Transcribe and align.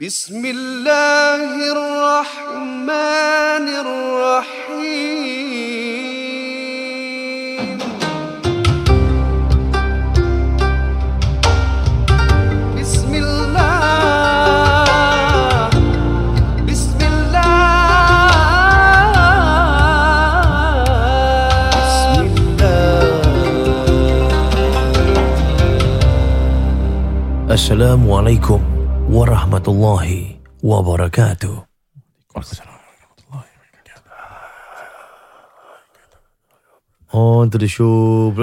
بسم 0.00 0.40
الله 0.40 1.60
الرحمن 1.76 3.66
الرحيم. 3.84 4.96
بسم 12.80 13.12
الله 13.12 13.68
بسم 16.64 17.00
الله. 17.04 17.60
بسم 21.76 22.24
الله 22.24 23.04
Assalamualaikum 27.52 28.79
warahmatullahi 29.10 30.38
wabarakatuh. 30.62 31.66
On 37.10 37.50
to 37.50 37.58
the 37.58 37.66
show. 37.66 38.30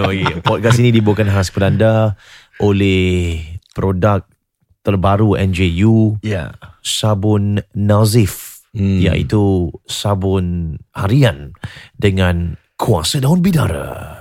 no, 0.00 0.08
yeah. 0.08 0.40
Podcast 0.40 0.80
ini 0.80 0.88
dibawakan 0.88 1.28
khas 1.28 1.52
kepada 1.52 1.68
anda 1.68 2.16
oleh 2.64 3.44
produk 3.76 4.24
terbaru 4.80 5.36
NJU 5.36 6.16
Ya. 6.24 6.56
sabun 6.80 7.60
Nazif 7.76 8.64
hmm. 8.72 9.04
iaitu 9.04 9.68
sabun 9.84 10.80
harian 10.96 11.52
dengan 12.00 12.56
kuasa 12.80 13.20
daun 13.20 13.44
bidara. 13.44 14.19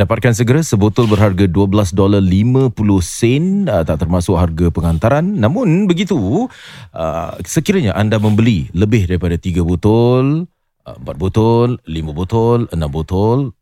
Dapatkan 0.00 0.32
segera 0.32 0.64
sebotol 0.64 1.04
berharga 1.12 1.44
12 1.44 1.92
dolar 1.92 2.24
50 2.24 2.72
sen 3.04 3.68
uh, 3.68 3.84
tak 3.84 4.00
termasuk 4.00 4.32
harga 4.32 4.72
pengantaran. 4.72 5.36
Namun 5.36 5.84
begitu 5.84 6.48
uh, 6.96 7.36
sekiranya 7.44 7.92
anda 7.92 8.16
membeli 8.16 8.72
lebih 8.72 9.04
daripada 9.04 9.36
3 9.36 9.60
botol, 9.60 10.48
uh, 10.88 10.96
4 11.04 11.04
botol, 11.20 11.76
5 11.84 12.16
botol, 12.16 12.58
6 12.72 12.80
botol, 12.88 13.52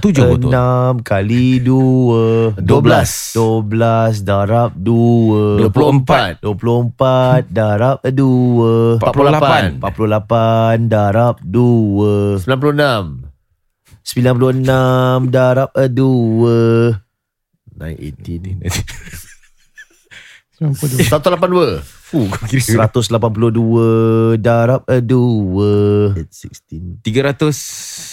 7 0.00 0.24
botol. 0.24 0.48
Enam 0.56 1.04
kali 1.04 1.60
dua 1.60 2.56
Dua 2.56 2.80
belas. 2.80 3.36
Dua 3.36 3.60
belas 3.60 4.24
darab 4.24 4.72
dua 4.72 5.68
24. 5.68 6.40
Dua 6.40 6.54
puluh 6.56 6.88
empat 6.88 7.52
darab 7.52 8.00
dua 8.08 8.96
48. 9.04 9.76
Empat 9.76 9.92
puluh 9.92 10.08
lapan 10.08 10.88
darab 10.88 11.36
dua 11.44 12.40
96. 12.40 12.40
Sembilan 12.40 12.56
puluh 12.64 12.72
enam 12.72 13.31
96 14.04 15.30
darab 15.30 15.70
2 15.74 16.94
980 17.78 18.38
ni. 18.42 18.56
982 20.62 21.82
Fuh, 22.12 22.28
182 22.28 24.36
darab 24.38 24.84
2 24.84 24.84
darab 24.84 24.84
300 24.86 25.40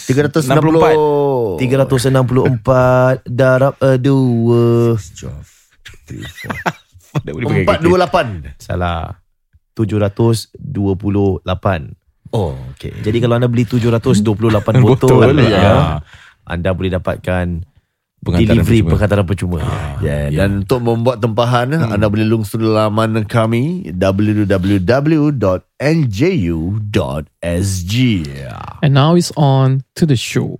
364 0.07 1.59
364 1.59 3.19
darab 3.27 3.75
2 3.77 4.95
428 7.19 8.55
salah. 8.57 9.19
728 9.75 11.98
Oh, 12.29 12.53
okay. 12.73 12.93
Jadi 13.01 13.17
kalau 13.19 13.41
anda 13.41 13.49
beli 13.49 13.65
728 13.65 14.21
botol, 14.85 15.09
Botol, 15.09 15.39
ya, 15.41 15.49
ya. 15.49 15.73
anda 16.45 16.69
boleh 16.73 16.93
dapatkan 16.93 17.65
Pengantaran 18.19 18.51
delivery 18.51 18.83
percuma. 18.83 18.91
pengantaran 18.91 19.25
percuma. 19.25 19.59
Yeah, 20.03 20.27
Ya. 20.27 20.43
Dan 20.43 20.67
untuk 20.67 20.83
membuat 20.83 21.23
tempahan, 21.23 21.71
anda 21.71 22.11
boleh 22.11 22.27
lungsur 22.27 22.59
laman 22.59 23.23
kami 23.23 23.87
www.nju.sg. 26.99 27.93
And 28.83 28.93
now 28.93 29.15
it's 29.15 29.31
on 29.39 29.87
to 29.95 30.03
the 30.05 30.19
show. 30.19 30.59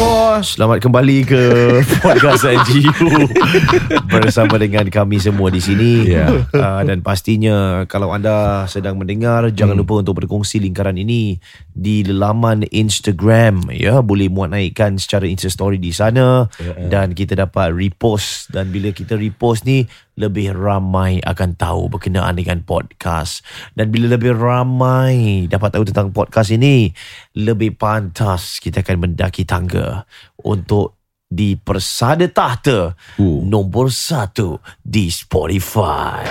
Selamat 0.39 0.79
kembali 0.79 1.27
ke 1.27 1.43
podcast 2.07 2.47
NGU 2.47 3.27
bersama 4.15 4.55
dengan 4.55 4.87
kami 4.87 5.19
semua 5.19 5.51
di 5.51 5.59
sini. 5.59 6.07
Ya. 6.07 6.47
Uh, 6.55 6.87
dan 6.87 7.03
pastinya 7.03 7.83
kalau 7.83 8.15
anda 8.15 8.63
sedang 8.71 8.95
mendengar 8.95 9.51
jangan 9.51 9.75
lupa 9.75 9.99
untuk 9.99 10.23
berkongsi 10.23 10.63
lingkaran 10.63 10.95
ini 10.95 11.35
di 11.75 12.07
laman 12.07 12.63
Instagram 12.71 13.75
ya. 13.75 13.99
Boleh 13.99 14.31
muat 14.31 14.55
naikkan 14.55 14.95
secara 14.95 15.27
Insta 15.27 15.51
story 15.51 15.75
di 15.75 15.91
sana. 15.91 16.47
Dan 16.79 17.11
kita 17.11 17.35
dapat 17.35 17.75
repost. 17.75 18.55
Dan 18.55 18.71
bila 18.71 18.95
kita 18.95 19.19
repost 19.19 19.67
ni 19.67 19.83
lebih 20.19 20.51
ramai 20.51 21.23
akan 21.23 21.55
tahu 21.55 21.87
berkenaan 21.87 22.35
dengan 22.35 22.59
podcast 22.61 23.43
dan 23.79 23.89
bila 23.89 24.11
lebih 24.11 24.35
ramai 24.35 25.47
dapat 25.47 25.71
tahu 25.71 25.87
tentang 25.87 26.11
podcast 26.11 26.51
ini 26.51 26.91
lebih 27.39 27.79
pantas 27.79 28.59
kita 28.59 28.83
akan 28.83 29.07
mendaki 29.07 29.47
tangga 29.47 30.03
untuk 30.43 30.99
di 31.31 31.55
persada 31.55 32.27
tahta 32.27 32.91
Uh. 33.15 33.39
nombor 33.47 33.87
satu 33.87 34.59
di 34.83 35.07
Spotify. 35.07 36.27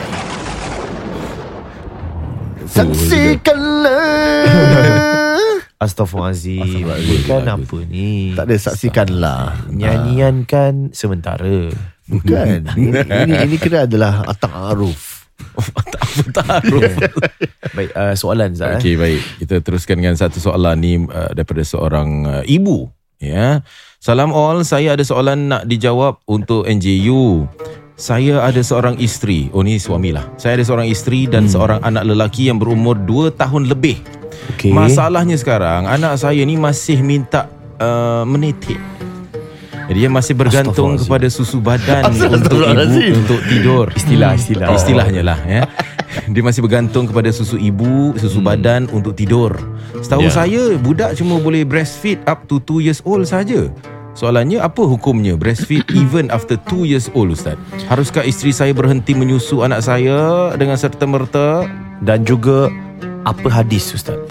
Saksikanlah. 2.68 4.44
Astaghfirullahaladzim. 5.82 6.84
Bukan 7.24 7.44
apa 7.48 7.78
ni? 7.88 8.36
tak 8.36 8.44
ada 8.52 8.56
saksikanlah. 8.60 9.42
Nyanyian 9.72 10.44
kan 10.44 10.92
sementara. 10.92 11.72
Bukan. 12.10 12.58
ini, 12.80 12.90
ini, 13.06 13.34
ini 13.46 13.56
kira 13.56 13.86
adalah 13.86 14.26
Atak 14.26 14.50
Aruf. 14.50 15.30
Taruh. 16.30 16.82
Baik, 17.76 17.90
uh, 17.94 18.12
soalan 18.12 18.52
Zat. 18.52 18.76
eh? 18.76 18.78
Okey 18.78 18.94
baik 18.94 19.22
kita 19.40 19.62
teruskan 19.62 19.96
dengan 19.96 20.12
satu 20.12 20.36
soalan 20.36 20.76
ni 20.76 21.00
uh, 21.00 21.30
daripada 21.32 21.62
seorang 21.62 22.08
uh, 22.26 22.42
ibu 22.44 22.90
ya. 23.16 23.62
Salam 23.96 24.32
all 24.32 24.64
saya 24.64 24.96
ada 24.96 25.04
soalan 25.04 25.48
nak 25.48 25.62
dijawab 25.64 26.20
untuk 26.26 26.64
NJU. 26.64 27.44
Saya 27.94 28.40
ada 28.40 28.60
seorang 28.60 28.96
isteri. 28.96 29.52
Oh 29.52 29.60
ni 29.60 29.76
suamilah. 29.76 30.24
Saya 30.34 30.56
ada 30.56 30.64
seorang 30.64 30.88
isteri 30.88 31.24
dan 31.24 31.44
Hmm. 31.44 31.52
seorang 31.52 31.80
anak 31.80 32.04
lelaki 32.04 32.48
yang 32.48 32.56
berumur 32.56 32.96
2 32.96 33.28
tahun 33.30 33.68
lebih. 33.68 34.00
Okey. 34.56 34.72
Masalahnya 34.72 35.36
sekarang 35.36 35.84
anak 35.84 36.16
saya 36.16 36.40
ni 36.40 36.56
masih 36.56 37.00
minta 37.00 37.44
uh, 37.76 38.24
menetik. 38.24 38.80
Dia 39.90 40.06
masih 40.06 40.38
bergantung 40.38 40.94
kepada 40.94 41.26
susu 41.26 41.58
badan 41.58 42.14
untuk 42.14 42.62
ibu 42.62 42.98
untuk 43.18 43.40
tidur. 43.50 43.86
Istilah, 43.90 44.38
istilah. 44.38 44.66
Oh. 44.70 44.78
Istilahnya 44.78 45.22
lah 45.26 45.38
ya. 45.42 45.62
Dia 46.34 46.42
masih 46.42 46.62
bergantung 46.62 47.10
kepada 47.10 47.30
susu 47.30 47.58
ibu, 47.58 48.14
susu 48.18 48.38
hmm. 48.42 48.46
badan 48.46 48.82
untuk 48.94 49.14
tidur. 49.18 49.54
Setahu 49.98 50.26
yeah. 50.26 50.34
saya 50.34 50.62
budak 50.78 51.18
cuma 51.18 51.38
boleh 51.42 51.66
breastfeed 51.66 52.22
up 52.26 52.46
to 52.46 52.62
2 52.62 52.86
years 52.86 53.02
old 53.02 53.26
saja. 53.26 53.70
Soalannya 54.14 54.58
apa 54.58 54.82
hukumnya 54.82 55.38
breastfeed 55.38 55.86
even 56.02 56.30
after 56.34 56.58
2 56.70 56.86
years 56.86 57.06
old 57.14 57.34
Ustaz? 57.34 57.58
Haruskah 57.86 58.26
isteri 58.26 58.50
saya 58.50 58.74
berhenti 58.74 59.14
menyusu 59.14 59.62
anak 59.62 59.86
saya 59.86 60.50
dengan 60.58 60.78
serta-merta? 60.78 61.66
Dan 62.00 62.24
juga 62.26 62.72
apa 63.22 63.48
hadis 63.52 63.94
Ustaz? 63.94 64.18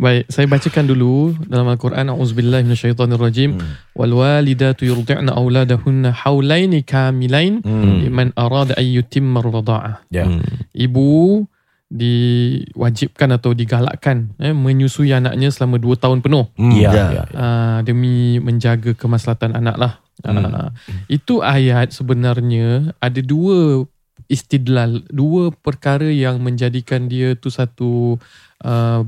Baik, 0.00 0.26
saya 0.32 0.48
bacakan 0.48 0.84
dulu 0.88 1.36
dalam 1.46 1.68
Al-Quran 1.68 2.08
A'udzubillahi 2.10 2.64
minasyaitonirrajim. 2.66 3.56
Hmm. 3.60 3.72
Wal 3.94 4.12
walidatu 4.12 4.88
yurdi'na 4.88 5.32
auladahunna 5.36 6.10
haulaini 6.12 6.82
kamilain 6.82 7.60
Hmm. 7.62 8.02
liman 8.08 8.28
arada 8.34 8.74
an 8.74 8.86
yutimma 8.86 9.40
ar-radha'ah. 9.44 10.02
Ya. 10.10 10.26
Hmm. 10.26 10.42
Ibu 10.74 11.44
diwajibkan 11.92 13.36
atau 13.36 13.52
digalakkan 13.52 14.32
eh, 14.40 14.56
menyusui 14.56 15.12
anaknya 15.12 15.52
selama 15.52 15.76
2 15.76 16.00
tahun 16.00 16.18
penuh 16.24 16.48
Hmm. 16.56 16.72
Ya, 16.72 16.90
Ya. 16.92 17.06
ya. 17.12 17.24
uh, 17.36 17.78
demi 17.84 18.40
menjaga 18.40 18.96
kemaslahatan 18.96 19.52
anak 19.52 19.76
lah. 19.76 19.92
Hmm. 20.24 20.40
Uh, 20.40 20.70
itu 21.12 21.44
ayat 21.44 21.92
sebenarnya 21.92 22.96
ada 22.96 23.20
dua 23.20 23.84
istidlal, 24.30 25.02
dua 25.10 25.50
perkara 25.52 26.08
yang 26.08 26.40
menjadikan 26.40 27.10
dia 27.10 27.34
tu 27.36 27.52
satu 27.52 28.16
uh, 28.64 29.02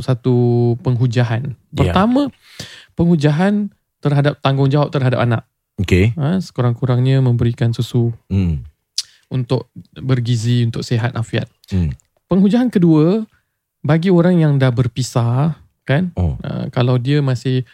satu 0.00 0.34
penghujahan. 0.80 1.54
Ya. 1.72 1.92
Pertama, 1.92 2.28
Penghujahan 2.92 3.72
terhadap 3.98 4.36
tanggungjawab 4.40 4.92
terhadap 4.92 5.24
anak. 5.24 5.42
Okey. 5.80 6.12
Ha, 6.20 6.36
sekurang-kurangnya 6.36 7.24
memberikan 7.24 7.72
susu 7.72 8.12
Hmm. 8.28 8.60
untuk 9.28 9.72
bergizi, 9.94 10.68
untuk 10.68 10.84
sihat 10.84 11.16
afiat. 11.16 11.48
Hmm. 11.72 11.96
Penghujahan 12.28 12.68
kedua, 12.68 13.24
bagi 13.80 14.12
orang 14.12 14.36
yang 14.36 14.52
dah 14.56 14.68
berpisah, 14.68 15.56
kan? 15.88 16.12
Oh. 16.12 16.36
Uh, 16.44 16.68
kalau 16.68 17.00
dia 17.00 17.24
masih 17.24 17.64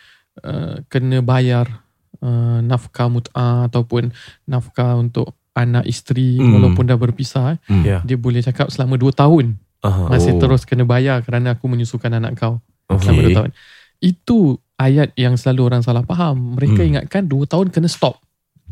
uh, 0.40 0.78
kena 0.86 1.18
bayar 1.20 1.82
uh, 2.22 2.62
nafkah 2.62 3.10
mut'ah 3.10 3.66
ataupun 3.66 4.14
nafkah 4.44 4.94
untuk 4.94 5.34
anak 5.52 5.88
isteri 5.88 6.38
Hmm. 6.38 6.54
walaupun 6.54 6.86
dah 6.86 6.94
berpisah, 6.94 7.58
Hmm. 7.66 7.82
Ya. 7.82 7.98
dia 8.06 8.14
boleh 8.14 8.46
cakap 8.46 8.70
selama 8.70 8.94
2 8.94 9.10
tahun 9.10 9.58
Aha. 9.86 10.10
masih 10.10 10.34
Oh. 10.34 10.40
terus 10.42 10.62
kena 10.62 10.82
bayar 10.82 11.22
kerana 11.22 11.54
aku 11.54 11.66
menyusukan 11.66 12.10
anak 12.10 12.34
kau 12.34 12.58
Okey. 12.86 12.98
selama 13.00 13.20
2 13.22 13.38
tahun. 13.38 13.50
Itu 13.96 14.38
ayat 14.76 15.14
yang 15.14 15.34
selalu 15.34 15.60
orang 15.64 15.82
salah 15.82 16.02
faham. 16.02 16.54
Mereka 16.54 16.76
Hmm. 16.76 16.88
ingatkan 16.92 17.22
2 17.24 17.46
tahun 17.46 17.70
kena 17.70 17.86
stop. 17.86 18.18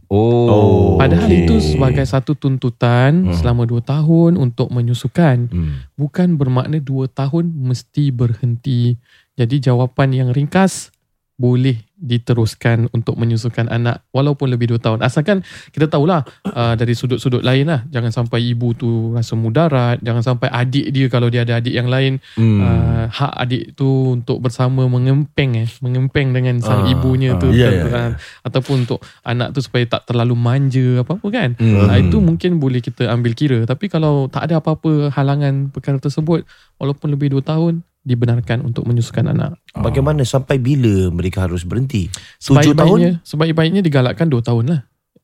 Oh. 0.07 1.01
Padahal 1.01 1.27
okey. 1.27 1.49
itu 1.49 1.55
sebagai 1.65 2.05
satu 2.05 2.37
tuntutan 2.37 3.25
Hmm. 3.25 3.35
selama 3.35 3.65
2 3.65 3.81
tahun 3.81 4.37
untuk 4.37 4.69
menyusukan. 4.69 5.49
Hmm. 5.49 5.89
Bukan 5.95 6.37
bermakna 6.37 6.77
2 6.79 7.09
tahun 7.09 7.49
mesti 7.51 8.13
berhenti. 8.13 9.01
Jadi 9.35 9.59
jawapan 9.61 10.13
yang 10.13 10.29
ringkas 10.31 10.93
boleh 11.35 11.81
diteruskan 12.05 12.93
untuk 12.93 13.17
menyusukan 13.17 13.67
anak 13.73 14.05
walaupun 14.13 14.53
lebih 14.53 14.77
2 14.77 14.85
tahun. 14.85 14.99
Asalkan 15.01 15.41
kita 15.73 15.89
tahulah 15.89 16.21
uh, 16.45 16.77
dari 16.77 16.93
sudut-sudut 16.93 17.41
lain 17.41 17.65
lah. 17.65 17.81
Jangan 17.89 18.13
sampai 18.13 18.45
ibu 18.45 18.77
tu 18.77 19.17
rasa 19.17 19.33
mudarat. 19.35 19.99
Jangan 20.05 20.21
sampai 20.21 20.53
adik 20.53 20.93
dia 20.93 21.09
kalau 21.09 21.33
dia 21.33 21.49
ada 21.49 21.59
adik 21.59 21.73
yang 21.73 21.89
lain. 21.89 22.21
Hmm. 22.37 22.61
Uh, 22.61 23.05
hak 23.09 23.33
adik 23.41 23.65
tu 23.73 24.21
untuk 24.21 24.45
bersama 24.45 24.85
mengempeng 24.85 25.57
eh. 25.57 25.69
Mengempeng 25.81 26.37
dengan 26.37 26.61
sang 26.61 26.85
Ah, 26.85 26.93
ibunya 26.93 27.41
tu. 27.41 27.49
ya, 27.51 27.73
ya, 27.73 27.83
Uh, 27.95 28.13
Ataupun 28.45 28.85
untuk 28.85 29.01
anak 29.25 29.55
tu 29.55 29.63
supaya 29.63 29.87
tak 29.87 30.05
terlalu 30.11 30.35
manja 30.37 31.01
apa-apa 31.01 31.27
kan. 31.33 31.51
Hmm. 31.57 31.89
Uh, 31.89 31.97
itu 31.97 32.21
mungkin 32.21 32.61
boleh 32.61 32.85
kita 32.85 33.09
ambil 33.09 33.33
kira. 33.33 33.59
Tapi 33.65 33.89
kalau 33.89 34.29
tak 34.29 34.51
ada 34.51 34.61
apa-apa 34.61 35.09
halangan 35.15 35.73
perkara 35.73 35.97
tersebut 35.97 36.45
walaupun 36.77 37.15
lebih 37.15 37.33
2 37.33 37.41
tahun 37.41 37.87
dibenarkan 38.05 38.61
untuk 38.63 38.85
menyusukan 38.85 39.33
anak. 39.33 39.57
Bagaimana 39.73 40.23
sampai 40.23 40.61
bila 40.61 41.09
mereka 41.11 41.49
harus 41.49 41.65
berhenti? 41.65 42.13
Tujuh 42.13 42.77
Sebaik-baiknya 42.77 43.25
sebaik-baiknya 43.25 43.81
digalakkan 43.81 44.29
2 44.29 44.45
tahun 44.45 44.65
lah. 44.71 44.81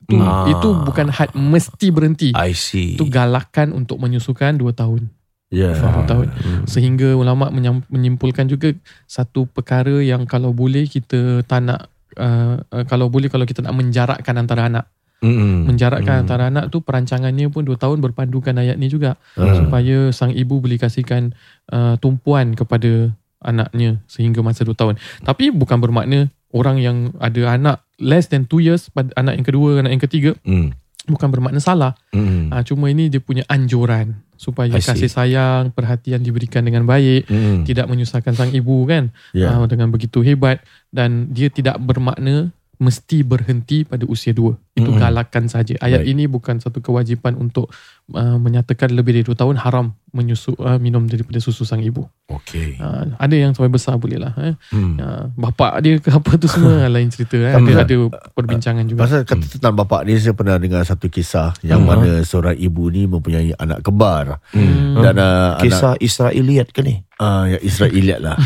Itu, 0.09 0.17
Ah. 0.19 0.49
itu 0.49 0.69
bukan 0.89 1.07
had 1.13 1.31
mesti 1.37 1.87
berhenti. 1.93 2.29
I 2.35 2.57
see. 2.57 2.97
Itu 2.97 3.07
galakan 3.07 3.77
untuk 3.77 4.01
menyusukan 4.01 4.57
2 4.59 4.73
tahun. 4.73 5.13
Ya. 5.51 5.75
Dua 5.75 6.07
tahun. 6.07 6.31
Hmm. 6.31 6.63
Sehingga 6.65 7.19
ulama 7.19 7.51
menyimpulkan 7.91 8.47
juga 8.47 8.71
satu 9.11 9.51
perkara 9.51 9.99
yang 9.99 10.23
kalau 10.23 10.55
boleh 10.55 10.87
kita 10.87 11.43
tak 11.43 11.67
nak 11.67 11.91
uh, 12.15 12.63
uh, 12.63 12.85
kalau 12.87 13.11
boleh 13.11 13.27
kalau 13.27 13.43
kita 13.43 13.59
nak 13.67 13.75
menjarakkan 13.75 14.35
antara 14.39 14.71
anak. 14.71 14.87
Hmm. 15.21 15.69
Menjarakkan 15.69 16.17
Hmm. 16.17 16.23
antara 16.25 16.49
anak 16.49 16.73
tu 16.73 16.81
perancangannya 16.81 17.53
pun 17.53 17.63
2 17.63 17.77
tahun 17.77 18.01
berpandukan 18.01 18.57
ayat 18.57 18.77
ni 18.77 18.89
juga. 18.89 19.21
Hmm. 19.37 19.53
supaya 19.55 20.09
sang 20.11 20.33
ibu 20.33 20.59
boleh 20.59 20.77
kasihkan 20.77 21.37
uh, 21.69 22.01
tumpuan 22.01 22.57
kepada 22.57 23.13
anaknya 23.39 24.01
sehingga 24.05 24.41
masa 24.41 24.65
2 24.65 24.73
tahun. 24.73 24.97
Tapi 25.21 25.49
bukan 25.51 25.77
bermakna 25.77 26.29
orang 26.51 26.77
yang 26.77 26.97
ada 27.17 27.55
anak 27.55 27.77
less 27.97 28.27
than 28.27 28.45
2 28.45 28.61
years 28.61 28.89
pada 28.89 29.13
anak 29.15 29.37
yang 29.37 29.47
kedua, 29.47 29.69
anak 29.81 29.93
yang 29.93 30.03
ketiga 30.03 30.31
Hmm. 30.43 30.73
bukan 31.05 31.29
bermakna 31.29 31.61
salah. 31.61 31.93
Hmm. 32.11 32.49
Uh, 32.49 32.63
cuma 32.63 32.89
ini 32.89 33.09
dia 33.09 33.21
punya 33.21 33.45
anjuran 33.47 34.21
supaya 34.37 34.73
kasih 34.73 35.09
sayang, 35.09 35.69
perhatian 35.69 36.21
diberikan 36.21 36.65
dengan 36.65 36.85
baik, 36.85 37.29
Hmm. 37.29 37.61
tidak 37.63 37.85
menyusahkan 37.87 38.33
sang 38.33 38.53
ibu 38.53 38.89
kan 38.89 39.13
Ya. 39.33 39.53
uh, 39.53 39.69
dengan 39.69 39.93
begitu 39.93 40.21
hebat 40.21 40.65
dan 40.89 41.29
dia 41.29 41.49
tidak 41.49 41.77
bermakna 41.77 42.49
mesti 42.81 43.21
berhenti 43.21 43.85
pada 43.85 44.03
usia 44.05 44.33
dua. 44.33 44.57
Itu 44.73 44.89
Mm-mm. 44.89 44.99
galakan 44.99 45.45
saja. 45.47 45.77
Ayat 45.79 46.01
Baik. 46.01 46.11
ini 46.11 46.25
bukan 46.25 46.57
satu 46.57 46.81
kewajipan 46.81 47.37
untuk 47.37 47.69
uh, 48.11 48.37
menyatakan 48.37 48.89
lebih 48.89 49.13
dari 49.13 49.23
dua 49.23 49.37
tahun 49.37 49.61
haram 49.61 49.93
menyusu 50.11 50.57
uh, 50.57 50.75
minum 50.77 51.05
daripada 51.05 51.37
susu 51.39 51.63
sang 51.63 51.79
ibu. 51.79 52.09
Okey. 52.27 52.81
Uh, 52.81 53.13
ada 53.15 53.35
yang 53.35 53.53
sampai 53.53 53.69
besar 53.69 53.95
boleh 53.95 54.17
lah. 54.17 54.33
Eh. 54.35 54.55
Hmm. 54.71 54.97
Uh, 54.97 55.25
bapak 55.37 55.79
dia 55.79 55.99
ke 55.99 56.09
apa 56.09 56.31
tu 56.35 56.49
semua 56.49 56.89
lain 56.89 57.07
cerita. 57.07 57.37
Eh. 57.37 57.53
Ada, 57.53 57.61
Sama. 57.61 57.85
ada 57.85 57.97
perbincangan 58.33 58.85
juga. 58.87 59.01
Pasal 59.05 59.21
kata 59.23 59.45
tentang 59.51 59.75
bapak 59.75 60.01
ni 60.03 60.17
Saya 60.17 60.33
pernah 60.33 60.57
dengar 60.57 60.81
satu 60.83 61.07
kisah 61.07 61.53
Yang 61.61 61.79
Hmm. 61.79 61.89
mana 61.91 62.11
seorang 62.23 62.57
ibu 62.57 62.89
ni 62.89 63.05
Mempunyai 63.05 63.53
anak 63.55 63.83
kembar 63.83 64.41
Hmm. 64.51 64.97
Dan 64.97 65.15
uh, 65.15 65.55
anak 65.55 65.63
Kisah 65.63 65.95
Israeliat 65.99 66.69
ke 66.71 66.81
ni? 66.81 67.05
uh, 67.17 67.45
Yang 67.47 67.63
Israeliat 67.67 68.19
lah 68.21 68.37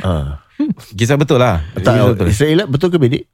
uh, 0.00 0.38
Kisah 0.92 1.16
betul 1.16 1.38
lah. 1.38 1.64
Kisah 1.72 1.92
Tak 1.96 2.12
betul. 2.12 2.26
Israeliat 2.28 2.66
betul 2.66 2.88
ke 2.88 2.98
bedik? 2.98 3.24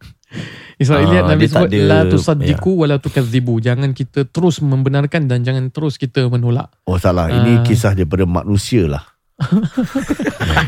Israeliat 0.77 1.25
Ah, 1.25 1.29
Nabi 1.29 1.41
dia 1.41 1.49
tak 1.49 1.55
sebut 1.59 1.69
ada- 1.71 1.85
la 1.85 1.99
tusaddiqu 2.05 2.71
wa 2.73 2.87
la 2.87 2.97
tukadzibu. 2.97 3.59
Jangan 3.59 3.91
kita 3.91 4.25
terus 4.25 4.61
membenarkan 4.61 5.27
dan 5.27 5.43
jangan 5.43 5.69
terus 5.69 5.97
kita 5.97 6.23
menolak. 6.27 6.71
Oh 6.85 6.97
salah 6.97 7.27
Ini 7.27 7.53
Ah. 7.53 7.63
kisah 7.63 7.93
daripada 7.93 8.23
manusia 8.23 8.87
lah 8.87 9.03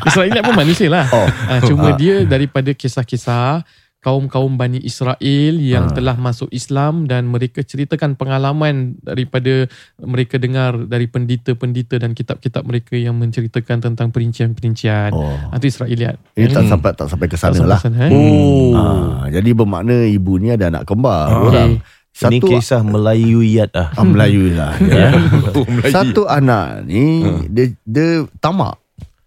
Israeliat 0.05 0.43
pun 0.43 0.55
manusia 0.55 0.87
lah. 0.87 1.07
Oh. 1.11 1.27
Ah, 1.47 1.59
cuma 1.61 1.95
dia 1.95 2.23
daripada 2.25 2.71
kisah-kisah 2.71 3.63
kaum-kaum 4.01 4.57
Bani 4.57 4.81
Israel 4.81 5.55
yang 5.57 5.89
Ah. 5.89 5.95
telah 5.95 6.17
masuk 6.17 6.49
Islam 6.51 7.05
dan 7.05 7.29
mereka 7.29 7.61
ceritakan 7.61 8.17
pengalaman 8.17 8.97
daripada 8.99 9.69
mereka 9.99 10.37
dengar 10.37 10.73
dari 10.83 11.05
pendeta-pendeta 11.05 11.97
dan 11.97 12.13
kitab-kitab 12.13 12.65
mereka 12.65 12.97
yang 12.97 13.15
menceritakan 13.15 13.81
tentang 13.83 14.09
perincian-perincian. 14.09 15.13
Oh 15.13 15.37
Itu 15.53 15.69
Israeliat. 15.69 16.17
Ini 16.33 16.49
tak 16.49 16.65
Hmm. 16.65 16.71
sampai 16.71 16.91
tak 16.93 17.07
sampai 17.07 17.27
ke 17.27 17.37
Tak 17.37 17.53
sana 17.53 17.65
lah 17.67 17.79
sana, 17.79 18.09
eh? 18.09 18.11
Oh. 18.11 18.73
Ah, 18.73 19.25
Jadi 19.29 19.53
bermakna 19.53 19.93
ibu 20.03 20.37
ni 20.37 20.49
ada 20.49 20.67
anak 20.67 20.85
kembar 20.85 21.29
Ah. 21.29 21.41
Orang 21.43 21.71
Ini 22.11 22.19
Satu 22.43 22.47
kisah 22.49 22.83
Melayuiat 22.83 23.71
lah. 23.71 23.89
ah, 23.93 24.03
Melayu 24.03 24.51
lah 24.51 24.75
ya. 24.77 25.15
Oh. 25.55 25.65
Satu 25.87 26.25
anak 26.25 26.83
ni 26.83 27.21
Ah. 27.23 27.45
dia, 27.47 27.65
dia 27.83 28.09
tamak 28.39 28.81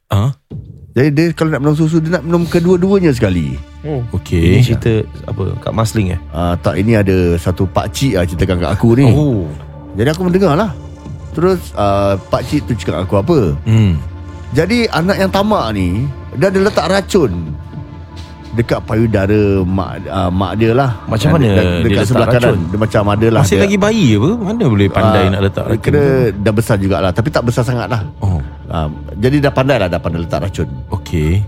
Ah, 0.09 0.33
Jadi 0.93 1.09
dia 1.09 1.25
kalau 1.33 1.49
nak 1.49 1.61
minum 1.65 1.73
susu 1.73 1.97
Dia 1.97 2.21
nak 2.21 2.23
minum 2.25 2.45
kedua-duanya 2.45 3.09
sekali 3.13 3.57
Oh. 3.83 3.99
Ini 3.99 4.15
okey. 4.15 4.63
cerita 4.63 5.03
apa 5.27 5.59
kat 5.59 5.73
Masling 5.75 6.15
eh? 6.15 6.19
Ah, 6.31 6.55
tak 6.55 6.79
ini 6.79 6.95
ada 6.95 7.35
satu 7.35 7.67
pakcik 7.67 8.15
lah 8.15 8.23
ceritakan 8.23 8.63
kat 8.63 8.71
aku 8.79 8.95
ni. 8.95 9.11
Oh. 9.11 9.43
Jadi 9.99 10.07
aku 10.07 10.23
mendengar 10.23 10.55
lah. 10.55 10.71
Terus 11.35 11.75
uh, 11.75 12.15
pakcik 12.31 12.63
tu 12.63 12.79
cakap 12.79 13.03
aku 13.03 13.19
apa? 13.19 13.37
Hmm. 13.67 13.99
Jadi 14.55 14.87
anak 14.87 15.19
yang 15.19 15.27
tamak 15.27 15.75
ni 15.75 16.07
dia 16.39 16.47
ada 16.47 16.59
letak 16.63 16.87
racun 16.87 17.51
dekat 18.55 18.79
payudara 18.87 19.65
mak 19.67 20.07
uh, 20.07 20.31
mak 20.31 20.55
dia 20.55 20.71
lah. 20.71 21.03
Macam 21.11 21.27
Yang 21.27 21.35
mana 21.35 21.47
dekat, 21.51 21.59
dia 21.59 21.75
dekat 21.75 21.91
letak 21.91 22.07
sebelah 22.07 22.27
kanan. 22.31 22.39
racun? 22.39 22.57
Dia 22.63 22.77
macam 22.79 23.03
ada 23.03 23.27
lah. 23.27 23.41
Masih 23.43 23.57
dia, 23.59 23.63
lagi 23.67 23.77
bayi 23.83 24.07
apa? 24.15 24.29
Mana 24.39 24.63
boleh 24.71 24.87
pandai 24.87 25.23
ah, 25.25 25.27
nak 25.27 25.41
letak 25.43 25.63
racun? 25.67 25.83
Kira 25.83 26.03
dah 26.31 26.53
besar 26.55 26.75
jugalah 26.79 27.11
tapi 27.11 27.29
tak 27.35 27.43
besar 27.43 27.67
sangat 27.67 27.91
lah. 27.91 28.07
Oh, 28.23 28.39
Uh, 28.73 28.89
jadi 29.21 29.37
dah 29.37 29.53
pandai 29.53 29.77
lah 29.77 29.85
dah 29.85 30.01
pandai 30.01 30.25
letak 30.25 30.49
racun. 30.49 30.65
okey. 30.89 31.45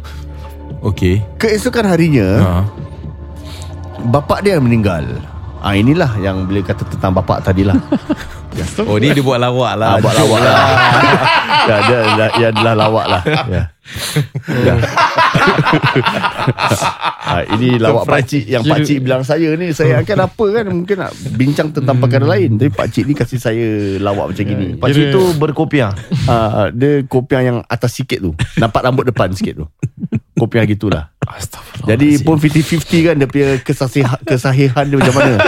Okey. 0.85 1.25
Keesokan 1.41 1.89
harinya 1.89 2.27
Ha. 2.37 2.51
bapak 4.13 4.45
dia 4.45 4.61
yang 4.61 4.65
meninggal. 4.69 5.01
Ah 5.57 5.73
inilah 5.73 6.13
yang 6.21 6.45
boleh 6.45 6.61
kata 6.61 6.85
tentang 6.85 7.17
bapak 7.17 7.41
tadi 7.41 7.65
lah. 7.65 7.73
Oh, 8.87 8.95
ni 8.95 9.11
dia 9.11 9.19
buat 9.19 9.35
lawak 9.35 9.75
lah. 9.75 9.87
Ah, 9.87 9.97
buat 9.99 10.15
lawak 10.15 10.39
lah. 10.39 10.55
ya, 11.67 11.75
dia, 11.83 11.99
dia, 12.15 12.27
dia 12.39 12.47
adalah 12.55 12.73
lawak 12.87 13.05
lah. 13.11 13.21
Ya. 13.51 13.63
ya. 14.71 14.73
ah, 17.31 17.41
ini 17.57 17.77
lawak 17.77 18.05
pakcik 18.09 18.43
yang 18.45 18.63
pakcik 18.65 19.03
bilang 19.05 19.23
saya 19.23 19.53
ni. 19.55 19.71
Saya 19.71 19.99
akan 20.03 20.17
apa 20.25 20.45
kan 20.51 20.65
mungkin 20.71 20.97
nak 20.99 21.11
bincang 21.35 21.69
tentang 21.71 21.97
perkara 22.01 22.25
lain. 22.25 22.57
Tapi 22.57 22.71
pakcik 22.73 23.03
ni 23.05 23.13
kasih 23.13 23.39
saya 23.39 23.67
lawak 24.01 24.33
macam 24.33 24.43
gini. 24.43 24.67
Pakcik 24.77 25.05
tu 25.13 25.21
berkopiah. 25.37 25.91
Ah, 26.25 26.69
dia 26.73 27.05
kopiah 27.05 27.41
yang 27.45 27.57
atas 27.69 27.97
sikit 27.97 28.19
tu. 28.21 28.31
Nampak 28.57 28.81
rambut 28.81 29.05
depan 29.05 29.31
sikit 29.31 29.61
tu. 29.61 29.65
Kopiah 30.35 30.67
gitulah. 30.67 31.15
Astagfirullah. 31.23 31.95
Jadi 31.95 32.07
pun 32.21 32.35
50-50 32.35 33.07
kan 33.07 33.15
dia 33.15 33.27
punya 33.27 33.47
kesahihan, 33.63 34.19
kesahihan 34.27 34.83
dia 34.83 34.97
macam 34.99 35.15
mana. 35.15 35.33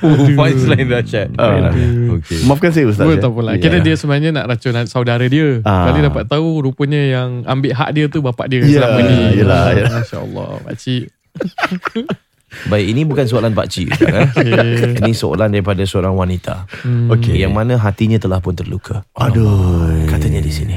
Oh, 0.00 0.16
voice 0.32 0.64
line 0.64 0.88
dahsyat. 0.88 1.28
Ah. 1.36 1.76
Okey. 2.16 2.48
Maafkan 2.48 2.72
saya 2.72 2.88
Ustaz. 2.88 3.04
Boleh 3.04 3.20
ya. 3.20 3.28
tak. 3.28 3.36
Ya. 3.36 3.60
Kira 3.60 3.78
dia 3.84 3.94
sebenarnya 4.00 4.32
nak 4.32 4.48
racun 4.48 4.72
saudara 4.88 5.28
dia. 5.28 5.60
Ah. 5.68 5.92
Kali 5.92 6.00
dapat 6.00 6.24
tahu 6.24 6.64
rupanya 6.64 6.96
yang 6.96 7.44
ambil 7.44 7.76
hak 7.76 7.90
dia 7.92 8.08
tu 8.08 8.24
bapak 8.24 8.48
dia 8.48 8.64
Ya, 8.64 8.80
selama 8.80 9.00
ni. 9.04 9.18
yelah, 9.36 9.76
yelah. 9.76 10.00
Masya 10.00 10.18
Allah. 10.24 10.48
Pakcik. 10.64 11.04
Baik, 12.72 12.86
ini 12.96 13.04
bukan 13.06 13.28
soalan 13.30 13.52
pakcik. 13.54 13.94
Ustaz, 13.94 14.10
eh? 14.10 14.26
Okay. 14.34 15.04
Ini 15.04 15.12
soalan 15.14 15.52
daripada 15.54 15.84
seorang 15.86 16.16
wanita. 16.16 16.64
Hmm. 16.82 17.12
Okey. 17.12 17.36
Yang 17.38 17.52
mana 17.54 17.76
hatinya 17.78 18.16
telah 18.18 18.40
pun 18.42 18.56
terluka. 18.56 19.04
Aduh. 19.20 20.08
Katanya 20.08 20.40
di 20.40 20.50
sini. 20.50 20.74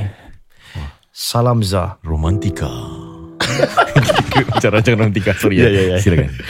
Salam 1.14 1.62
Zah. 1.62 2.02
Romantika. 2.02 2.66
Rancangan 4.66 4.98
romantika. 4.98 5.38
Sorry 5.38 5.62
Ya, 5.62 5.70
ya, 5.70 5.82
ya. 5.94 5.98
Silakan. 6.02 6.34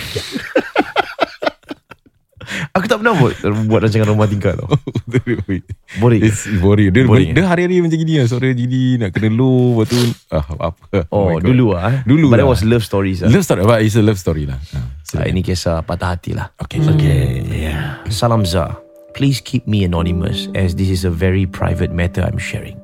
Aku 2.73 2.85
tak 2.89 3.03
pernah 3.03 3.13
buat, 3.13 3.33
buat 3.69 3.81
rancangan 3.85 4.07
romantika 4.07 4.55
tau. 4.55 4.65
Boring. 6.01 6.21
It's 6.23 6.47
boring. 6.57 6.89
Dia, 6.89 7.03
Boring, 7.05 7.35
dia 7.35 7.45
hari-hari 7.45 7.83
macam 7.83 7.97
gini 7.99 8.17
lah. 8.17 8.25
Suara 8.25 8.49
gini 8.55 8.97
nak 8.97 9.11
kena 9.13 9.29
low. 9.29 9.83
Lepas 9.83 9.93
tu 9.93 9.99
ah, 10.31 10.71
apa. 10.71 11.05
Oh, 11.11 11.37
God. 11.37 11.43
dulu 11.43 11.75
ah. 11.75 11.91
eh? 11.91 12.07
Dulu 12.07 12.31
But 12.33 12.39
that 12.41 12.47
lah. 12.47 12.55
was 12.55 12.63
love 12.65 12.81
stories 12.81 13.19
ah. 13.21 13.29
Love 13.29 13.43
story. 13.45 13.61
But 13.67 13.83
it's 13.83 13.93
a 13.93 14.01
love 14.01 14.17
story 14.17 14.47
lah. 14.47 14.57
Ah, 14.73 14.89
Ah, 15.13 15.29
ini 15.29 15.45
kisah 15.45 15.85
patah 15.85 16.17
hati 16.17 16.33
lah. 16.33 16.49
Okay. 16.57 16.81
Okay. 16.81 17.45
Yeah. 17.45 18.01
Salam 18.09 18.47
Za. 18.47 18.79
Please 19.13 19.37
keep 19.37 19.69
me 19.69 19.85
anonymous 19.85 20.49
as 20.57 20.73
this 20.73 20.89
is 20.89 21.05
a 21.05 21.11
very 21.13 21.45
private 21.45 21.93
matter 21.93 22.25
I'm 22.25 22.41
sharing. 22.41 22.79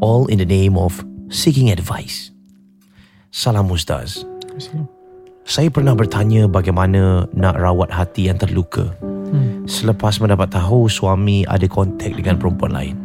All 0.00 0.24
in 0.32 0.40
the 0.40 0.48
name 0.48 0.80
of 0.80 1.04
seeking 1.28 1.68
advice. 1.68 2.32
Salam 3.28 3.68
Ustaz. 3.68 4.24
Saya 5.44 5.68
pernah 5.68 5.92
bertanya 5.92 6.48
bagaimana 6.48 7.28
nak 7.36 7.60
rawat 7.60 7.92
hati 7.92 8.32
yang 8.32 8.40
terluka. 8.40 8.96
Selepas 9.68 10.16
mendapat 10.16 10.56
tahu 10.56 10.88
suami 10.88 11.44
ada 11.44 11.68
kontak 11.68 12.16
dengan 12.16 12.40
perempuan 12.40 12.72
lain. 12.72 12.96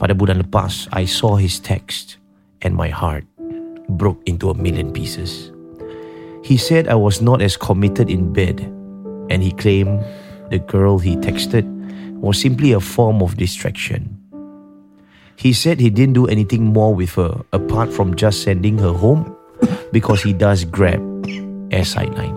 Pada 0.00 0.16
bulan 0.16 0.40
lepas, 0.40 0.88
I 0.96 1.04
saw 1.04 1.36
his 1.36 1.60
text 1.60 2.16
and 2.64 2.72
my 2.72 2.88
heart 2.88 3.28
broke 3.92 4.24
into 4.24 4.48
a 4.48 4.56
million 4.56 4.88
pieces. 4.88 5.52
He 6.40 6.56
said 6.56 6.88
I 6.88 6.96
was 6.96 7.20
not 7.20 7.44
as 7.44 7.60
committed 7.60 8.08
in 8.08 8.32
bed, 8.32 8.64
and 9.28 9.44
he 9.44 9.52
claimed 9.52 10.00
the 10.48 10.64
girl 10.64 10.96
he 10.96 11.16
texted 11.20 11.68
was 12.24 12.40
simply 12.40 12.72
a 12.72 12.80
form 12.80 13.20
of 13.20 13.36
distraction. 13.36 14.13
He 15.36 15.52
said 15.52 15.80
he 15.80 15.90
didn't 15.90 16.14
do 16.14 16.26
anything 16.26 16.64
more 16.64 16.94
with 16.94 17.14
her 17.14 17.42
apart 17.52 17.92
from 17.92 18.14
just 18.14 18.42
sending 18.42 18.78
her 18.78 18.92
home 18.92 19.36
because 19.92 20.22
he 20.22 20.32
does 20.32 20.64
Grab 20.64 21.02
as 21.72 21.90
sideline. 21.90 22.34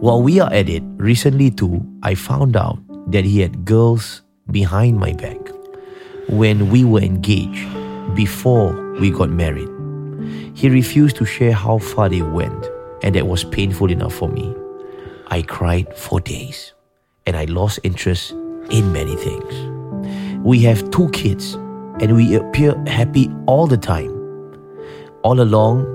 While 0.00 0.22
we 0.22 0.40
are 0.40 0.52
at 0.52 0.68
it, 0.68 0.82
recently 0.96 1.50
too, 1.50 1.84
I 2.02 2.14
found 2.14 2.56
out 2.56 2.78
that 3.10 3.24
he 3.24 3.40
had 3.40 3.64
girls 3.64 4.22
behind 4.50 4.98
my 4.98 5.12
back 5.12 5.38
when 6.28 6.70
we 6.70 6.84
were 6.84 7.00
engaged 7.00 7.66
before 8.14 8.72
we 9.00 9.10
got 9.10 9.30
married. 9.30 9.68
He 10.54 10.68
refused 10.68 11.16
to 11.16 11.24
share 11.24 11.52
how 11.52 11.78
far 11.78 12.08
they 12.08 12.22
went, 12.22 12.66
and 13.02 13.14
that 13.14 13.26
was 13.26 13.44
painful 13.44 13.90
enough 13.90 14.14
for 14.14 14.28
me. 14.28 14.54
I 15.28 15.42
cried 15.42 15.96
for 15.96 16.20
days, 16.20 16.72
and 17.26 17.36
I 17.36 17.44
lost 17.46 17.80
interest 17.82 18.32
in 18.70 18.92
many 18.92 19.16
things. 19.16 19.73
We 20.44 20.60
have 20.64 20.90
two 20.90 21.08
kids, 21.08 21.54
and 22.00 22.14
we 22.14 22.34
appear 22.34 22.74
happy 22.86 23.30
all 23.46 23.66
the 23.66 23.78
time. 23.78 24.10
All 25.22 25.40
along, 25.40 25.86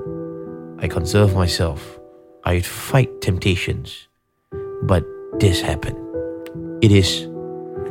I 0.80 0.88
conserve 0.88 1.36
myself. 1.36 2.00
I 2.42 2.58
fight 2.58 3.20
temptations, 3.20 4.08
but 4.82 5.04
this 5.38 5.60
happened. 5.60 5.96
It 6.82 6.90
is 6.90 7.28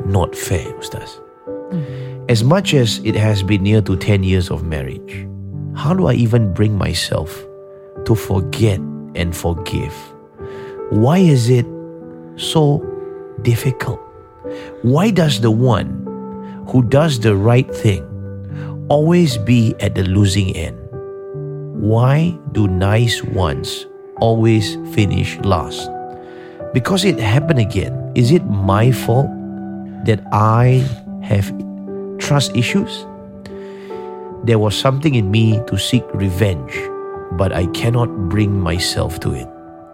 not 0.05 0.35
fair, 0.35 0.65
Ustaz. 0.73 1.21
Mm. 1.47 2.29
As 2.29 2.43
much 2.43 2.73
as 2.73 2.99
it 3.05 3.15
has 3.15 3.41
been 3.41 3.63
near 3.63 3.81
to 3.83 3.95
10 3.95 4.23
years 4.23 4.51
of 4.51 4.65
marriage, 4.65 5.25
how 5.77 5.93
do 5.93 6.07
I 6.07 6.13
even 6.15 6.53
bring 6.53 6.77
myself 6.77 7.41
to 8.03 8.15
forget 8.15 8.81
and 9.15 9.33
forgive? 9.33 9.93
Why 10.89 11.19
is 11.19 11.49
it 11.49 11.65
so 12.35 12.83
difficult? 13.43 14.01
Why 14.81 15.09
does 15.09 15.39
the 15.39 15.51
one 15.51 16.08
who 16.69 16.83
does 16.83 17.19
the 17.19 17.35
right 17.35 17.73
thing 17.73 18.05
always 18.89 19.37
be 19.39 19.73
at 19.79 19.95
the 19.95 20.03
losing 20.03 20.55
end? 20.55 20.77
Why 21.81 22.37
do 22.51 22.67
nice 22.67 23.23
ones 23.23 23.87
always 24.21 24.75
finish 24.93 25.35
last? 25.39 25.89
Because 26.71 27.05
it 27.05 27.17
happened 27.17 27.57
again. 27.57 28.11
Is 28.13 28.31
it 28.31 28.45
my 28.45 28.91
fault 28.91 29.29
that 30.05 30.21
I 30.31 30.85
have 31.23 31.49
trust 32.19 32.55
issues? 32.55 33.03
There 34.43 34.59
was 34.59 34.77
something 34.77 35.15
in 35.15 35.31
me 35.31 35.59
to 35.65 35.77
seek 35.77 36.03
revenge, 36.13 36.77
but 37.31 37.51
I 37.51 37.65
cannot 37.73 38.29
bring 38.29 38.61
myself 38.61 39.19
to 39.21 39.33
it. 39.33 39.47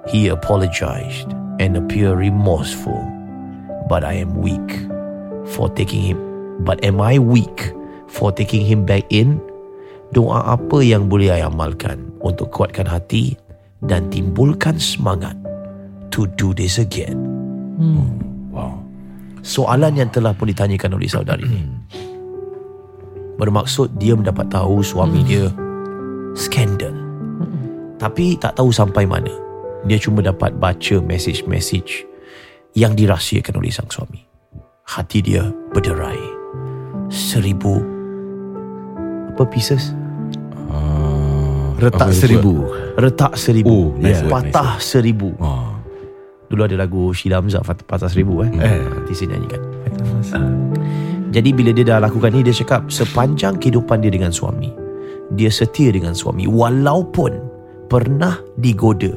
He 0.10 0.27
apologized 0.27 1.32
and 1.58 1.77
appeared 1.77 2.17
remorseful, 2.17 3.00
but 3.88 4.03
I 4.03 4.13
am 4.15 4.36
weak 4.36 4.75
for 5.55 5.70
taking 5.70 6.01
him. 6.01 6.34
But 6.63 6.85
am 6.88 7.03
I 7.03 7.19
weak 7.19 7.75
for 8.07 8.31
taking 8.31 8.63
him 8.63 8.88
back 8.88 9.03
in? 9.12 9.41
Doa 10.15 10.55
apa 10.55 10.79
yang 10.79 11.12
boleh 11.12 11.33
saya 11.33 11.51
amalkan 11.51 12.13
untuk 12.24 12.53
kuatkan 12.53 12.88
hati 12.88 13.35
dan 13.83 14.07
timbulkan 14.07 14.79
semangat 14.79 15.35
to 16.13 16.29
do 16.39 16.55
this 16.55 16.79
again? 16.79 17.19
Wow. 18.55 18.79
Soalan 19.43 20.00
yang 20.00 20.09
telah 20.15 20.31
pun 20.31 20.47
ditanyakan 20.47 20.95
oleh 20.95 21.05
saudari 21.12 21.45
ini 21.45 21.69
Bermaksud 23.35 24.00
dia 24.00 24.15
mendapat 24.15 24.47
tahu 24.47 24.79
suami 24.79 25.21
dia 25.27 25.51
Skandal. 26.35 26.95
Tapi 27.95 28.35
tak 28.35 28.59
tahu 28.59 28.75
sampai 28.75 29.07
mana. 29.07 29.31
Dia 29.88 29.95
cuma 29.95 30.19
dapat 30.19 30.55
baca 30.59 30.95
message-message 31.00 32.03
Yang 32.75 33.05
dirahsiakan 33.05 33.55
oleh 33.59 33.71
sang 33.71 33.88
suami. 33.88 34.19
Hati 34.83 35.19
dia 35.24 35.47
berderai 35.71 36.34
Seribu 37.15 37.79
Apa 39.31 39.48
pieces? 39.48 39.95
Uh, 40.67 41.72
Retak 41.79 42.12
apa 42.12 42.15
seribu 42.15 42.67
Retak 43.00 43.34
seribu 43.39 43.95
Oh, 43.95 44.00
nice 44.00 44.19
word, 44.19 44.51
Patah 44.51 44.75
seribu 44.84 45.31
Ah. 45.39 45.79
Dulu 46.51 46.62
ada 46.67 46.75
lagu 46.75 47.15
Sheila 47.15 47.41
Hamzah 47.41 47.63
Patah 47.63 48.12
Seribu 48.12 48.43
eh. 48.45 48.51
Hmm. 48.51 48.62
eh. 48.62 48.84
Nanti 48.86 49.17
saya 49.17 49.34
nyanyikan. 49.34 49.62
Jadi 51.34 51.50
bila 51.51 51.74
dia 51.74 51.84
dah 51.84 52.00
lakukan 52.00 52.31
ni 52.31 52.45
dia 52.45 52.53
cakap 52.53 52.93
sepanjang 52.93 53.57
kehidupan 53.57 54.00
dia 54.05 54.13
dengan 54.13 54.29
suami 54.29 54.86
dia 55.34 55.50
setia 55.50 55.89
dengan 55.89 56.13
suami 56.13 56.45
walaupun 56.45 57.34
pernah 57.89 58.38
digoda 58.62 59.10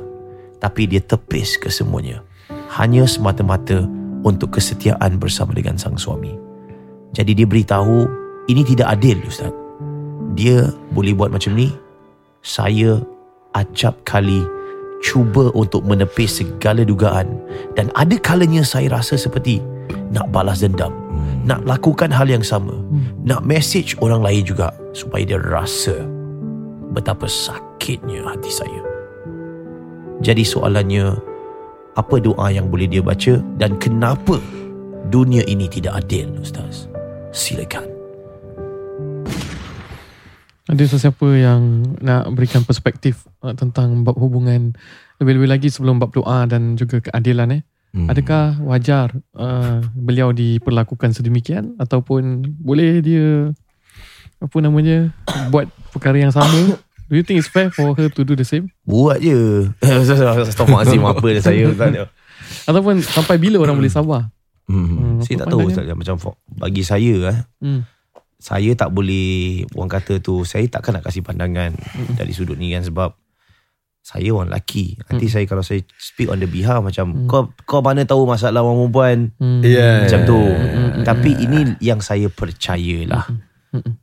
tapi 0.59 0.89
dia 0.89 1.05
tepis 1.05 1.61
kesemuanya 1.61 2.25
hanya 2.81 3.05
semata-mata 3.05 3.85
untuk 4.25 4.57
kesetiaan 4.57 5.21
bersama 5.21 5.55
dengan 5.55 5.79
sang 5.79 5.95
suami. 5.95 6.48
Jadi 7.13 7.33
dia 7.39 7.47
beritahu 7.49 8.09
ini 8.49 8.65
tidak 8.65 8.99
adil 8.99 9.21
ustaz. 9.25 9.53
Dia 10.37 10.69
boleh 10.93 11.13
buat 11.13 11.33
macam 11.33 11.57
ni. 11.57 11.73
Saya 12.45 13.03
acap 13.57 13.97
kali 14.07 14.47
cuba 15.03 15.51
untuk 15.55 15.87
menepis 15.87 16.43
segala 16.43 16.83
dugaan 16.83 17.39
dan 17.79 17.91
ada 17.95 18.19
kalanya 18.19 18.67
saya 18.67 18.91
rasa 18.99 19.15
seperti 19.15 19.63
nak 20.11 20.31
balas 20.35 20.63
dendam, 20.63 20.91
nak 21.47 21.63
lakukan 21.67 22.11
hal 22.11 22.27
yang 22.27 22.43
sama, 22.43 22.75
nak 23.23 23.45
message 23.47 23.95
orang 24.03 24.23
lain 24.23 24.43
juga 24.43 24.75
supaya 24.95 25.23
dia 25.23 25.39
rasa 25.39 25.95
betapa 26.93 27.31
sakitnya 27.31 28.27
hati 28.27 28.51
saya. 28.51 28.83
Jadi 30.19 30.43
soalannya 30.43 31.15
apa 31.95 32.17
doa 32.19 32.51
yang 32.51 32.67
boleh 32.67 32.91
dia 32.91 33.03
baca 33.03 33.39
dan 33.59 33.79
kenapa 33.79 34.43
dunia 35.11 35.47
ini 35.47 35.71
tidak 35.71 36.07
adil 36.07 36.27
ustaz? 36.43 36.91
Silakan. 37.29 37.85
Ada 40.69 40.85
sesiapa 40.85 41.29
yang 41.33 41.97
nak 42.01 42.29
berikan 42.37 42.61
perspektif 42.61 43.25
uh, 43.41 43.57
tentang 43.57 44.05
bab 44.05 44.21
hubungan 44.21 44.77
lebih-lebih 45.17 45.49
lagi 45.49 45.69
sebelum 45.73 45.97
bab 45.97 46.13
doa 46.13 46.45
dan 46.45 46.77
juga 46.77 47.01
keadilan 47.01 47.61
eh. 47.61 47.63
Hmm. 47.97 48.05
Adakah 48.13 48.61
wajar 48.69 49.17
uh, 49.33 49.81
beliau 49.97 50.29
diperlakukan 50.37 51.17
sedemikian 51.17 51.73
ataupun 51.81 52.45
boleh 52.61 53.01
dia 53.01 53.49
apa 54.39 54.57
namanya 54.61 55.09
buat 55.49 55.73
perkara 55.97 56.21
yang 56.21 56.33
sama? 56.33 56.77
Do 57.09 57.17
you 57.17 57.25
think 57.25 57.41
it's 57.41 57.49
fair 57.49 57.73
for 57.73 57.97
her 57.97 58.13
to 58.13 58.21
do 58.21 58.37
the 58.37 58.45
same? 58.45 58.69
Buat 58.85 59.25
je. 59.25 59.73
Astaghfirullahalazim 59.81 61.01
apa 61.01 61.27
dah 61.33 61.43
saya. 61.45 61.65
Ataupun 62.69 63.01
sampai 63.01 63.41
bila 63.41 63.65
orang 63.65 63.81
boleh 63.81 63.89
sabar? 63.89 64.29
Hmm. 64.69 64.85
Hmm, 64.85 65.19
Saya 65.21 65.43
tak 65.43 65.49
tahu? 65.49 65.67
Ustaz 65.67 65.89
macam 65.89 66.17
bagi 66.47 66.85
saya 66.85 67.15
eh 67.33 67.39
Hmm. 67.59 67.81
saya 68.37 68.71
tak 68.77 68.93
boleh 68.93 69.65
orang 69.73 69.91
kata 69.91 70.21
tu 70.21 70.45
saya 70.45 70.69
takkan 70.69 70.95
nak 70.95 71.09
kasih 71.09 71.25
pandangan 71.25 71.73
dari 72.15 72.31
sudut 72.31 72.55
ni 72.55 72.71
kan 72.71 72.85
sebab 72.85 73.17
saya 73.99 74.31
orang 74.31 74.49
lelaki. 74.49 74.97
Nanti 75.05 75.29
saya 75.29 75.45
kalau 75.45 75.61
saya 75.61 75.85
speak 75.97 76.29
on 76.29 76.39
the 76.39 76.49
behalf 76.49 76.81
macam 76.81 77.29
kau 77.29 77.53
kau 77.65 77.81
mana 77.81 78.05
tahu 78.05 78.25
masalah 78.25 78.61
orang 78.61 78.87
perempuan 78.87 79.19
Hmm. 79.37 79.61
Yeah. 79.61 80.07
macam 80.07 80.21
tu. 80.25 80.39
Mm, 80.39 81.03
Tapi 81.03 81.31
ini 81.35 81.59
yang 81.81 82.01
saya 82.01 82.29
percayalah. 82.29 83.29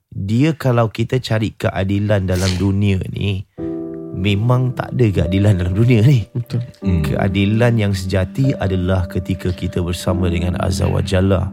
Dia 0.09 0.53
kalau 0.53 0.87
kita 0.89 1.17
cari 1.17 1.51
keadilan 1.51 2.23
dalam 2.23 2.51
dunia 2.55 3.01
ni 3.07 3.49
memang 4.15 4.71
tak 4.71 4.95
ada 4.95 5.05
keadilan 5.11 5.59
dalam 5.59 5.75
dunia 5.75 6.01
ni. 6.01 6.23
Betul. 6.31 6.63
Hmm. 6.79 7.03
Keadilan 7.03 7.73
yang 7.75 7.93
sejati 7.93 8.55
adalah 8.55 9.05
ketika 9.11 9.51
kita 9.51 9.83
bersama 9.83 10.31
dengan 10.31 10.55
Azza 10.63 10.87
wa 10.87 11.03
Jalla. 11.03 11.51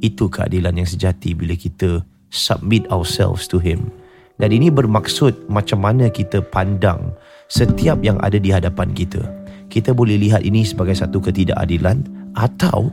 Itu 0.00 0.32
keadilan 0.32 0.80
yang 0.80 0.88
sejati 0.88 1.36
bila 1.36 1.52
kita 1.52 2.00
submit 2.32 2.88
ourselves 2.88 3.44
to 3.44 3.60
Him. 3.60 3.92
Dan 4.40 4.56
ini 4.56 4.72
bermaksud 4.72 5.52
macam 5.52 5.84
mana 5.84 6.08
kita 6.08 6.40
pandang 6.40 7.12
setiap 7.52 8.00
yang 8.00 8.16
ada 8.24 8.40
di 8.40 8.48
hadapan 8.48 8.96
kita. 8.96 9.20
Kita 9.68 9.92
boleh 9.92 10.16
lihat 10.16 10.40
ini 10.40 10.64
sebagai 10.64 10.96
satu 10.96 11.20
ketidakadilan 11.20 12.08
atau 12.32 12.88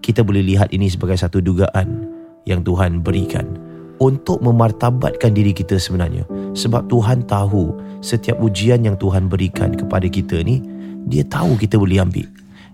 kita 0.00 0.24
boleh 0.24 0.40
lihat 0.40 0.72
ini 0.72 0.88
sebagai 0.88 1.20
satu 1.20 1.44
dugaan 1.44 2.08
yang 2.48 2.64
Tuhan 2.64 3.04
berikan 3.04 3.67
untuk 3.98 4.38
memartabatkan 4.42 5.34
diri 5.34 5.50
kita 5.54 5.78
sebenarnya. 5.78 6.26
Sebab 6.54 6.86
Tuhan 6.86 7.26
tahu 7.26 7.74
setiap 8.00 8.38
ujian 8.38 8.86
yang 8.86 8.94
Tuhan 8.98 9.26
berikan 9.26 9.74
kepada 9.74 10.06
kita 10.06 10.42
ni, 10.42 10.62
dia 11.10 11.26
tahu 11.26 11.58
kita 11.58 11.78
boleh 11.78 12.02
ambil. 12.02 12.26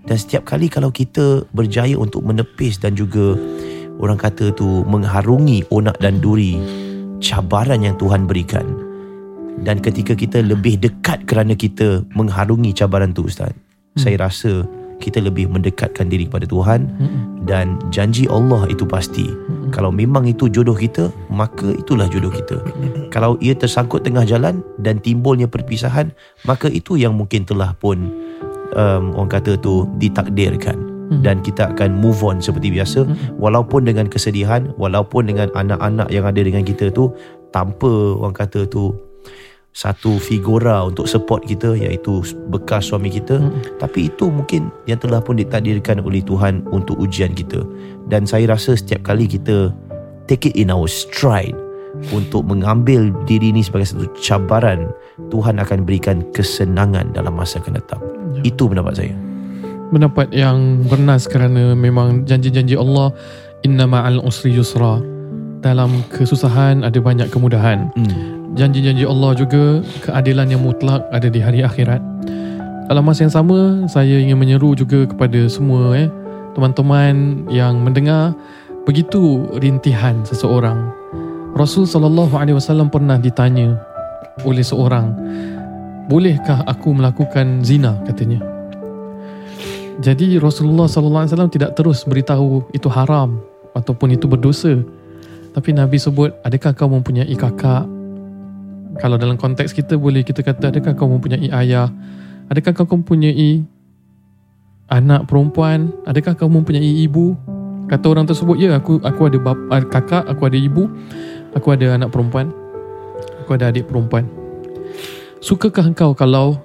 Dan 0.04 0.16
setiap 0.20 0.44
kali 0.44 0.68
kalau 0.68 0.92
kita 0.92 1.48
berjaya 1.56 1.96
untuk 1.96 2.20
menepis 2.28 2.76
dan 2.76 2.92
juga 2.92 3.40
orang 3.96 4.20
kata 4.20 4.52
tu 4.52 4.84
mengharungi 4.84 5.64
onak 5.72 5.96
dan 5.96 6.20
duri 6.20 6.60
cabaran 7.24 7.80
yang 7.80 7.96
Tuhan 7.96 8.28
berikan. 8.28 8.68
Dan 9.64 9.80
ketika 9.80 10.12
kita 10.12 10.44
lebih 10.44 10.76
dekat 10.76 11.24
kerana 11.24 11.56
kita 11.56 12.04
mengharungi 12.12 12.76
cabaran 12.76 13.16
tu 13.16 13.24
Ustaz, 13.24 13.54
hmm. 13.54 14.00
saya 14.02 14.28
rasa 14.28 14.68
kita 15.00 15.22
lebih 15.22 15.50
mendekatkan 15.50 16.10
diri 16.10 16.26
kepada 16.28 16.46
Tuhan 16.46 16.86
hmm. 16.86 17.46
dan 17.48 17.78
janji 17.94 18.26
Allah 18.30 18.66
itu 18.70 18.84
pasti. 18.84 19.26
Hmm. 19.26 19.70
Kalau 19.74 19.90
memang 19.90 20.28
itu 20.28 20.46
jodoh 20.50 20.76
kita, 20.76 21.10
maka 21.30 21.74
itulah 21.74 22.06
jodoh 22.10 22.30
kita. 22.30 22.58
Hmm. 22.62 23.10
Kalau 23.10 23.38
ia 23.42 23.54
tersangkut 23.56 24.02
tengah 24.06 24.26
jalan 24.26 24.62
dan 24.82 25.00
timbulnya 25.02 25.50
perpisahan, 25.50 26.14
maka 26.46 26.70
itu 26.70 26.98
yang 26.98 27.14
mungkin 27.14 27.46
telah 27.46 27.72
pun 27.78 28.10
um, 28.74 29.14
orang 29.16 29.30
kata 29.40 29.56
tu 29.58 29.86
ditakdirkan 29.98 30.76
hmm. 31.10 31.22
dan 31.22 31.40
kita 31.40 31.72
akan 31.72 31.94
move 31.96 32.20
on 32.26 32.42
seperti 32.42 32.74
biasa 32.74 33.06
walaupun 33.38 33.86
dengan 33.86 34.10
kesedihan 34.10 34.70
walaupun 34.76 35.30
dengan 35.30 35.48
anak-anak 35.54 36.10
yang 36.10 36.26
ada 36.26 36.40
dengan 36.42 36.66
kita 36.66 36.90
tu 36.90 37.14
tanpa 37.54 38.18
orang 38.18 38.34
kata 38.34 38.66
tu 38.66 38.92
satu 39.74 40.22
figura 40.22 40.86
untuk 40.86 41.10
support 41.10 41.42
kita 41.42 41.74
iaitu 41.74 42.22
bekas 42.48 42.88
suami 42.88 43.10
kita. 43.10 43.42
Hmm. 43.42 43.58
tapi 43.82 44.06
itu 44.06 44.30
mungkin 44.30 44.70
yang 44.86 45.02
telah 45.02 45.18
pun 45.18 45.34
ditakdirkan 45.34 45.98
oleh 46.00 46.22
Tuhan 46.22 46.62
untuk 46.70 46.94
ujian 47.02 47.34
kita. 47.34 47.66
Dan 48.06 48.24
saya 48.24 48.54
rasa 48.54 48.78
setiap 48.78 49.02
kali 49.02 49.26
kita 49.26 49.74
take 50.30 50.46
it 50.46 50.54
in 50.54 50.70
our 50.70 50.86
stride 50.86 51.58
untuk 52.14 52.46
mengambil 52.46 53.10
diri 53.26 53.50
ini 53.50 53.66
sebagai 53.66 53.90
satu 53.90 54.06
cabaran 54.22 54.94
Tuhan 55.34 55.58
akan 55.58 55.82
berikan 55.82 56.22
kesenangan 56.30 57.10
dalam 57.10 57.34
masa 57.34 57.58
akan 57.58 57.74
datang. 57.74 58.02
Ya. 58.38 58.50
itu 58.50 58.66
pendapat 58.66 58.94
saya. 58.98 59.14
Pendapat 59.94 60.30
yang 60.34 60.82
bernas 60.90 61.30
kerana 61.30 61.74
memang 61.78 62.26
janji-janji 62.26 62.74
Allah 62.74 63.14
inna 63.62 63.86
ma'al 63.86 64.22
usri 64.22 64.54
yusra. 64.54 65.02
Dalam 65.62 66.02
kesusahan 66.12 66.82
ada 66.82 66.98
banyak 66.98 67.30
kemudahan. 67.30 67.88
Hmm 67.94 68.43
janji-janji 68.54 69.04
Allah 69.04 69.34
juga 69.34 69.82
keadilan 70.06 70.46
yang 70.54 70.62
mutlak 70.62 71.02
ada 71.10 71.26
di 71.26 71.42
hari 71.42 71.66
akhirat. 71.66 72.00
Dalam 72.86 73.02
masa 73.02 73.26
yang 73.26 73.34
sama, 73.34 73.88
saya 73.90 74.20
ingin 74.20 74.38
menyeru 74.38 74.76
juga 74.78 75.08
kepada 75.08 75.50
semua 75.50 75.96
eh, 75.98 76.08
teman-teman 76.54 77.44
yang 77.50 77.82
mendengar 77.82 78.36
begitu 78.86 79.48
rintihan 79.58 80.22
seseorang. 80.22 80.92
Rasul 81.54 81.86
sallallahu 81.86 82.34
alaihi 82.34 82.58
wasallam 82.58 82.90
pernah 82.90 83.18
ditanya 83.18 83.78
oleh 84.42 84.62
seorang, 84.62 85.14
"Bolehkah 86.10 86.62
aku 86.66 86.94
melakukan 86.94 87.62
zina?" 87.64 87.98
katanya. 88.04 88.42
Jadi 90.02 90.42
Rasulullah 90.42 90.90
sallallahu 90.90 91.22
alaihi 91.24 91.32
wasallam 91.34 91.54
tidak 91.54 91.70
terus 91.78 92.02
beritahu 92.02 92.66
itu 92.74 92.90
haram 92.90 93.38
ataupun 93.72 94.12
itu 94.12 94.26
berdosa. 94.26 94.82
Tapi 95.54 95.70
Nabi 95.70 96.02
sebut, 96.02 96.34
"Adakah 96.42 96.74
kau 96.74 96.90
mempunyai 96.90 97.30
kakak 97.38 97.86
kalau 98.98 99.16
dalam 99.18 99.34
konteks 99.34 99.74
kita 99.74 99.98
boleh 99.98 100.22
kita 100.22 100.42
kata 100.42 100.70
adakah 100.70 100.94
kau 100.94 101.10
mempunyai 101.10 101.50
ayah? 101.50 101.90
Adakah 102.50 102.72
kau 102.76 102.86
mempunyai 102.86 103.64
anak 104.92 105.26
perempuan? 105.26 105.90
Adakah 106.06 106.36
kau 106.38 106.50
mempunyai 106.50 107.02
ibu? 107.02 107.34
Kata 107.84 108.06
orang 108.08 108.24
tersebut 108.24 108.56
ya 108.56 108.80
aku 108.80 109.02
aku 109.04 109.28
ada 109.28 109.38
bapa, 109.40 109.60
ah, 109.68 109.84
kakak 109.84 110.24
aku 110.24 110.48
ada 110.48 110.56
ibu 110.56 110.88
aku 111.52 111.76
ada 111.76 112.00
anak 112.00 112.08
perempuan 112.08 112.48
aku 113.44 113.60
ada 113.60 113.68
adik 113.68 113.84
perempuan. 113.84 114.24
Sukakah 115.44 115.92
engkau 115.92 116.16
kalau 116.16 116.56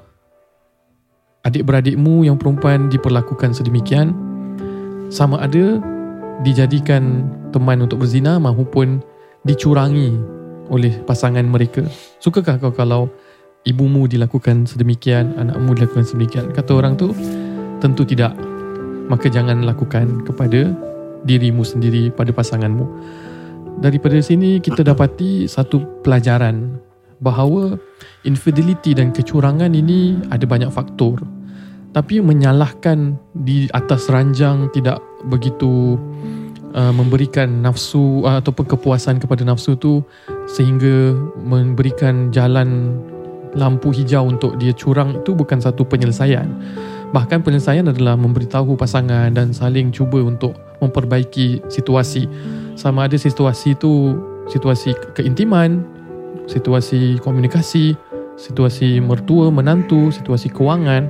adik-beradikmu 1.44 2.24
yang 2.24 2.40
perempuan 2.40 2.88
diperlakukan 2.88 3.52
sedemikian? 3.52 4.16
Sama 5.12 5.44
ada 5.44 5.84
dijadikan 6.48 7.28
teman 7.52 7.84
untuk 7.84 8.00
berzina 8.00 8.40
maupun 8.40 9.04
dicurangi 9.44 10.39
oleh 10.70 10.94
pasangan 11.04 11.44
mereka. 11.46 11.86
Sukakah 12.22 12.62
kau 12.62 12.74
kalau 12.74 13.10
ibumu 13.68 14.08
dilakukan 14.08 14.66
sedemikian, 14.70 15.36
anakmu 15.36 15.76
dilakukan 15.76 16.06
sedemikian? 16.06 16.54
Kata 16.56 16.72
orang 16.78 16.96
tu, 16.96 17.12
tentu 17.84 18.06
tidak. 18.08 18.34
Maka 19.10 19.28
jangan 19.28 19.66
lakukan 19.66 20.24
kepada 20.24 20.72
dirimu 21.26 21.66
sendiri, 21.66 22.14
pada 22.14 22.30
pasanganmu. 22.32 22.86
Daripada 23.80 24.20
sini 24.20 24.60
kita 24.60 24.84
dapati 24.84 25.48
satu 25.48 26.04
pelajaran 26.04 26.80
bahawa 27.24 27.80
infidelity 28.24 28.96
dan 28.96 29.12
kecurangan 29.12 29.72
ini 29.72 30.20
ada 30.32 30.44
banyak 30.44 30.72
faktor. 30.72 31.20
Tapi 31.90 32.22
menyalahkan 32.22 33.18
di 33.34 33.66
atas 33.74 34.14
ranjang 34.14 34.70
tidak 34.76 35.02
begitu 35.26 35.98
uh, 36.74 36.94
memberikan 36.94 37.50
nafsu 37.66 38.22
uh, 38.24 38.40
ataupun 38.40 38.66
kepuasan 38.70 39.18
kepada 39.18 39.42
nafsu 39.42 39.74
tu 39.74 40.06
sehingga 40.50 41.14
memberikan 41.38 42.34
jalan 42.34 42.98
lampu 43.54 43.94
hijau 43.94 44.30
untuk 44.30 44.58
dia 44.58 44.74
curang 44.74 45.22
itu 45.22 45.34
bukan 45.38 45.62
satu 45.62 45.86
penyelesaian. 45.86 46.50
Bahkan 47.10 47.42
penyelesaian 47.42 47.90
adalah 47.90 48.14
memberitahu 48.14 48.78
pasangan 48.78 49.34
dan 49.34 49.50
saling 49.54 49.90
cuba 49.90 50.22
untuk 50.22 50.54
memperbaiki 50.82 51.66
situasi. 51.70 52.30
Sama 52.78 53.10
ada 53.10 53.18
situasi 53.18 53.74
itu 53.74 54.18
situasi 54.50 54.94
keintiman, 55.18 55.82
situasi 56.46 57.18
komunikasi, 57.22 57.98
situasi 58.38 59.02
mertua 59.02 59.50
menantu, 59.50 60.14
situasi 60.14 60.54
kewangan 60.54 61.10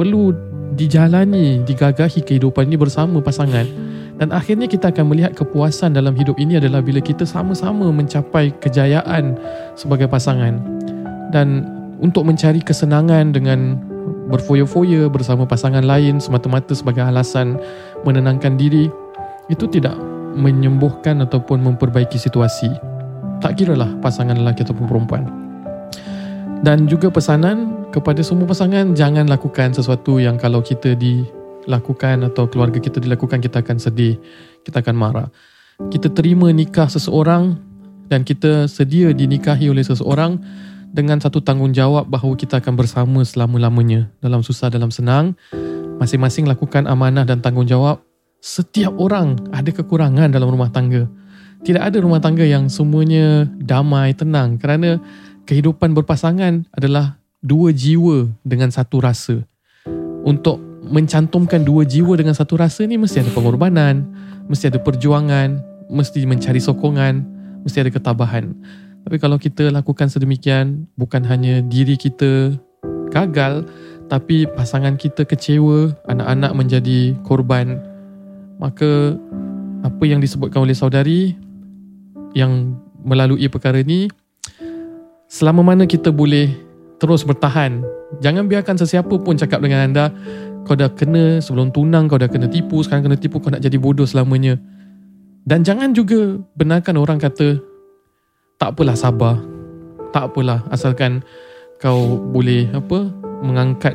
perlu 0.00 0.32
dijalani, 0.74 1.60
digagahi 1.62 2.24
kehidupan 2.24 2.66
ini 2.72 2.76
bersama 2.80 3.20
pasangan 3.20 3.68
dan 4.14 4.30
akhirnya 4.30 4.70
kita 4.70 4.94
akan 4.94 5.10
melihat 5.10 5.34
kepuasan 5.34 5.98
dalam 5.98 6.14
hidup 6.14 6.38
ini 6.38 6.62
adalah 6.62 6.78
bila 6.78 7.02
kita 7.02 7.26
sama-sama 7.26 7.90
mencapai 7.90 8.54
kejayaan 8.62 9.34
sebagai 9.74 10.06
pasangan. 10.06 10.62
Dan 11.34 11.66
untuk 11.98 12.22
mencari 12.22 12.62
kesenangan 12.62 13.34
dengan 13.34 13.74
berfoya-foya 14.30 15.10
bersama 15.10 15.42
pasangan 15.42 15.82
lain 15.82 16.22
semata-mata 16.22 16.78
sebagai 16.78 17.02
alasan 17.02 17.58
menenangkan 18.06 18.54
diri, 18.54 18.86
itu 19.50 19.66
tidak 19.66 19.98
menyembuhkan 20.38 21.18
ataupun 21.26 21.58
memperbaiki 21.66 22.14
situasi. 22.14 22.70
Tak 23.42 23.58
kira 23.58 23.74
lah 23.74 23.90
pasangan 23.98 24.38
lelaki 24.38 24.62
ataupun 24.62 24.86
perempuan. 24.86 25.26
Dan 26.62 26.86
juga 26.86 27.10
pesanan 27.10 27.90
kepada 27.90 28.22
semua 28.22 28.46
pasangan, 28.46 28.94
jangan 28.94 29.26
lakukan 29.26 29.74
sesuatu 29.74 30.22
yang 30.22 30.38
kalau 30.38 30.62
kita 30.64 30.94
di 30.96 31.26
lakukan 31.64 32.26
atau 32.28 32.48
keluarga 32.48 32.80
kita 32.80 33.00
dilakukan 33.00 33.40
kita 33.40 33.60
akan 33.64 33.76
sedih 33.80 34.20
kita 34.64 34.80
akan 34.80 34.96
marah. 34.96 35.28
Kita 35.92 36.08
terima 36.10 36.48
nikah 36.50 36.88
seseorang 36.88 37.60
dan 38.08 38.24
kita 38.24 38.66
sedia 38.66 39.12
dinikahi 39.12 39.68
oleh 39.68 39.84
seseorang 39.84 40.40
dengan 40.94 41.18
satu 41.18 41.42
tanggungjawab 41.42 42.08
bahawa 42.08 42.34
kita 42.38 42.62
akan 42.62 42.74
bersama 42.78 43.20
selama-lamanya. 43.26 44.08
Dalam 44.22 44.40
susah 44.40 44.72
dalam 44.72 44.88
senang 44.88 45.36
masing-masing 46.00 46.48
lakukan 46.48 46.88
amanah 46.88 47.28
dan 47.28 47.44
tanggungjawab. 47.44 48.00
Setiap 48.44 48.92
orang 49.00 49.40
ada 49.56 49.72
kekurangan 49.72 50.28
dalam 50.28 50.52
rumah 50.52 50.68
tangga. 50.68 51.08
Tidak 51.64 51.80
ada 51.80 51.96
rumah 51.96 52.20
tangga 52.20 52.44
yang 52.44 52.68
semuanya 52.68 53.48
damai 53.56 54.12
tenang 54.12 54.60
kerana 54.60 55.00
kehidupan 55.48 55.96
berpasangan 55.96 56.68
adalah 56.76 57.16
dua 57.40 57.72
jiwa 57.72 58.28
dengan 58.44 58.68
satu 58.68 59.00
rasa. 59.00 59.40
Untuk 60.28 60.73
mencantumkan 60.88 61.64
dua 61.64 61.88
jiwa 61.88 62.16
dengan 62.16 62.36
satu 62.36 62.60
rasa 62.60 62.84
ni 62.84 63.00
mesti 63.00 63.24
ada 63.24 63.32
pengorbanan, 63.32 64.04
mesti 64.48 64.68
ada 64.68 64.80
perjuangan, 64.80 65.60
mesti 65.88 66.24
mencari 66.28 66.60
sokongan, 66.60 67.24
mesti 67.64 67.80
ada 67.80 67.90
ketabahan. 67.92 68.52
Tapi 69.04 69.16
kalau 69.20 69.36
kita 69.36 69.68
lakukan 69.68 70.08
sedemikian, 70.08 70.88
bukan 70.96 71.24
hanya 71.28 71.60
diri 71.60 71.96
kita 71.96 72.56
gagal, 73.12 73.68
tapi 74.08 74.48
pasangan 74.48 74.96
kita 74.96 75.28
kecewa, 75.28 75.92
anak-anak 76.08 76.52
menjadi 76.56 77.12
korban, 77.24 77.80
maka 78.56 79.16
apa 79.84 80.04
yang 80.08 80.24
disebutkan 80.24 80.64
oleh 80.64 80.76
saudari 80.76 81.36
yang 82.32 82.76
melalui 83.04 83.44
perkara 83.52 83.84
ni, 83.84 84.08
selama 85.28 85.60
mana 85.60 85.84
kita 85.84 86.08
boleh 86.08 86.52
terus 86.96 87.28
bertahan, 87.28 87.84
jangan 88.24 88.48
biarkan 88.48 88.80
sesiapa 88.80 89.12
pun 89.20 89.36
cakap 89.36 89.60
dengan 89.60 89.92
anda, 89.92 90.08
kau 90.64 90.74
dah 90.74 90.88
kena 90.90 91.38
sebelum 91.44 91.70
tunang 91.70 92.08
kau 92.08 92.16
dah 92.16 92.28
kena 92.28 92.48
tipu 92.48 92.80
sekarang 92.80 93.12
kena 93.12 93.18
tipu 93.20 93.38
kau 93.38 93.52
nak 93.52 93.60
jadi 93.60 93.76
bodoh 93.76 94.08
selamanya 94.08 94.56
dan 95.44 95.60
jangan 95.60 95.92
juga 95.92 96.40
benarkan 96.56 96.96
orang 96.96 97.20
kata 97.20 97.60
tak 98.56 98.74
apalah 98.74 98.96
sabar 98.96 99.36
tak 100.10 100.32
apalah 100.32 100.64
asalkan 100.72 101.20
kau 101.78 102.16
boleh 102.32 102.66
apa 102.72 103.12
mengangkat 103.44 103.92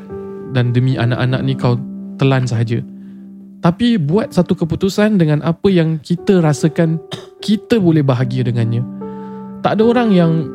dan 0.54 0.70
demi 0.74 0.94
anak-anak 0.98 1.42
ni 1.42 1.54
kau 1.58 1.78
telan 2.22 2.46
sahaja 2.46 2.84
Tapi 3.60 4.00
buat 4.00 4.32
satu 4.32 4.56
keputusan 4.56 5.20
dengan 5.20 5.44
apa 5.44 5.68
yang 5.68 6.00
kita 6.00 6.40
rasakan 6.40 6.96
kita 7.44 7.76
boleh 7.76 8.00
bahagia 8.00 8.48
dengannya. 8.48 8.80
Tak 9.60 9.76
ada 9.76 9.84
orang 9.84 10.16
yang 10.16 10.48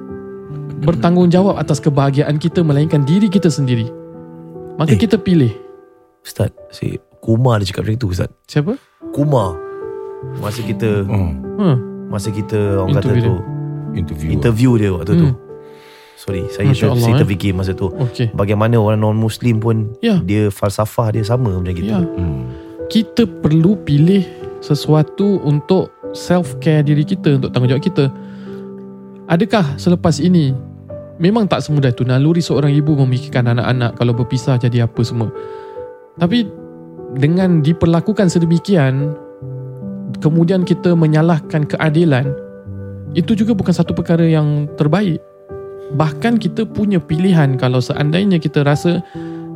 bertanggungjawab 0.89 1.61
atas 1.61 1.85
kebahagiaan 1.85 2.41
kita 2.41 2.65
melainkan 2.65 3.05
diri 3.05 3.29
kita 3.29 3.53
sendiri. 3.53 3.93
Maka 4.81 4.97
Eh. 4.97 5.01
kita 5.01 5.21
pilih. 5.21 5.53
Ustaz, 6.25 6.51
si 6.71 6.97
Kumar 7.21 7.61
dia 7.61 7.69
cakap 7.69 7.85
macam 7.85 8.01
tu 8.01 8.09
Ustaz. 8.11 8.31
Siapa? 8.45 8.77
Kumar. 9.13 9.57
Masa 10.41 10.61
kita 10.61 11.05
Hmm, 11.05 11.33
Ha. 11.55 11.69
masa 12.09 12.29
kita 12.29 12.81
orang 12.81 12.97
kata 12.97 13.13
Interview 13.13 13.23
tu 13.23 13.35
interview. 13.95 14.29
interview 14.31 14.71
dia 14.75 14.91
waktu 14.91 15.13
tu. 15.15 15.29
Hmm. 15.29 15.37
Sorry, 16.15 16.43
saya 16.49 16.67
Masya 16.67 16.81
ter, 16.81 16.89
Allah, 16.89 17.03
saya 17.03 17.15
eh. 17.15 17.21
terfikir 17.21 17.53
masa 17.53 17.73
tu. 17.73 17.91
Okey. 17.91 18.33
Bagaimana 18.33 18.75
orang 18.75 18.97
non 18.99 19.15
muslim 19.15 19.59
pun 19.59 19.93
Ya. 20.01 20.17
dia 20.19 20.49
falsafah 20.49 21.11
dia 21.11 21.23
sama 21.23 21.53
macam 21.53 21.71
kita. 21.71 21.93
Ya. 21.93 22.01
Hmm. 22.01 22.49
Kita 22.87 23.27
perlu 23.27 23.77
pilih 23.79 24.25
sesuatu 24.59 25.43
untuk 25.43 25.93
self 26.13 26.57
care 26.57 26.81
diri 26.81 27.03
kita 27.03 27.37
untuk 27.37 27.51
tanggungjawab 27.51 27.83
kita. 27.83 28.05
Adakah 29.27 29.77
selepas 29.77 30.17
ini 30.19 30.53
memang 31.17 31.45
tak 31.45 31.61
semudah 31.61 31.91
itu 31.91 32.03
naluri 32.03 32.41
seorang 32.41 32.71
ibu 32.71 32.93
memikirkan 32.97 33.49
anak-anak 33.49 33.95
kalau 33.95 34.13
berpisah 34.13 34.57
jadi 34.57 34.85
apa 34.85 35.01
semua. 35.01 35.29
Tapi 36.19 36.47
dengan 37.19 37.63
diperlakukan 37.63 38.31
sedemikian 38.31 39.15
kemudian 40.23 40.63
kita 40.63 40.95
menyalahkan 40.95 41.67
keadilan 41.67 42.31
itu 43.15 43.39
juga 43.39 43.55
bukan 43.55 43.75
satu 43.75 43.95
perkara 43.95 44.27
yang 44.27 44.67
terbaik. 44.75 45.23
Bahkan 45.95 46.43
kita 46.43 46.67
punya 46.67 46.99
pilihan 46.99 47.55
kalau 47.55 47.79
seandainya 47.79 48.43
kita 48.43 48.67
rasa 48.67 49.05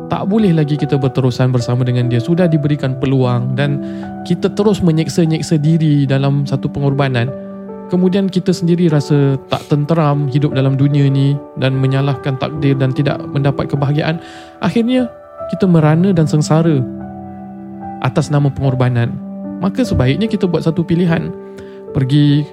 tak 0.09 0.25
boleh 0.25 0.57
lagi 0.57 0.75
kita 0.75 0.97
berterusan 0.97 1.53
bersama 1.53 1.85
dengan 1.85 2.09
dia 2.09 2.19
sudah 2.19 2.49
diberikan 2.49 2.97
peluang 2.97 3.53
dan 3.55 3.81
kita 4.25 4.49
terus 4.57 4.81
menyeksa-nyeksa 4.81 5.61
diri 5.61 6.09
dalam 6.09 6.49
satu 6.49 6.65
pengorbanan 6.73 7.29
kemudian 7.93 8.29
kita 8.29 8.53
sendiri 8.53 8.89
rasa 8.89 9.37
tak 9.53 9.69
tenteram 9.69 10.25
hidup 10.33 10.57
dalam 10.57 10.81
dunia 10.81 11.09
ni 11.13 11.37
dan 11.61 11.77
menyalahkan 11.77 12.41
takdir 12.41 12.73
dan 12.77 12.93
tidak 12.97 13.21
mendapat 13.29 13.69
kebahagiaan 13.69 14.17
akhirnya 14.65 15.13
kita 15.51 15.65
merana 15.69 16.13
dan 16.13 16.29
sengsara 16.29 16.81
atas 18.05 18.31
nama 18.31 18.49
pengorbanan 18.53 19.13
maka 19.59 19.83
sebaiknya 19.83 20.31
kita 20.31 20.47
buat 20.47 20.63
satu 20.63 20.87
pilihan 20.87 21.35
pergi 21.93 22.47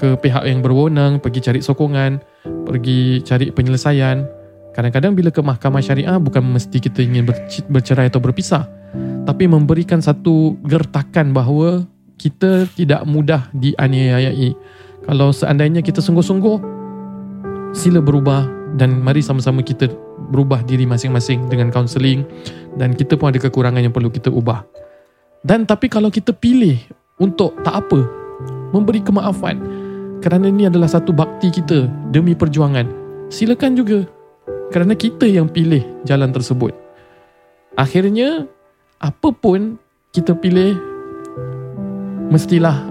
ke 0.00 0.16
pihak 0.18 0.46
yang 0.48 0.64
berwenang 0.64 1.20
pergi 1.22 1.40
cari 1.44 1.60
sokongan 1.62 2.18
pergi 2.64 3.22
cari 3.22 3.52
penyelesaian 3.54 4.40
Kadang-kadang 4.70 5.18
bila 5.18 5.34
ke 5.34 5.42
mahkamah 5.42 5.82
syariah 5.82 6.14
bukan 6.22 6.46
mesti 6.46 6.78
kita 6.78 7.02
ingin 7.02 7.26
berc- 7.26 7.66
bercerai 7.66 8.06
atau 8.06 8.22
berpisah. 8.22 8.70
Tapi 9.26 9.50
memberikan 9.50 9.98
satu 9.98 10.58
gertakan 10.62 11.34
bahawa 11.34 11.86
kita 12.14 12.70
tidak 12.78 13.02
mudah 13.06 13.50
dianiayai. 13.50 14.54
Kalau 15.06 15.34
seandainya 15.34 15.82
kita 15.82 15.98
sungguh-sungguh, 15.98 16.56
sila 17.74 17.98
berubah 17.98 18.46
dan 18.78 19.02
mari 19.02 19.22
sama-sama 19.24 19.66
kita 19.66 19.90
berubah 20.30 20.62
diri 20.62 20.86
masing-masing 20.86 21.50
dengan 21.50 21.68
kaunseling 21.74 22.24
dan 22.78 22.94
kita 22.94 23.18
pun 23.18 23.34
ada 23.34 23.42
kekurangan 23.42 23.82
yang 23.82 23.92
perlu 23.92 24.08
kita 24.08 24.30
ubah. 24.30 24.62
Dan 25.42 25.66
tapi 25.66 25.90
kalau 25.90 26.08
kita 26.08 26.30
pilih 26.32 26.78
untuk 27.18 27.58
tak 27.66 27.84
apa, 27.84 28.00
memberi 28.70 29.02
kemaafan 29.02 29.58
kerana 30.22 30.48
ini 30.48 30.70
adalah 30.70 30.86
satu 30.86 31.10
bakti 31.10 31.50
kita 31.50 31.90
demi 32.14 32.36
perjuangan, 32.38 32.86
silakan 33.32 33.74
juga 33.74 34.06
kerana 34.70 34.94
kita 34.94 35.26
yang 35.26 35.50
pilih 35.50 35.82
jalan 36.06 36.30
tersebut. 36.30 36.70
Akhirnya, 37.74 38.46
apa 39.00 39.32
pun 39.32 39.80
kita 40.12 40.36
pilih, 40.36 40.76
mestilah 42.30 42.86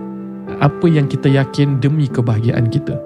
apa 0.60 0.86
yang 0.89 1.06
kita 1.06 1.30
yakin 1.30 1.78
demi 1.78 2.10
kebahagiaan 2.10 2.67
kita. 2.67 2.97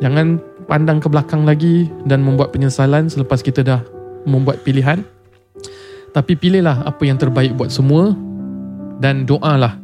Jangan 0.00 0.40
pandang 0.64 0.98
ke 0.98 1.08
belakang 1.08 1.44
lagi 1.44 1.88
dan 2.08 2.24
membuat 2.24 2.50
penyesalan 2.52 3.08
selepas 3.08 3.40
kita 3.44 3.60
dah 3.64 3.80
membuat 4.24 4.64
pilihan. 4.64 5.04
Tapi 6.14 6.38
pilihlah 6.38 6.86
apa 6.86 7.02
yang 7.04 7.18
terbaik 7.18 7.58
buat 7.58 7.74
semua 7.74 8.14
dan 9.02 9.26
doalah 9.26 9.76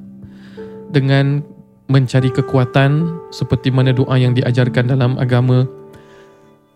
dengan 0.90 1.42
mencari 1.90 2.30
kekuatan 2.30 3.18
seperti 3.34 3.74
mana 3.74 3.90
doa 3.90 4.14
yang 4.14 4.30
diajarkan 4.30 4.94
dalam 4.94 5.18
agama 5.18 5.66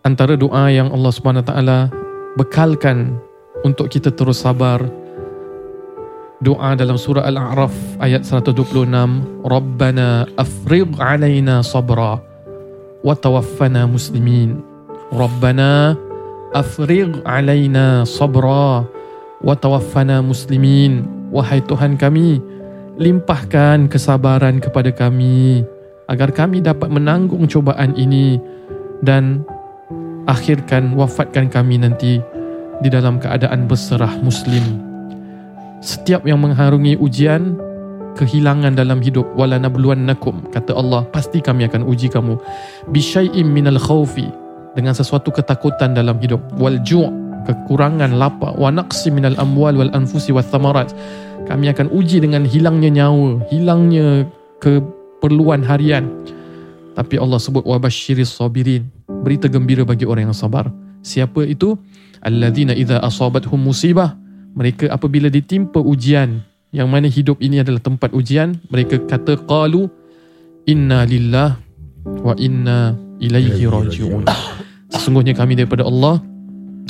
antara 0.02 0.34
doa 0.34 0.66
yang 0.68 0.90
Allah 0.90 1.14
Taala 1.46 1.78
bekalkan 2.34 3.14
untuk 3.62 3.88
kita 3.94 4.10
terus 4.10 4.42
sabar 4.42 4.82
doa 6.42 6.74
dalam 6.74 6.98
surah 6.98 7.24
Al-A'raf 7.30 7.72
ayat 8.02 8.26
126 8.26 8.90
Rabbana 9.46 10.26
afrigh 10.36 10.92
alaina 10.98 11.62
sabra 11.62 12.33
muslimin 13.04 14.64
Rabbana 15.12 15.94
afrigh 16.56 17.20
alaina 17.28 18.08
sabra 18.08 18.88
wa 19.44 19.54
tawaffana 19.54 20.24
muslimin 20.24 21.04
wahai 21.28 21.60
Tuhan 21.60 22.00
kami 22.00 22.40
limpahkan 22.96 23.92
kesabaran 23.92 24.62
kepada 24.62 24.88
kami 24.88 25.66
agar 26.08 26.32
kami 26.32 26.64
dapat 26.64 26.88
menanggung 26.88 27.44
cubaan 27.44 27.92
ini 27.98 28.40
dan 29.04 29.44
akhirkan 30.24 30.96
wafatkan 30.96 31.52
kami 31.52 31.76
nanti 31.76 32.24
di 32.80 32.88
dalam 32.88 33.20
keadaan 33.20 33.68
berserah 33.68 34.16
muslim. 34.24 34.80
Setiap 35.84 36.24
yang 36.24 36.40
mengharungi 36.40 36.96
ujian 36.96 37.60
kehilangan 38.14 38.78
dalam 38.78 39.02
hidup. 39.02 39.26
Wala 39.34 39.58
nabluwannakum 39.58 40.50
kata 40.54 40.74
Allah 40.74 41.06
pasti 41.10 41.42
kami 41.42 41.66
akan 41.66 41.86
uji 41.86 42.10
kamu. 42.10 42.38
Bisyai'im 42.90 43.46
minal 43.46 43.78
khawfi 43.78 44.26
dengan 44.78 44.94
sesuatu 44.94 45.34
ketakutan 45.34 45.92
dalam 45.94 46.18
hidup. 46.22 46.40
Wal 46.56 46.80
ju' 46.82 47.10
kekurangan 47.44 48.16
lapar. 48.16 48.56
Wa 48.56 48.72
naqsi 48.72 49.12
minal 49.12 49.36
amwal 49.36 49.76
wal 49.76 49.92
anfusi 49.92 50.32
wath 50.32 50.48
thamarat 50.48 50.94
kami 51.44 51.68
akan 51.68 51.92
uji 51.92 52.24
dengan 52.24 52.48
hilangnya 52.48 53.04
nyawa 53.04 53.44
hilangnya 53.52 54.24
keperluan 54.64 55.60
harian. 55.60 56.08
Tapi 56.94 57.18
Allah 57.18 57.42
sebut 57.42 57.66
wabashiris 57.66 58.38
sabirin 58.38 58.86
berita 59.26 59.50
gembira 59.50 59.82
bagi 59.82 60.06
orang 60.06 60.30
yang 60.30 60.36
sabar. 60.36 60.70
Siapa 61.04 61.44
itu? 61.44 61.76
Alladzina 62.24 62.72
idza 62.72 63.02
asabathum 63.04 63.60
musibah 63.60 64.16
mereka 64.56 64.88
apabila 64.88 65.28
ditimpa 65.28 65.82
ujian 65.82 66.40
yang 66.74 66.90
mana 66.90 67.06
hidup 67.06 67.38
ini 67.38 67.62
adalah 67.62 67.78
tempat 67.78 68.10
ujian. 68.10 68.58
Mereka 68.66 69.06
kata 69.06 69.38
qalu 69.46 69.86
inna 70.66 71.06
lillah 71.06 71.54
wa 72.02 72.34
inna 72.34 72.98
ilaihi 73.22 73.62
rajiun. 73.70 74.26
Sesungguhnya 74.90 75.38
kami 75.38 75.54
daripada 75.54 75.86
Allah 75.86 76.18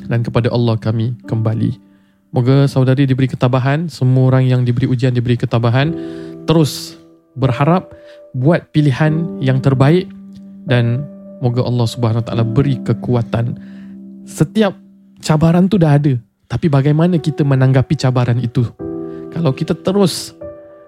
dan 0.08 0.24
kepada 0.24 0.48
Allah 0.48 0.80
kami 0.80 1.12
kembali. 1.28 1.76
Moga 2.32 2.64
saudari 2.64 3.04
diberi 3.04 3.28
ketabahan 3.28 3.92
semua 3.92 4.32
orang 4.32 4.48
yang 4.48 4.60
diberi 4.64 4.88
ujian 4.88 5.12
diberi 5.12 5.36
ketabahan. 5.36 5.92
Terus 6.48 6.96
berharap 7.36 7.92
buat 8.32 8.72
pilihan 8.72 9.38
yang 9.44 9.60
terbaik 9.60 10.08
dan 10.64 11.04
moga 11.44 11.60
Allah 11.60 11.86
Subhanahu 11.86 12.24
Wa 12.24 12.26
Taala 12.32 12.42
beri 12.42 12.80
kekuatan. 12.80 13.60
Setiap 14.24 14.72
cabaran 15.20 15.68
tu 15.68 15.76
dah 15.76 16.00
ada 16.00 16.16
tapi 16.48 16.72
bagaimana 16.72 17.20
kita 17.20 17.44
menanggapi 17.44 17.94
cabaran 18.00 18.40
itu 18.40 18.64
kalau 19.34 19.50
kita 19.50 19.74
terus 19.74 20.32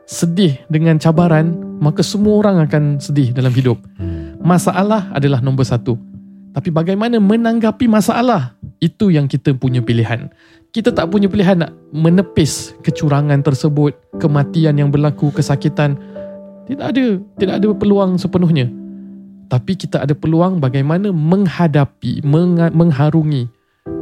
sedih 0.06 0.62
dengan 0.70 1.02
cabaran 1.02 1.50
maka 1.82 2.00
semua 2.00 2.38
orang 2.38 2.62
akan 2.62 3.02
sedih 3.02 3.34
dalam 3.34 3.50
hidup. 3.50 3.76
Masalah 4.40 5.10
adalah 5.10 5.42
nombor 5.42 5.66
satu. 5.66 5.98
Tapi 6.54 6.72
bagaimana 6.72 7.20
menanggapi 7.20 7.84
masalah? 7.90 8.56
Itu 8.80 9.12
yang 9.12 9.28
kita 9.28 9.52
punya 9.58 9.82
pilihan. 9.82 10.32
Kita 10.72 10.94
tak 10.94 11.10
punya 11.12 11.28
pilihan 11.28 11.60
nak 11.60 11.72
menepis 11.92 12.72
kecurangan 12.80 13.42
tersebut 13.44 13.92
kematian 14.22 14.78
yang 14.78 14.88
berlaku 14.88 15.34
kesakitan. 15.34 15.98
Tidak 16.70 16.86
ada 16.86 17.04
tidak 17.36 17.54
ada 17.60 17.68
peluang 17.76 18.16
sepenuhnya. 18.16 18.70
Tapi 19.46 19.78
kita 19.78 20.02
ada 20.06 20.14
peluang 20.16 20.58
bagaimana 20.58 21.12
menghadapi 21.12 22.24
mengha- 22.24 22.74
mengharungi 22.74 23.46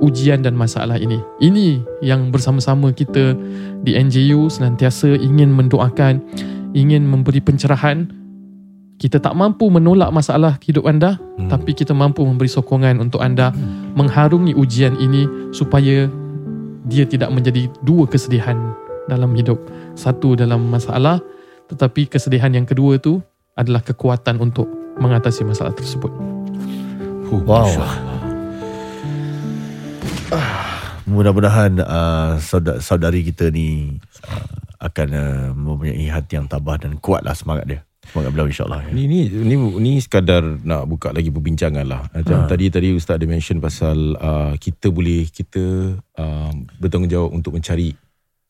ujian 0.01 0.40
dan 0.40 0.57
masalah 0.57 0.97
ini 0.97 1.20
ini 1.40 1.85
yang 2.01 2.33
bersama-sama 2.33 2.92
kita 2.92 3.37
di 3.85 3.97
NJU 3.97 4.49
senantiasa 4.49 5.16
ingin 5.16 5.53
mendoakan 5.53 6.25
ingin 6.73 7.05
memberi 7.05 7.40
pencerahan 7.40 8.09
kita 8.97 9.20
tak 9.20 9.35
mampu 9.37 9.68
menolak 9.68 10.09
masalah 10.14 10.57
hidup 10.64 10.88
anda 10.88 11.20
hmm. 11.37 11.51
tapi 11.51 11.77
kita 11.77 11.92
mampu 11.92 12.25
memberi 12.25 12.49
sokongan 12.49 13.01
untuk 13.03 13.20
anda 13.20 13.53
hmm. 13.53 13.97
mengharungi 13.99 14.57
ujian 14.57 14.97
ini 14.97 15.29
supaya 15.53 16.09
dia 16.85 17.05
tidak 17.09 17.33
menjadi 17.33 17.68
dua 17.85 18.05
kesedihan 18.09 18.57
dalam 19.09 19.37
hidup 19.37 19.61
satu 19.97 20.37
dalam 20.37 20.68
masalah 20.68 21.20
tetapi 21.68 22.09
kesedihan 22.09 22.53
yang 22.53 22.68
kedua 22.68 23.01
tu 23.01 23.20
adalah 23.57 23.81
kekuatan 23.81 24.40
untuk 24.42 24.68
mengatasi 24.99 25.42
masalah 25.47 25.75
tersebut. 25.75 26.11
Wow. 27.35 28.13
Mudah-mudahan 31.05 31.85
uh, 31.85 32.40
saudari, 32.40 32.81
saudari 32.81 33.20
kita 33.29 33.53
ni 33.53 34.01
uh, 34.25 34.47
akan 34.81 35.09
uh, 35.12 35.49
mempunyai 35.53 36.09
hati 36.09 36.40
yang 36.40 36.49
tabah 36.49 36.81
dan 36.81 36.97
kuat 36.97 37.20
lah 37.20 37.37
semangat 37.37 37.68
dia. 37.68 37.81
Semangat 38.05 38.37
beliau 38.37 38.49
insyaAllah. 38.49 38.81
Ya. 38.88 38.92
Ni 38.92 39.05
ni 39.09 39.29
ni 39.33 39.57
ni 39.57 39.92
sekadar 40.01 40.44
nak 40.44 40.85
buka 40.88 41.12
lagi 41.12 41.33
perbincangan 41.33 41.85
lah. 41.88 42.05
Macam 42.12 42.44
ha. 42.44 42.49
tadi 42.49 42.68
tadi 42.68 42.92
ustaz 42.92 43.16
ada 43.16 43.25
mention 43.25 43.61
pasal 43.64 44.16
uh, 44.20 44.53
kita 44.61 44.92
boleh 44.92 45.29
kita 45.29 45.97
uh, 46.20 46.53
bertanggungjawab 46.81 47.33
untuk 47.33 47.57
mencari 47.57 47.97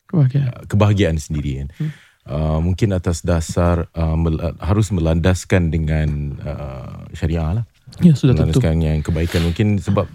Kebahagiaan. 0.07 0.47
uh, 0.51 0.63
kebahagiaan 0.67 1.17
sendiri 1.19 1.63
kan. 1.63 1.69
Hmm. 1.79 1.91
Uh, 2.25 2.57
mungkin 2.57 2.89
atas 2.89 3.21
dasar 3.21 3.85
uh, 3.93 4.17
mel, 4.17 4.41
harus 4.57 4.89
melandaskan 4.89 5.69
dengan 5.69 6.39
uh, 6.41 7.05
syariah 7.13 7.61
lah. 7.61 7.65
Ya, 8.03 8.11
sudah 8.11 8.33
tentu. 8.33 8.59
Melandaskan 8.59 8.75
yang 8.81 8.99
kebaikan 9.05 9.45
mungkin 9.45 9.77
sebab 9.77 10.09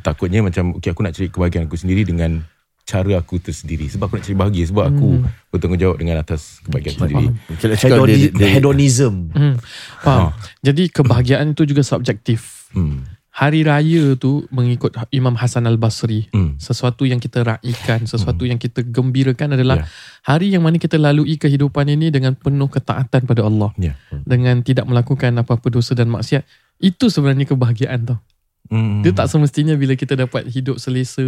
takutnya 0.00 0.40
macam 0.40 0.74
okay 0.74 0.90
aku 0.90 1.00
nak 1.00 1.12
cari 1.12 1.28
kebahagiaan 1.28 1.64
aku 1.64 1.76
sendiri 1.76 2.02
dengan 2.02 2.42
cara 2.82 3.12
aku 3.14 3.38
tersendiri 3.38 3.86
sebab 3.86 4.04
aku 4.04 4.16
nak 4.16 4.24
cari 4.24 4.36
bahagia 4.36 4.64
sebab 4.66 4.84
aku 4.88 5.08
Hmm. 5.16 5.30
bertanggungjawab 5.48 5.96
dengan 5.96 6.16
atas 6.18 6.58
kebahagiaan 6.60 6.96
sendiri. 6.98 7.26
Mungkin 7.46 7.66
nak 7.66 7.78
cakap 7.78 7.96
dia, 7.96 8.02
Hedoni- 8.02 8.32
dia, 8.34 8.48
hedonism. 8.50 9.14
Hmm, 9.30 9.54
faham. 9.96 10.34
Jadi 10.58 10.82
kebahagiaan 10.88 11.46
itu 11.50 11.62
juga 11.64 11.82
subjektif. 11.82 12.66
Hmm. 12.70 13.06
Hari 13.30 13.62
raya 13.62 14.18
tu 14.18 14.42
mengikut 14.50 14.90
Imam 15.10 15.32
Hasan 15.32 15.62
Al-Basri. 15.62 16.26
Hmm. 16.28 16.58
Sesuatu 16.58 17.06
yang 17.06 17.16
kita 17.16 17.46
raikan, 17.46 18.02
sesuatu 18.04 18.42
yang 18.42 18.58
kita 18.58 18.82
gembirakan 18.82 19.54
adalah 19.54 19.80
Ya. 19.80 19.86
hari 20.26 20.50
yang 20.50 20.60
mana 20.60 20.76
kita 20.76 20.98
lalui 20.98 21.38
kehidupan 21.38 21.86
ini 21.86 22.10
dengan 22.10 22.34
penuh 22.34 22.66
ketaatan 22.66 23.22
pada 23.22 23.46
Allah. 23.46 23.70
Ya. 23.78 23.94
Dengan 24.26 24.60
tidak 24.60 24.84
melakukan 24.84 25.30
apa-apa 25.36 25.70
dosa 25.70 25.94
dan 25.94 26.10
maksiat. 26.10 26.42
Itu 26.76 27.06
sebenarnya 27.06 27.46
kebahagiaan 27.46 28.02
tau. 28.04 28.18
Hmm. 28.68 29.00
Dia 29.02 29.10
tak 29.16 29.32
semestinya 29.32 29.74
bila 29.74 29.96
kita 29.96 30.14
dapat 30.14 30.46
hidup 30.46 30.76
selesa 30.76 31.24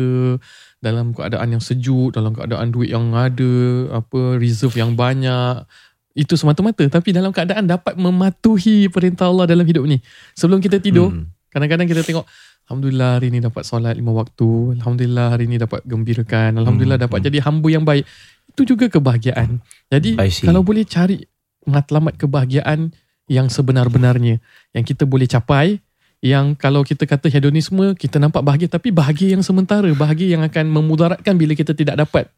dalam 0.78 1.16
keadaan 1.16 1.58
yang 1.58 1.62
sejuk, 1.62 2.12
dalam 2.14 2.36
keadaan 2.36 2.70
duit 2.70 2.92
yang 2.92 3.10
ada, 3.16 3.54
apa 3.90 4.36
reserve 4.36 4.76
yang 4.78 4.92
banyak. 4.92 5.64
Itu 6.12 6.36
semata-mata 6.36 6.84
tapi 6.92 7.16
dalam 7.16 7.32
keadaan 7.32 7.64
dapat 7.64 7.96
mematuhi 7.96 8.92
perintah 8.92 9.32
Allah 9.32 9.48
dalam 9.48 9.64
hidup 9.64 9.88
ni. 9.88 9.98
Sebelum 10.36 10.60
kita 10.60 10.76
tidur, 10.78 11.08
Hmm. 11.10 11.32
kadang-kadang 11.48 11.88
kita 11.88 12.04
tengok 12.04 12.28
Alhamdulillah 12.70 13.18
hari 13.18 13.34
ni 13.34 13.42
dapat 13.42 13.66
solat 13.66 13.98
lima 13.98 14.14
waktu. 14.14 14.78
Alhamdulillah 14.78 15.34
hari 15.34 15.50
ni 15.50 15.58
dapat 15.58 15.82
gembirakan. 15.82 16.62
Alhamdulillah 16.62 16.96
Hmm, 16.96 17.06
dapat 17.10 17.18
jadi 17.26 17.42
hamba 17.42 17.68
yang 17.68 17.82
baik. 17.82 18.06
Itu 18.54 18.62
juga 18.62 18.86
kebahagiaan. 18.86 19.58
Jadi 19.90 20.14
kalau 20.46 20.62
boleh 20.62 20.86
cari 20.86 21.26
matlamat 21.66 22.14
kebahagiaan 22.16 22.94
yang 23.26 23.50
sebenar-benarnya. 23.50 24.38
Yang 24.72 24.84
kita 24.94 25.04
boleh 25.10 25.26
capai. 25.26 25.82
Yang 26.22 26.54
kalau 26.54 26.86
kita 26.86 27.02
kata 27.02 27.26
hedonisme, 27.26 27.98
kita 27.98 28.22
nampak 28.22 28.46
bahagia. 28.46 28.70
Tapi 28.70 28.94
bahagia 28.94 29.34
yang 29.34 29.42
sementara. 29.42 29.90
Bahagia 29.90 30.38
yang 30.38 30.46
akan 30.46 30.70
memudaratkan 30.70 31.34
bila 31.34 31.52
kita 31.52 31.74
tidak 31.74 31.98
dapat 31.98 32.30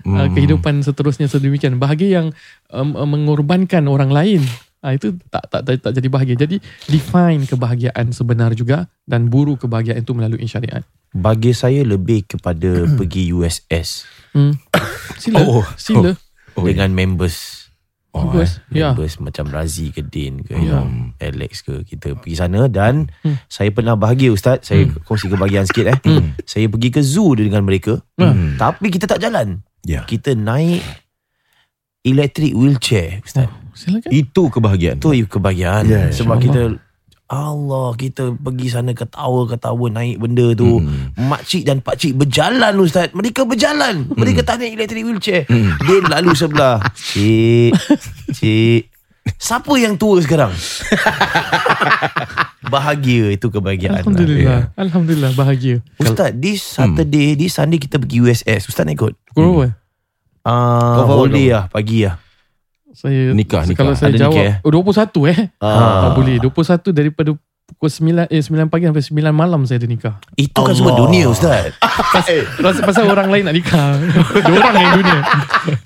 Hmm. 0.00 0.16
uh, 0.16 0.28
kehidupan 0.32 0.80
seterusnya 0.80 1.28
sedemikian. 1.28 1.76
Bahagia 1.76 2.24
yang 2.24 2.26
um, 2.72 2.96
uh, 2.96 3.04
mengorbankan 3.04 3.84
orang 3.84 4.08
lain. 4.08 4.40
Uh, 4.80 4.96
itu 4.96 5.12
tak, 5.28 5.44
tak 5.52 5.60
tak 5.60 5.76
tak 5.76 5.92
jadi 5.92 6.08
bahagia. 6.08 6.36
Jadi 6.40 6.56
define 6.88 7.44
kebahagiaan 7.44 8.08
sebenar 8.08 8.56
juga 8.56 8.88
dan 9.04 9.28
buru 9.28 9.60
kebahagiaan 9.60 10.00
itu 10.00 10.16
melalui 10.16 10.40
syariat. 10.48 10.80
Bagi 11.12 11.52
saya 11.52 11.84
lebih 11.84 12.24
kepada 12.24 12.88
pergi 12.96 13.28
USS 13.28 14.08
Hmm. 14.32 14.56
Sila, 15.20 15.44
Oh, 15.44 15.68
sila. 15.76 16.16
Oh, 16.56 16.64
dengan 16.64 16.96
members. 16.96 17.59
Bagus. 18.10 18.58
Ya. 18.68 18.90
Members 18.90 19.18
macam 19.18 19.46
Razi 19.48 19.88
ke 19.88 20.02
Din 20.02 20.42
ke 20.42 20.52
Ya. 20.52 20.82
yang 20.82 21.14
Alex 21.16 21.62
ke 21.62 21.82
kita 21.84 22.14
pergi 22.14 22.34
sana 22.34 22.66
dan 22.66 23.06
Hmm. 23.20 23.38
saya 23.46 23.70
pernah 23.70 23.94
bahagia 23.94 24.30
ustaz 24.30 24.64
saya 24.64 24.86
kongsi 25.00 25.26
kebahagiaan 25.26 25.64
sikit 25.64 25.86
eh 25.88 25.98
saya 26.44 26.66
pergi 26.66 26.90
ke 26.90 27.00
zoo 27.00 27.32
dengan 27.32 27.62
mereka 27.62 28.02
Hmm. 28.16 28.54
tapi 28.56 28.88
kita 28.88 29.06
tak 29.06 29.18
jalan 29.18 29.62
Ya. 29.82 30.02
kita 30.04 30.34
naik 30.34 30.82
electric 32.02 32.52
wheelchair 32.52 33.22
ustaz 33.22 33.46
Oh, 33.46 33.78
silakan. 33.78 34.10
Itu 34.10 34.42
kebahagiaan. 34.48 34.98
tu 34.98 35.14
kebahagiaan 35.14 35.84
Ya, 35.86 36.10
sebab 36.10 36.42
kita 36.42 36.74
Allah 37.30 37.94
kita 37.94 38.34
pergi 38.34 38.66
sana 38.68 38.90
ketawa-ketawa 38.90 39.86
naik 39.88 40.18
benda 40.18 40.50
tu 40.52 40.82
Hmm. 40.82 41.14
makcik 41.16 41.62
dan 41.62 41.78
pakcik 41.78 42.12
berjalan 42.16 42.74
ustaz 42.76 43.08
mereka 43.10 43.42
berjalan 43.42 44.02
mereka 44.10 44.42
tak 44.42 44.58
naik 44.58 44.74
electric 44.74 45.02
wheelchair 45.02 45.42
Hmm. 45.46 45.78
dia 45.80 46.02
lalu 46.10 46.34
sebelah 46.34 46.82
cik 46.92 47.70
cik 48.32 48.82
siapa 49.36 49.70
yang 49.76 49.94
tua 49.94 50.18
sekarang 50.18 50.50
bahagia 52.66 53.30
itu 53.30 53.46
kebahagiaan 53.46 53.92
lah. 53.92 54.00
Alhamdulillah. 54.00 54.60
Alhamdulillah 54.76 55.30
bahagia. 55.34 55.82
Ustaz, 55.96 56.30
this 56.34 56.62
Saturday, 56.62 57.34
this 57.34 57.52
Sunday 57.52 57.78
kita 57.78 57.98
pergi 57.98 58.20
USS. 58.20 58.68
Ustaz 58.68 58.84
nak 58.84 58.94
ikut? 58.94 59.12
Pukul 59.26 59.42
berapa? 59.42 59.66
Ah, 60.40 60.94
Kau 60.96 61.04
faham 61.04 61.18
boleh 61.26 61.46
tak? 61.46 61.52
lah, 61.52 61.64
pagi 61.68 61.98
lah. 62.00 62.14
Saya 62.90 63.30
Nikah, 63.30 63.62
nikah. 63.66 63.78
Kalau 63.86 63.94
saya 63.94 64.10
Ada 64.10 64.18
jawab 64.26 64.34
nikah, 64.34 64.54
eh? 64.58 64.66
oh, 64.66 64.70
21 64.70 65.30
eh. 65.30 65.38
Ah. 65.62 66.08
Tak 66.08 66.10
boleh. 66.18 66.36
21 66.42 66.90
daripada 66.90 67.30
pukul 67.80 68.12
9 68.12 68.28
eh 68.28 68.42
9 68.44 68.68
pagi 68.68 68.84
sampai 68.84 69.00
9 69.00 69.32
malam 69.32 69.64
saya 69.64 69.80
ada 69.80 69.88
nikah. 69.88 70.14
Itu 70.36 70.60
kan 70.60 70.76
semua 70.76 70.92
dunia 70.94 71.32
Ustaz. 71.32 71.72
Eh, 72.10 72.42
Pasal, 72.58 72.82
pasal 72.82 73.04
orang 73.06 73.30
lain 73.30 73.46
nak 73.46 73.54
nikah. 73.54 73.94
Dia 74.44 74.52
orang 74.52 74.74
yang 74.74 74.94
dunia. 74.98 75.18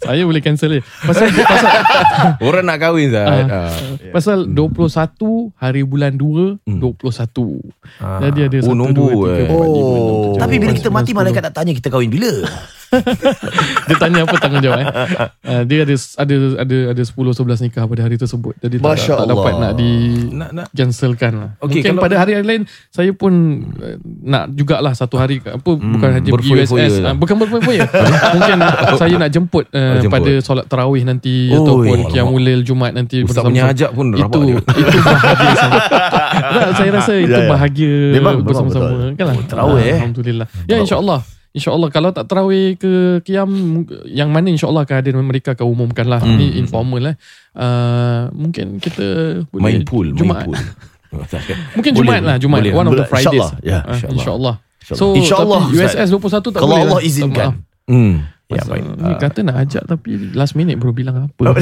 Saya 0.01 0.23
boleh 0.25 0.41
cancel 0.41 0.71
dia. 0.73 0.83
Pasal 1.05 1.29
pasal 1.31 1.73
Orang 2.49 2.65
nak 2.65 2.81
kahwin 2.81 3.13
Zat. 3.13 3.29
Ah. 3.29 3.69
Ah. 3.69 3.71
pasal 4.09 4.49
21 4.49 5.53
hari 5.55 5.85
bulan 5.85 6.17
2 6.17 6.65
Hmm. 6.65 6.81
21. 6.81 7.61
Ah. 8.01 8.19
Jadi 8.25 8.41
ada 8.43 8.59
Oh, 8.65 8.73
1 8.73 8.81
nombor, 8.81 9.11
2 9.21 9.47
3 9.47 9.53
4 9.53 9.53
5 9.53 9.69
6 9.69 9.69
7 9.69 9.85
eh. 10.25 10.35
8 10.35 10.43
Tapi 10.43 10.55
bila 10.57 10.73
kita 10.73 10.89
9, 10.89 10.97
mati 10.97 11.13
10. 11.13 11.19
malaikat 11.21 11.43
tak 11.45 11.55
tanya 11.55 11.73
kita 11.77 11.89
kahwin 11.93 12.11
bila. 12.11 12.33
Dia 13.85 13.97
tanya 13.99 14.19
apa 14.23 14.35
tanggungjawab 14.39 14.79
eh. 14.81 14.89
Uh, 15.43 15.63
dia 15.67 15.79
ada 15.83 15.95
ada 16.17 16.35
ada 16.63 16.77
ada 16.95 17.03
10 17.03 17.11
11 17.11 17.65
nikah 17.65 17.85
pada 17.85 18.01
hari 18.01 18.17
tersebut. 18.17 18.55
Jadi 18.59 18.77
tak, 18.79 18.87
Masya 18.87 19.15
tak 19.19 19.27
dapat 19.29 19.53
nak 19.59 19.73
di 19.75 19.91
Nak 20.31 20.51
nak 20.53 20.67
cancelkan 20.71 21.33
lah. 21.37 21.51
Okey, 21.61 21.84
Mungkin 21.85 21.93
kalau- 21.93 22.05
pada 22.07 22.17
hari 22.17 22.33
lain 22.39 22.63
saya 22.89 23.13
pun 23.13 23.33
uh, 23.77 23.97
nak 24.25 24.49
jugalah 24.51 24.91
satu 24.91 25.15
hari 25.15 25.39
apa 25.39 25.61
bukan 25.69 26.09
hanya 26.11 26.31
pergi 26.31 26.51
USS 26.57 26.95
lah. 26.99 27.13
uh, 27.13 27.15
bukan 27.15 27.37
berfoya-foya. 27.37 27.85
Mungkin 28.35 28.59
saya 29.01 29.15
nak 29.15 29.31
jemput, 29.31 29.69
uh, 29.69 29.77
Oh, 29.77 29.95
jemput. 30.01 30.17
pada 30.17 30.33
solat 30.41 30.65
tarawih 30.65 31.03
nanti 31.03 31.49
Oi, 31.49 31.57
ataupun 31.57 31.99
lail 32.39 32.63
Jumaat 32.63 32.93
nanti 32.93 33.21
Ustaz 33.21 33.45
punya 33.45 33.69
ajak 33.69 33.93
pun 33.93 34.11
itu 34.11 34.41
itu 34.81 34.99
bahagia 34.99 35.53
sangat. 35.55 35.83
Saya 36.75 36.91
rasa 36.91 37.13
itu 37.15 37.31
Ya, 37.31 37.41
ya. 37.41 37.51
bahagia 37.51 37.95
Memang, 38.13 38.41
bersama-sama 38.41 38.89
betul. 38.89 39.13
kan 39.15 39.25
lah. 39.27 39.35
Oh, 39.35 39.45
tarawih, 39.45 39.83
eh. 39.83 39.97
Alhamdulillah. 39.99 40.47
Ya 40.65 40.77
insya-Allah. 40.79 41.21
InsyaAllah 41.55 41.87
kalau 41.87 42.11
tak 42.11 42.27
terawih 42.27 42.75
ke 42.75 43.23
Qiyam 43.23 43.47
Yang 44.05 44.27
mana 44.27 44.51
insyaAllah 44.51 44.83
akan 44.83 44.97
ada 44.99 45.11
mereka 45.15 45.55
akan 45.55 45.63
umumkan 45.65 46.03
lah 46.03 46.19
Hmm. 46.19 46.35
Ini 46.35 46.59
informal 46.59 46.99
lah 46.99 47.15
uh, 47.55 48.27
Mungkin 48.35 48.83
kita 48.83 49.07
boleh 49.47 49.63
main 49.63 49.81
pool, 49.87 50.11
main 50.11 50.19
Jumaat. 50.19 50.51
pool. 50.51 50.59
Mungkin 51.77 51.93
Boleh, 51.93 52.07
Jumaat 52.11 52.23
lah 52.23 52.37
Jumaat 52.37 52.61
boleh. 52.61 52.73
One 52.73 52.87
of 52.87 52.93
the. 52.95 53.05
Fridays 53.05 53.31
InsyaAllah. 53.31 53.51
Ya, 53.61 53.79
Ah, 53.81 53.95
insyaAllah. 53.95 54.15
InsyaAllah 54.15 54.55
InsyaAllah. 54.81 54.99
So 55.01 55.05
InsyaAllah, 55.13 55.61
tapi 55.63 55.77
Ustaz. 55.79 55.95
USS 55.97 56.09
21 56.11 56.21
tak 56.45 56.51
Kalau 56.55 56.67
boleh 56.67 56.83
Allah 56.83 56.95
lah. 56.95 57.03
izinkan. 57.03 57.49
Hmm. 57.85 58.15
Ya, 58.45 58.61
baik. 58.63 58.85
Ni 58.85 59.13
kata 59.17 59.39
nak 59.41 59.57
ajak 59.59 59.83
tapi 59.85 60.09
last 60.33 60.53
minute 60.55 60.77
baru 60.77 60.93
bilang 60.93 61.17
apa. 61.25 61.57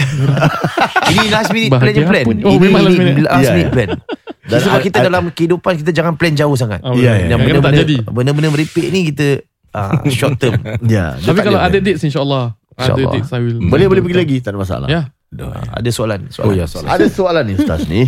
Ini 1.13 1.27
last 1.31 1.51
minute 1.51 1.71
plan 1.71 1.93
je 1.93 2.03
plan. 2.03 2.25
Oh, 2.43 2.53
ini, 2.53 2.59
memang 2.61 2.83
last 2.83 2.99
minute. 2.99 3.17
last 3.23 3.39
Ya, 3.41 3.53
minute 3.53 3.65
ya. 3.65 3.73
plan. 3.73 3.91
Dan 4.51 4.59
Sebab 4.59 4.79
kita 4.83 4.99
I- 4.99 5.05
dalam 5.07 5.23
kehidupan 5.31 5.73
kita 5.79 5.91
jangan 5.93 6.15
plan 6.15 6.35
jauh 6.35 6.53
sangat. 6.53 6.83
Oh, 6.83 6.93
Ya, 6.93 7.15
Yang 7.15 7.17
ya. 7.17 7.27
Yang 7.29 7.41
benda-benda 7.41 7.83
benda-benda 8.11 8.49
meripik 8.51 8.87
ni 8.89 9.01
kita 9.09 9.47
ah, 9.71 10.03
short 10.11 10.37
term. 10.37 10.59
Ya, 10.83 11.15
dia 11.15 11.23
Tapi 11.23 11.39
kalau 11.41 11.57
ada 11.57 11.71
ada 11.71 11.73
plan. 11.73 11.87
dates 11.87 12.03
insyaAllah. 12.03 12.45
Ada 12.73 12.83
InsyaAllah. 12.91 13.13
dates 13.15 13.31
I 13.31 13.41
will. 13.41 13.59
Boleh 13.65 13.87
boleh 13.87 14.03
pergi 14.03 14.17
lagi 14.19 14.37
tak 14.41 14.51
ada 14.51 14.59
masalah. 14.59 14.89
Ya. 14.91 15.01
Ah, 15.33 15.79
Ada 15.79 15.89
soalan. 15.89 16.29
soalan. 16.29 16.45
Oh 16.45 16.53
ya, 16.53 16.67
soalan. 16.67 16.91
Ada 16.91 17.05
soalan 17.09 17.45
ni 17.47 17.55
Ustaz 17.55 17.81
ni. 17.87 18.03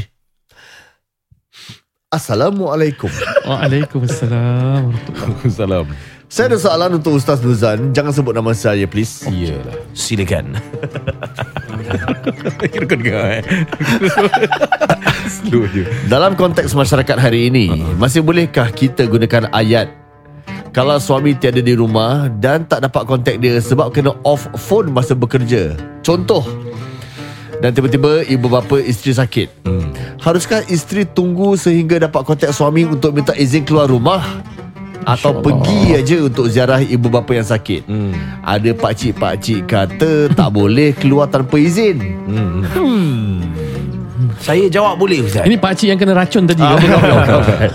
Assalamualaikum. 2.15 3.11
Waalaikumsalam. 3.43 4.95
Salam. 5.51 5.91
Saya 6.31 6.55
ada 6.55 6.59
soalan 6.63 7.03
untuk 7.03 7.19
Ustaz 7.19 7.43
Nuzan. 7.43 7.91
Jangan 7.91 8.15
sebut 8.15 8.31
nama 8.31 8.55
saya 8.55 8.87
please. 8.87 9.27
Iyalah. 9.27 9.75
Silakan. 9.99 10.55
Kira 12.71 12.87
kau 12.87 12.99
dengar 13.03 13.43
eh. 13.43 13.43
Slow 15.27 15.67
je. 15.75 15.91
Dalam 16.07 16.39
konteks 16.39 16.71
masyarakat 16.71 17.19
hari 17.19 17.51
ini, 17.51 17.67
masih 17.99 18.23
bolehkah 18.23 18.71
kita 18.71 19.11
gunakan 19.11 19.51
ayat 19.51 19.91
kalau 20.71 20.99
suami 20.99 21.35
tiada 21.35 21.63
di 21.63 21.75
rumah 21.75 22.31
dan 22.39 22.67
tak 22.67 22.87
dapat 22.87 23.03
kontak 23.11 23.43
dia 23.43 23.59
sebab 23.59 23.91
kena 23.91 24.15
off 24.23 24.47
phone 24.55 24.91
masa 24.91 25.19
bekerja. 25.19 25.75
Contoh, 26.03 26.43
dan 27.65 27.73
tiba-tiba 27.73 28.21
ibu 28.29 28.45
bapa 28.53 28.77
isteri 28.77 29.17
sakit. 29.17 29.65
Hmm. 29.65 29.89
Haruskah 30.21 30.69
isteri 30.69 31.09
tunggu 31.09 31.57
sehingga 31.57 31.97
dapat 31.97 32.21
kontak 32.21 32.53
suami 32.53 32.85
untuk 32.85 33.17
minta 33.17 33.33
izin 33.33 33.65
keluar 33.65 33.89
rumah? 33.89 34.21
Atau 35.09 35.41
pergi 35.41 35.97
aja 35.97 36.17
untuk 36.29 36.45
ziarah 36.53 36.85
ibu 36.85 37.09
bapa 37.09 37.33
yang 37.33 37.49
sakit? 37.49 37.89
Hmm. 37.89 38.13
Ada 38.45 38.77
pakcik-pakcik 38.77 39.65
kata 39.65 40.29
tak 40.37 40.49
boleh 40.53 40.93
keluar 40.93 41.33
tanpa 41.33 41.57
izin. 41.57 42.05
Hmm. 42.29 43.41
Saya 44.45 44.69
jawab 44.69 45.01
boleh 45.01 45.25
Ustaz. 45.25 45.49
Ini 45.49 45.57
pakcik 45.57 45.89
yang 45.89 45.97
kena 45.97 46.13
racun 46.13 46.45
tadi. 46.45 46.61
Ah, 46.61 46.77
kan? 46.77 46.85
bukan, 46.85 47.01
bukan, 47.01 47.37
bukan. 47.41 47.71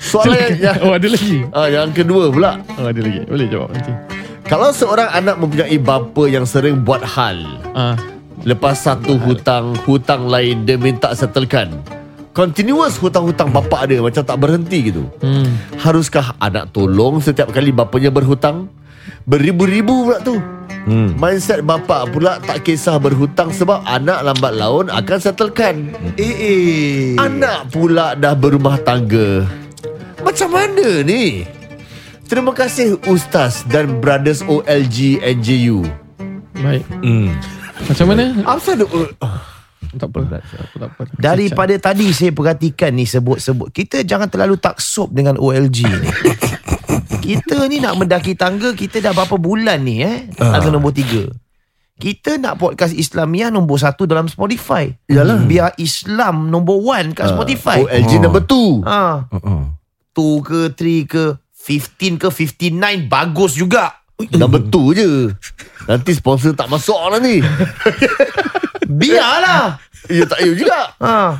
Soalan 0.00 0.36
yang, 0.40 0.56
yang, 0.56 0.76
Oh 0.88 0.92
ada 0.96 1.08
lagi. 1.12 1.36
ah, 1.52 1.68
yang 1.68 1.92
kedua 1.92 2.32
pula. 2.32 2.64
Oh 2.80 2.88
ada 2.88 2.96
lagi. 2.96 3.28
Boleh 3.28 3.44
jawab 3.44 3.68
nanti. 3.76 3.92
Kalau 4.48 4.72
seorang 4.72 5.12
anak 5.12 5.36
mempunyai 5.36 5.76
bapa 5.76 6.24
yang 6.26 6.42
sering 6.42 6.80
buat 6.80 7.04
hal 7.04 7.38
Ah, 7.70 7.94
Lepas 8.44 8.88
satu 8.88 9.20
hutang 9.20 9.76
Hutang 9.84 10.28
lain 10.28 10.64
dia 10.64 10.80
minta 10.80 11.12
settlekan 11.12 11.76
Continuous 12.30 12.96
hutang-hutang 12.96 13.52
bapak 13.52 13.90
dia 13.90 14.00
Macam 14.00 14.22
tak 14.24 14.38
berhenti 14.40 14.88
gitu 14.88 15.04
hmm. 15.20 15.76
Haruskah 15.82 16.38
anak 16.40 16.72
tolong 16.72 17.20
Setiap 17.20 17.52
kali 17.52 17.74
bapanya 17.74 18.08
berhutang 18.08 18.72
Beribu-ribu 19.28 20.08
pula 20.08 20.18
tu 20.22 20.38
Hmm. 20.80 21.12
Mindset 21.20 21.60
bapak 21.60 22.08
pula 22.08 22.40
Tak 22.40 22.64
kisah 22.64 22.96
berhutang 22.96 23.52
Sebab 23.52 23.84
anak 23.84 24.24
lambat 24.24 24.56
laun 24.56 24.88
Akan 24.88 25.20
settlekan 25.20 25.92
Eh 26.16 26.24
eh. 26.40 27.20
Anak 27.20 27.68
pula 27.68 28.16
dah 28.16 28.32
berumah 28.32 28.80
tangga 28.80 29.44
Macam 30.24 30.48
mana 30.48 31.04
ni? 31.04 31.44
Terima 32.24 32.56
kasih 32.56 32.96
Ustaz 33.04 33.60
dan 33.68 34.00
Brothers 34.00 34.40
OLG 34.40 35.20
NJU 35.20 35.84
Baik. 36.56 36.84
Hmm. 37.04 37.36
Macam 37.82 38.06
mana? 38.06 38.24
Apa 38.44 38.68
ada 38.70 38.84
Tak 39.90 40.06
apa. 40.06 40.20
Tak 40.22 40.40
apa. 40.40 40.64
Tak 40.76 40.88
apa. 40.88 41.02
Daripada 41.14 41.74
tadi 41.76 42.06
saya 42.10 42.30
perhatikan 42.30 42.92
ni 42.92 43.04
sebut-sebut 43.04 43.70
kita 43.70 44.02
jangan 44.02 44.26
terlalu 44.26 44.56
taksub 44.56 45.10
dengan 45.10 45.34
OLG 45.36 45.78
ni. 45.82 46.08
kita 47.20 47.66
ni 47.66 47.78
nak 47.78 47.96
mendaki 47.96 48.32
tangga 48.34 48.72
kita 48.72 48.98
dah 48.98 49.12
berapa 49.12 49.36
bulan 49.36 49.80
ni 49.80 50.00
eh 50.00 50.30
tangga 50.32 50.68
nombor 50.68 50.92
tiga. 50.92 51.26
Kita 51.96 52.40
nak 52.40 52.56
podcast 52.56 52.96
Islamiah 52.96 53.52
nombor 53.52 53.76
satu 53.76 54.08
dalam 54.08 54.24
Spotify. 54.24 54.88
Yalah. 55.04 55.44
Biar 55.44 55.76
Islam 55.76 56.48
nombor 56.48 56.80
one 56.80 57.12
kat 57.12 57.28
Spotify. 57.28 57.76
OLG 57.78 58.12
Oh. 58.16 58.20
number 58.22 58.42
2 58.42 58.88
Ha, 58.88 59.00
Uh-uh. 59.28 59.62
two 60.10 60.40
ke 60.40 60.72
three 60.72 61.04
ke 61.04 61.36
15 61.52 62.16
ke 62.16 62.28
59 62.32 62.72
bagus 63.04 63.52
juga. 63.52 63.99
Number 64.32 64.60
2 64.60 64.70
je 64.94 65.10
Nanti 65.82 66.10
sponsor 66.12 66.52
tak 66.52 66.66
masuk 66.66 66.96
lah 66.96 67.20
ni 67.22 67.40
Biarlah. 68.82 69.78
Ya 70.06 70.24
tak 70.24 70.40
ya 70.40 70.50
juga 70.52 70.78
Ha, 70.98 71.38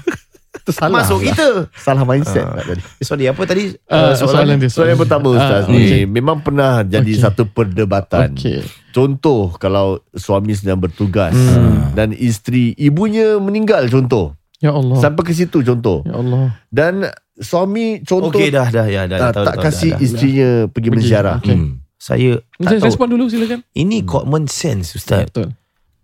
Itu 0.52 0.70
salah 0.70 1.00
masuk 1.00 1.18
lah. 1.18 1.26
kita. 1.26 1.48
Salah 1.74 2.04
mindset 2.04 2.42
uh. 2.42 2.60
tadi 2.60 2.82
Sorry, 3.00 3.24
apa 3.24 3.42
tadi? 3.44 3.74
Uh, 3.84 4.12
soalan 4.14 4.56
dia. 4.56 4.68
Soalan 4.68 4.90
yang 4.90 5.00
pertama 5.00 5.26
Ustaz 5.30 5.64
Ah, 5.64 5.70
ni. 5.70 6.04
Memang 6.04 6.38
pernah 6.38 6.82
jadi 6.82 7.06
Okey. 7.08 7.18
satu 7.18 7.42
perdebatan 7.44 8.32
Okey. 8.32 8.62
Contoh 8.90 9.54
Kalau 9.56 9.98
suami 10.12 10.52
sedang 10.52 10.78
bertugas 10.78 11.32
Hmm. 11.32 11.90
Dan 11.90 12.12
isteri 12.12 12.72
Ibunya 12.74 13.36
meninggal 13.36 13.88
contoh 13.88 14.36
Ya 14.56 14.70
Allah. 14.70 14.94
Sampai 14.94 15.24
ke 15.24 15.32
situ 15.32 15.60
contoh 15.60 16.04
Ya 16.04 16.14
Allah. 16.14 16.54
Dan 16.68 17.08
suami 17.34 17.98
contoh 18.00 18.30
Okey 18.30 18.52
dah 18.52 18.68
dah 18.68 18.86
ya 18.86 19.08
dah, 19.08 19.16
ah, 19.18 19.32
tahu, 19.32 19.44
Tak 19.44 19.54
tahu, 19.54 19.64
kasih 19.64 19.90
dah, 19.90 19.96
dah. 19.96 20.04
isterinya 20.04 20.50
Pergi 20.66 20.76
Pergi. 20.84 20.88
menziarah 20.92 21.36
Okey. 21.40 21.56
Hmm. 21.56 21.79
Saya 22.00 22.40
Saya 22.56 22.64
tak 22.66 22.80
tahu. 22.80 22.88
respon 22.88 23.06
dulu 23.10 23.28
silakan. 23.28 23.60
Ini 23.70 24.02
common 24.02 24.48
sense 24.48 24.96
Ustaz. 24.96 25.28
Betul. 25.28 25.52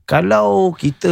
Kalau 0.04 0.70
kita 0.70 1.10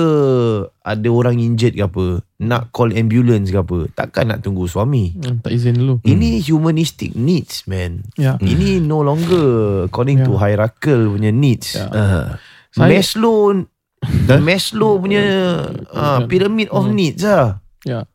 ada 0.79 1.09
orang 1.11 1.35
injured 1.37 1.75
ke 1.75 1.83
apa, 1.83 2.23
nak 2.39 2.71
call 2.71 2.95
ambulance 2.95 3.51
ke 3.51 3.59
apa, 3.59 3.91
takkan 3.91 4.29
nak 4.29 4.39
tunggu 4.39 4.71
suami. 4.71 5.17
Hmm, 5.17 5.41
tak 5.41 5.51
izin 5.51 5.75
dulu. 5.75 5.99
Ini 6.01 6.39
humanistic 6.45 7.11
needs, 7.13 7.65
man. 7.65 8.07
Ya. 8.15 8.39
Ini 8.39 8.79
no 8.79 9.01
longer 9.01 9.43
according 9.89 10.23
Ya. 10.23 10.25
to 10.25 10.37
hierarchical 10.37 11.11
punya 11.11 11.33
needs. 11.33 11.75
Ya. 11.75 11.91
Ah. 11.91 12.27
Saya- 12.71 12.95
Maslow 12.95 13.67
Maslow 14.39 15.01
punya 15.01 15.23
uh, 15.89 16.29
pyramid 16.29 16.69
of 16.69 16.87
Hmm. 16.87 16.95
needs 16.95 17.25
lah. 17.25 17.65
Ya. 17.83 18.07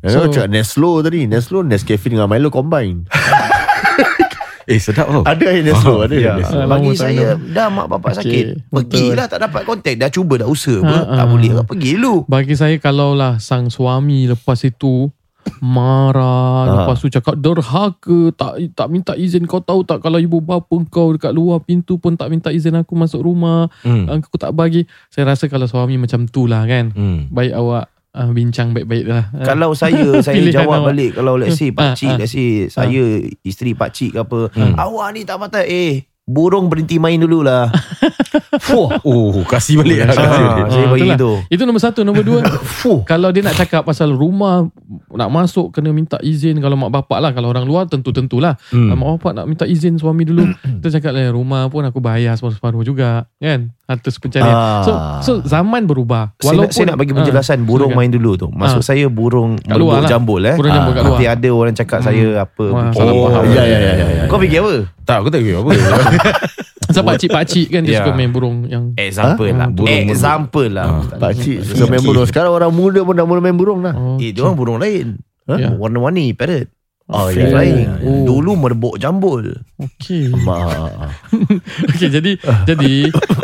So, 0.00 0.24
So- 0.24 0.32
cakap 0.32 0.48
Neslo 0.48 1.00
tadi 1.00 1.26
Neslo 1.26 1.60
Nescafe 1.60 2.06
dengan 2.06 2.26
Milo 2.26 2.48
combine 2.48 3.04
Eh 4.64 4.80
sedap 4.80 5.06
tau 5.12 5.22
Ada 5.22 5.44
yang 5.52 5.64
Neslo 5.68 5.94
Ada 6.04 6.14
Ya. 6.16 6.32
Neslo. 6.40 6.58
Ah, 6.64 6.68
Bagi 6.70 6.90
tak 6.96 7.00
saya 7.04 7.26
dah 7.36 7.66
mak 7.68 7.86
bapak 7.90 8.12
sakit. 8.16 8.44
Pergilah 8.72 9.26
tak 9.28 9.40
dapat 9.44 9.62
kontak. 9.68 9.94
Dah 10.00 10.08
cuba 10.08 10.40
dah 10.40 10.48
usaha 10.48 10.80
apa. 10.80 10.96
Ha, 10.96 11.16
tak 11.20 11.26
ha. 11.26 11.30
boleh. 11.30 11.50
Pergi 11.68 11.90
dulu. 12.00 12.14
Bagi 12.24 12.54
saya 12.56 12.76
kalaulah 12.80 13.36
sang 13.42 13.68
suami 13.68 14.24
lepas 14.30 14.60
itu 14.64 15.12
marah, 15.60 16.64
Ah. 16.64 16.72
lepas 16.84 16.96
tu 16.96 17.12
cakap 17.12 17.36
derhaka, 17.36 18.32
tak 18.32 18.64
tak 18.72 18.88
minta 18.88 19.12
izin 19.12 19.44
kau 19.44 19.60
tahu 19.60 19.84
tak 19.84 20.00
kalau 20.00 20.16
ibu 20.16 20.40
bapa 20.40 20.72
kau 20.88 21.12
dekat 21.12 21.36
luar 21.36 21.60
pintu 21.60 22.00
pun 22.00 22.16
tak 22.16 22.32
minta 22.32 22.48
izin 22.48 22.80
aku 22.80 22.96
masuk 22.96 23.24
rumah, 23.24 23.68
hmm. 23.84 24.08
aku 24.08 24.36
tak 24.40 24.56
bagi. 24.56 24.88
Saya 25.12 25.36
rasa 25.36 25.48
kalau 25.52 25.68
suami 25.68 26.00
macam 26.00 26.24
tu 26.24 26.48
lah 26.48 26.64
kan. 26.64 26.92
Hmm. 26.96 27.28
Baik 27.28 27.60
awak 27.60 27.93
uh, 28.14 28.30
bincang 28.30 28.70
baik-baik 28.70 29.04
lah. 29.04 29.28
Ah. 29.30 29.44
Kalau 29.44 29.74
saya 29.74 30.06
Saya 30.24 30.38
Pilihan 30.38 30.62
jawab 30.62 30.80
awak. 30.80 30.86
balik 30.90 31.10
Kalau 31.14 31.34
let's 31.34 31.58
say 31.58 31.68
Ah, 31.68 31.92
Pakcik 31.92 32.08
ah. 32.08 32.16
Let's 32.16 32.32
say 32.32 32.48
Saya 32.66 33.02
Isteri 33.42 33.74
pakcik 33.74 34.10
ke 34.14 34.20
apa 34.22 34.40
Hmm. 34.54 34.74
Awak 34.78 35.08
ni 35.12 35.20
tak 35.22 35.36
patut 35.36 35.66
Eh 35.66 36.06
Burung 36.24 36.72
berhenti 36.72 36.96
main 36.96 37.20
dululah 37.20 37.68
Wah, 38.70 38.96
oh, 39.02 39.44
kasih 39.44 39.76
balik. 39.76 40.04
ah, 40.04 40.14
Saya 40.64 40.86
Ah, 40.86 40.88
bagi 40.88 41.04
itulah. 41.04 41.14
gitu 41.14 41.30
Itu 41.50 41.62
nombor 41.64 41.82
satu. 41.82 42.00
Nombor 42.00 42.22
dua, 42.22 42.40
kalau 43.10 43.28
dia 43.28 43.42
nak 43.42 43.54
cakap 43.54 43.82
pasal 43.82 44.10
rumah, 44.10 44.64
nak 45.10 45.28
masuk 45.28 45.70
kena 45.70 45.90
minta 45.90 46.16
izin. 46.18 46.58
Kalau 46.58 46.74
mak 46.74 46.90
bapak 46.90 47.18
lah. 47.18 47.30
Kalau 47.30 47.50
orang 47.50 47.62
luar 47.62 47.84
tentu-tentulah. 47.84 48.56
Hmm. 48.70 48.88
Hmm. 48.88 48.96
Mak 48.96 49.08
bapak 49.18 49.32
nak 49.34 49.46
minta 49.46 49.64
izin 49.64 49.96
suami 49.96 50.22
dulu. 50.22 50.48
Kita 50.80 50.96
cakap 50.96 51.12
lah 51.12 51.28
rumah 51.28 51.66
pun 51.66 51.82
aku 51.82 51.98
bayar 51.98 52.34
separuh-separuh 52.34 52.82
juga. 52.82 53.26
Kan? 53.36 53.74
Harta 53.84 54.08
pencarian. 54.10 54.48
Ah. 54.50 54.80
So 54.80 54.92
so 55.20 55.32
zaman 55.42 55.84
berubah. 55.84 56.32
saya 56.38 56.56
nak, 56.58 56.70
saya 56.70 56.84
nak 56.88 56.96
bagi 56.96 57.12
penjelasan 57.12 57.58
Ah, 57.58 57.66
Burung 57.66 57.90
silakan. 57.90 58.00
main 58.00 58.10
dulu 58.10 58.30
tu 58.34 58.48
Maksud 58.48 58.80
Ah. 58.80 58.86
saya 58.86 59.04
burung 59.06 59.60
Kat 59.60 59.76
luar 59.76 60.00
Burung 60.00 60.00
lah. 60.00 60.08
jambul 60.08 60.40
eh 60.42 60.56
Burung 60.56 60.72
jambul 60.72 60.92
kat 60.92 61.02
luar. 61.02 61.12
Nanti 61.12 61.24
ada 61.28 61.48
orang 61.50 61.74
cakap 61.74 61.98
Hmm. 62.00 62.06
saya 62.06 62.24
Apa 62.40 62.64
Wah, 62.66 62.88
faham. 62.90 63.44
Ya 63.46 63.62
ya 63.62 63.78
ya 63.78 63.92
ya, 63.94 64.06
ya. 64.10 64.24
Kau 64.24 64.38
fikir 64.38 64.58
apa? 64.58 64.74
Tak, 65.04 65.16
aku 65.20 65.28
tak 65.28 65.40
kira 65.40 65.58
apa. 65.58 65.70
Sebab 66.86 67.04
pakcik-pakcik 67.10 67.66
kan 67.68 67.80
dia 67.82 67.92
Ya. 67.92 67.98
suka 68.00 68.12
main 68.12 68.28
burung 68.28 68.64
yang 68.66 68.92
Example 68.94 69.48
Ha? 69.48 69.56
lah 69.56 69.68
Burung- 69.68 70.04
Example 70.06 70.68
lah 70.70 70.84
Ah. 70.86 71.00
Ustaz. 71.00 71.18
Pakcik 71.18 71.56
suka 71.64 71.84
main 71.86 72.02
burung 72.02 72.24
Sekarang 72.24 72.52
orang 72.52 72.70
muda 72.70 73.00
pun 73.00 73.14
dah 73.14 73.24
mula 73.24 73.40
main 73.40 73.52
burung 73.52 73.80
dah 73.80 73.90
oh, 73.90 74.16
Eh 74.16 74.30
dia 74.30 74.40
orang 74.40 74.54
burung 74.54 74.78
lain 74.78 75.16
Ha? 75.44 75.54
Ya. 75.56 75.68
Warna-warni 75.72 76.32
Parrot 76.32 76.68
Oh 77.04 77.28
Free 77.28 77.40
ya, 77.42 77.50
flying 77.50 77.78
ya, 77.78 77.88
ya. 77.90 77.94
Oh. 78.00 78.24
Dulu 78.26 78.50
merebuk 78.54 78.94
jambul 78.96 79.60
Okey. 79.76 80.28
Ma- 80.38 81.10
Okey 81.90 82.08
jadi 82.10 82.32
jadi 82.64 82.90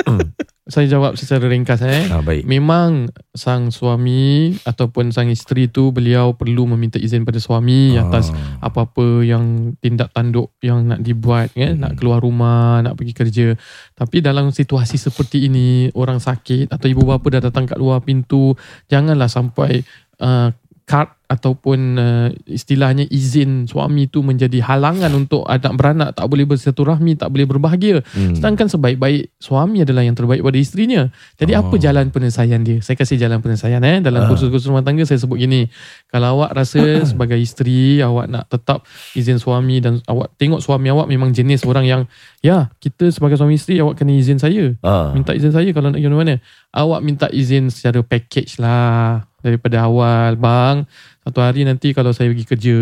saya 0.71 0.87
jawab 0.87 1.19
secara 1.19 1.51
ringkas 1.51 1.83
eh. 1.83 2.07
ah, 2.09 2.23
baik. 2.23 2.47
Memang 2.47 3.11
sang 3.35 3.69
suami 3.69 4.55
ataupun 4.63 5.11
sang 5.11 5.27
isteri 5.29 5.67
tu 5.67 5.91
beliau 5.91 6.33
perlu 6.33 6.65
meminta 6.71 6.97
izin 6.97 7.27
pada 7.27 7.37
suami 7.37 7.99
Ah. 7.99 8.07
atas 8.07 8.31
apa-apa 8.63 9.21
yang 9.21 9.75
tindak 9.83 10.15
tanduk 10.15 10.55
yang 10.63 10.87
nak 10.87 11.03
dibuat 11.03 11.51
kan 11.53 11.75
Hmm. 11.75 11.83
nak 11.83 11.93
keluar 11.99 12.23
rumah 12.23 12.81
nak 12.81 12.95
pergi 12.95 13.13
kerja 13.13 13.47
tapi 13.93 14.23
dalam 14.23 14.49
situasi 14.49 14.97
seperti 14.97 15.51
ini 15.51 15.91
orang 15.93 16.23
sakit 16.23 16.71
atau 16.71 16.87
ibu 16.87 17.03
bapa 17.03 17.27
dah 17.29 17.43
datang 17.51 17.67
kat 17.67 17.77
luar 17.77 18.01
pintu 18.01 18.55
janganlah 18.87 19.27
sampai 19.27 19.83
uh, 20.19 20.55
kad 20.91 21.15
ataupun 21.31 21.79
uh, 21.95 22.29
istilahnya 22.51 23.07
izin 23.07 23.71
suami 23.71 24.11
tu 24.11 24.27
menjadi 24.27 24.59
halangan 24.67 25.15
untuk 25.15 25.47
anak 25.47 25.79
beranak 25.79 26.11
tak 26.19 26.27
boleh 26.27 26.43
bersilaturahmi 26.43 27.15
tak 27.15 27.31
boleh 27.31 27.47
berbahagia. 27.47 28.03
Hmm. 28.03 28.35
sedangkan 28.35 28.67
sebaik-baik 28.67 29.31
suami 29.39 29.87
adalah 29.87 30.03
yang 30.03 30.19
terbaik 30.19 30.43
pada 30.43 30.59
isterinya. 30.59 31.07
Jadi 31.39 31.55
apa 31.55 31.71
Oh. 31.71 31.79
jalan 31.79 32.11
penyelesaian 32.11 32.59
dia? 32.67 32.83
Saya 32.83 32.99
kasih 32.99 33.15
jalan 33.15 33.39
penyelesaian 33.39 33.79
eh 33.87 34.03
dalam 34.03 34.27
kursus-kursus 34.27 34.67
rumah 34.67 34.83
tangga 34.83 35.07
saya 35.07 35.23
sebut 35.23 35.39
gini. 35.39 35.71
Kalau 36.11 36.43
awak 36.43 36.51
rasa 36.59 36.83
sebagai 37.15 37.39
isteri 37.39 38.03
awak 38.03 38.27
nak 38.27 38.51
tetap 38.51 38.83
izin 39.15 39.39
suami 39.39 39.79
dan 39.79 40.03
awak 40.11 40.35
tengok 40.35 40.59
suami 40.59 40.91
awak 40.91 41.07
memang 41.07 41.31
jenis 41.31 41.63
orang 41.63 41.87
yang 41.87 42.03
ya 42.43 42.75
kita 42.83 43.07
sebagai 43.15 43.39
suami 43.39 43.55
isteri 43.55 43.79
awak 43.79 44.03
kena 44.03 44.19
izin 44.19 44.43
saya. 44.43 44.75
Ah. 44.83 45.15
minta 45.15 45.31
izin 45.31 45.55
saya 45.55 45.71
kalau 45.71 45.95
nak 45.95 46.03
pergi 46.03 46.11
mana 46.11 46.43
awak 46.75 47.01
minta 47.07 47.31
izin 47.31 47.71
secara 47.71 48.03
package 48.03 48.59
lah 48.59 49.30
daripada 49.41 49.85
awal. 49.85 50.37
Bang 50.37 50.85
satu 51.25 51.41
hari 51.41 51.69
nanti 51.69 51.93
kalau 51.93 52.13
saya 52.13 52.33
pergi 52.33 52.47
kerja 52.49 52.79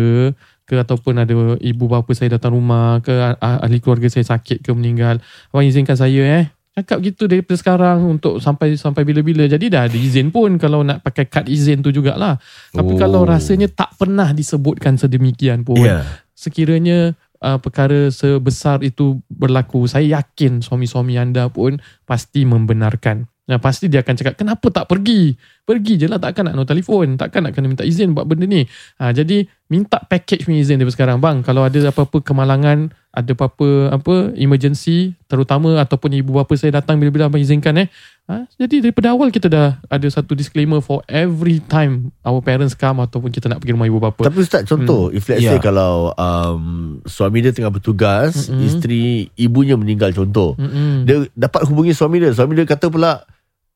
ke 0.63 0.77
ataupun 0.77 1.17
ada 1.17 1.33
ibu 1.57 1.85
bapa 1.89 2.13
saya 2.13 2.37
datang 2.37 2.53
rumah 2.53 3.01
ke 3.01 3.09
ah- 3.11 3.59
ahli 3.65 3.81
keluarga 3.81 4.05
saya 4.05 4.23
sakit 4.23 4.61
ke 4.61 4.69
meninggal 4.71 5.17
abang 5.49 5.65
izinkan 5.65 5.97
saya 5.97 6.45
eh. 6.45 6.45
Cakap 6.69 7.01
gitu 7.03 7.27
daripada 7.27 7.57
sekarang 7.59 7.97
untuk 8.07 8.39
sampai 8.39 8.79
sampai 8.79 9.03
bila-bila. 9.03 9.43
Jadi 9.43 9.67
dah 9.67 9.89
ada 9.89 9.97
izin 9.97 10.31
pun 10.31 10.55
kalau 10.55 10.85
nak 10.85 11.03
pakai 11.03 11.27
kad 11.27 11.43
izin 11.49 11.83
tu 11.83 11.91
jugalah. 11.91 12.39
Tapi 12.71 12.93
Oh. 12.93 12.99
kalau 13.01 13.27
rasanya 13.27 13.67
tak 13.67 13.97
pernah 13.99 14.31
disebutkan 14.31 14.95
sedemikian 14.95 15.67
pun 15.67 15.81
Ya. 15.81 16.05
sekiranya 16.31 17.17
uh, 17.43 17.59
perkara 17.59 18.07
sebesar 18.07 18.79
itu 18.85 19.19
berlaku, 19.27 19.91
saya 19.91 20.21
yakin 20.21 20.63
suami-suami 20.63 21.19
anda 21.19 21.51
pun 21.51 21.81
pasti 22.05 22.47
membenarkan. 22.47 23.27
Nah, 23.49 23.57
pasti 23.57 23.89
dia 23.89 24.05
akan 24.05 24.13
cakap, 24.13 24.37
kenapa 24.37 24.69
tak 24.69 24.85
pergi? 24.85 25.33
Pergi 25.65 25.97
je 25.97 26.05
lah, 26.05 26.21
takkan 26.21 26.45
nak 26.45 26.53
no 26.53 26.69
telefon, 26.69 27.17
takkan 27.17 27.49
nak 27.49 27.57
kena 27.57 27.65
minta 27.65 27.81
izin 27.81 28.13
buat 28.13 28.29
benda 28.29 28.45
ni. 28.45 28.61
Ha, 29.01 29.09
jadi, 29.09 29.41
minta 29.73 29.97
package 30.05 30.45
punya 30.45 30.61
izin 30.61 30.77
daripada 30.77 30.93
sekarang. 30.93 31.17
Bang, 31.17 31.41
kalau 31.41 31.65
ada 31.65 31.81
apa-apa 31.89 32.21
kemalangan, 32.21 32.93
ada 33.09 33.33
apa-apa 33.33 33.89
apa 33.89 34.37
emergency 34.37 35.17
terutama 35.25 35.81
ataupun 35.81 36.13
ibu 36.13 36.37
bapa 36.37 36.53
saya 36.53 36.77
datang 36.77 37.01
bila-bila 37.01 37.25
abang 37.25 37.41
izinkan 37.41 37.73
eh 37.81 37.87
ha? 38.29 38.45
jadi 38.53 38.85
daripada 38.85 39.17
awal 39.17 39.33
kita 39.33 39.49
dah 39.49 39.81
ada 39.89 40.07
satu 40.13 40.37
disclaimer 40.37 40.77
for 40.77 41.01
every 41.09 41.57
time 41.57 42.13
our 42.21 42.37
parents 42.37 42.77
come 42.77 43.01
ataupun 43.01 43.33
kita 43.33 43.49
nak 43.49 43.65
pergi 43.65 43.73
rumah 43.73 43.89
ibu 43.89 43.97
bapa 43.97 44.29
Tapi 44.29 44.45
Ustaz 44.45 44.69
contoh 44.69 45.09
If 45.09 45.25
let's 45.25 45.41
Ya. 45.41 45.57
say 45.57 45.59
kalau 45.59 46.13
um, 46.13 46.63
Suami 47.09 47.41
dia 47.41 47.49
tengah 47.49 47.73
bertugas 47.73 48.45
Mm-mm. 48.45 48.61
Isteri 48.61 49.33
Ibunya 49.33 49.73
meninggal 49.73 50.13
contoh 50.13 50.53
Mm-mm. 50.61 51.09
Dia 51.09 51.25
dapat 51.33 51.65
hubungi 51.65 51.97
suami 51.97 52.21
dia 52.21 52.29
Suami 52.29 52.53
dia 52.53 52.69
kata 52.69 52.93
pula 52.93 53.25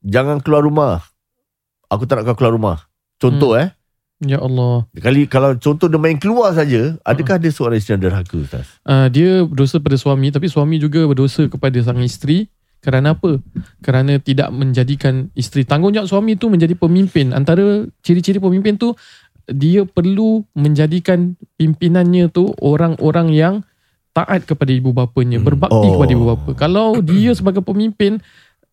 Jangan 0.04 0.40
keluar 0.40 0.62
rumah 0.62 1.02
Aku 1.88 2.04
tak 2.04 2.20
nak 2.20 2.30
kau 2.30 2.38
keluar 2.38 2.54
rumah 2.54 2.78
Contoh 3.18 3.56
eh 3.56 3.72
ya 4.20 4.40
Allah 4.40 4.88
Kali 4.94 5.28
kalau 5.28 5.56
contoh 5.56 5.88
dia 5.88 6.00
main 6.00 6.16
keluar 6.16 6.52
saja, 6.52 6.96
adakah 7.02 7.36
dia 7.36 7.52
seorang 7.52 7.76
isteri 7.76 7.98
yang 7.98 8.04
derhaka 8.08 8.36
Ustaz? 8.38 8.68
uh, 8.84 9.08
dia 9.08 9.44
berdosa 9.44 9.80
pada 9.80 9.96
suami 9.96 10.32
tapi 10.32 10.48
suami 10.48 10.76
juga 10.78 11.04
berdosa 11.04 11.48
kepada 11.48 11.76
sang 11.80 12.00
isteri 12.00 12.48
kerana 12.80 13.16
apa? 13.16 13.40
Kerana 13.80 14.20
tidak 14.20 14.52
menjadikan 14.52 15.32
isteri 15.34 15.64
tanggungjawab 15.64 16.04
suami 16.04 16.36
tu 16.36 16.52
menjadi 16.52 16.76
pemimpin. 16.76 17.32
Antara 17.32 17.88
ciri-ciri 18.00 18.40
pemimpin 18.40 18.76
tu 18.76 18.92
dia 19.46 19.84
perlu 19.84 20.44
menjadikan 20.52 21.36
pimpinannya 21.56 22.28
tu 22.28 22.52
orang-orang 22.60 23.32
yang 23.32 23.54
taat 24.12 24.44
kepada 24.44 24.68
ibu 24.70 24.92
bapanya, 24.92 25.40
Hmm. 25.40 25.48
berbakti 25.48 25.80
Oh. 25.80 25.96
kepada 25.96 26.12
ibu 26.12 26.26
bapa. 26.28 26.50
Kalau 26.54 27.00
dia 27.00 27.32
sebagai 27.32 27.60
pemimpin 27.60 28.20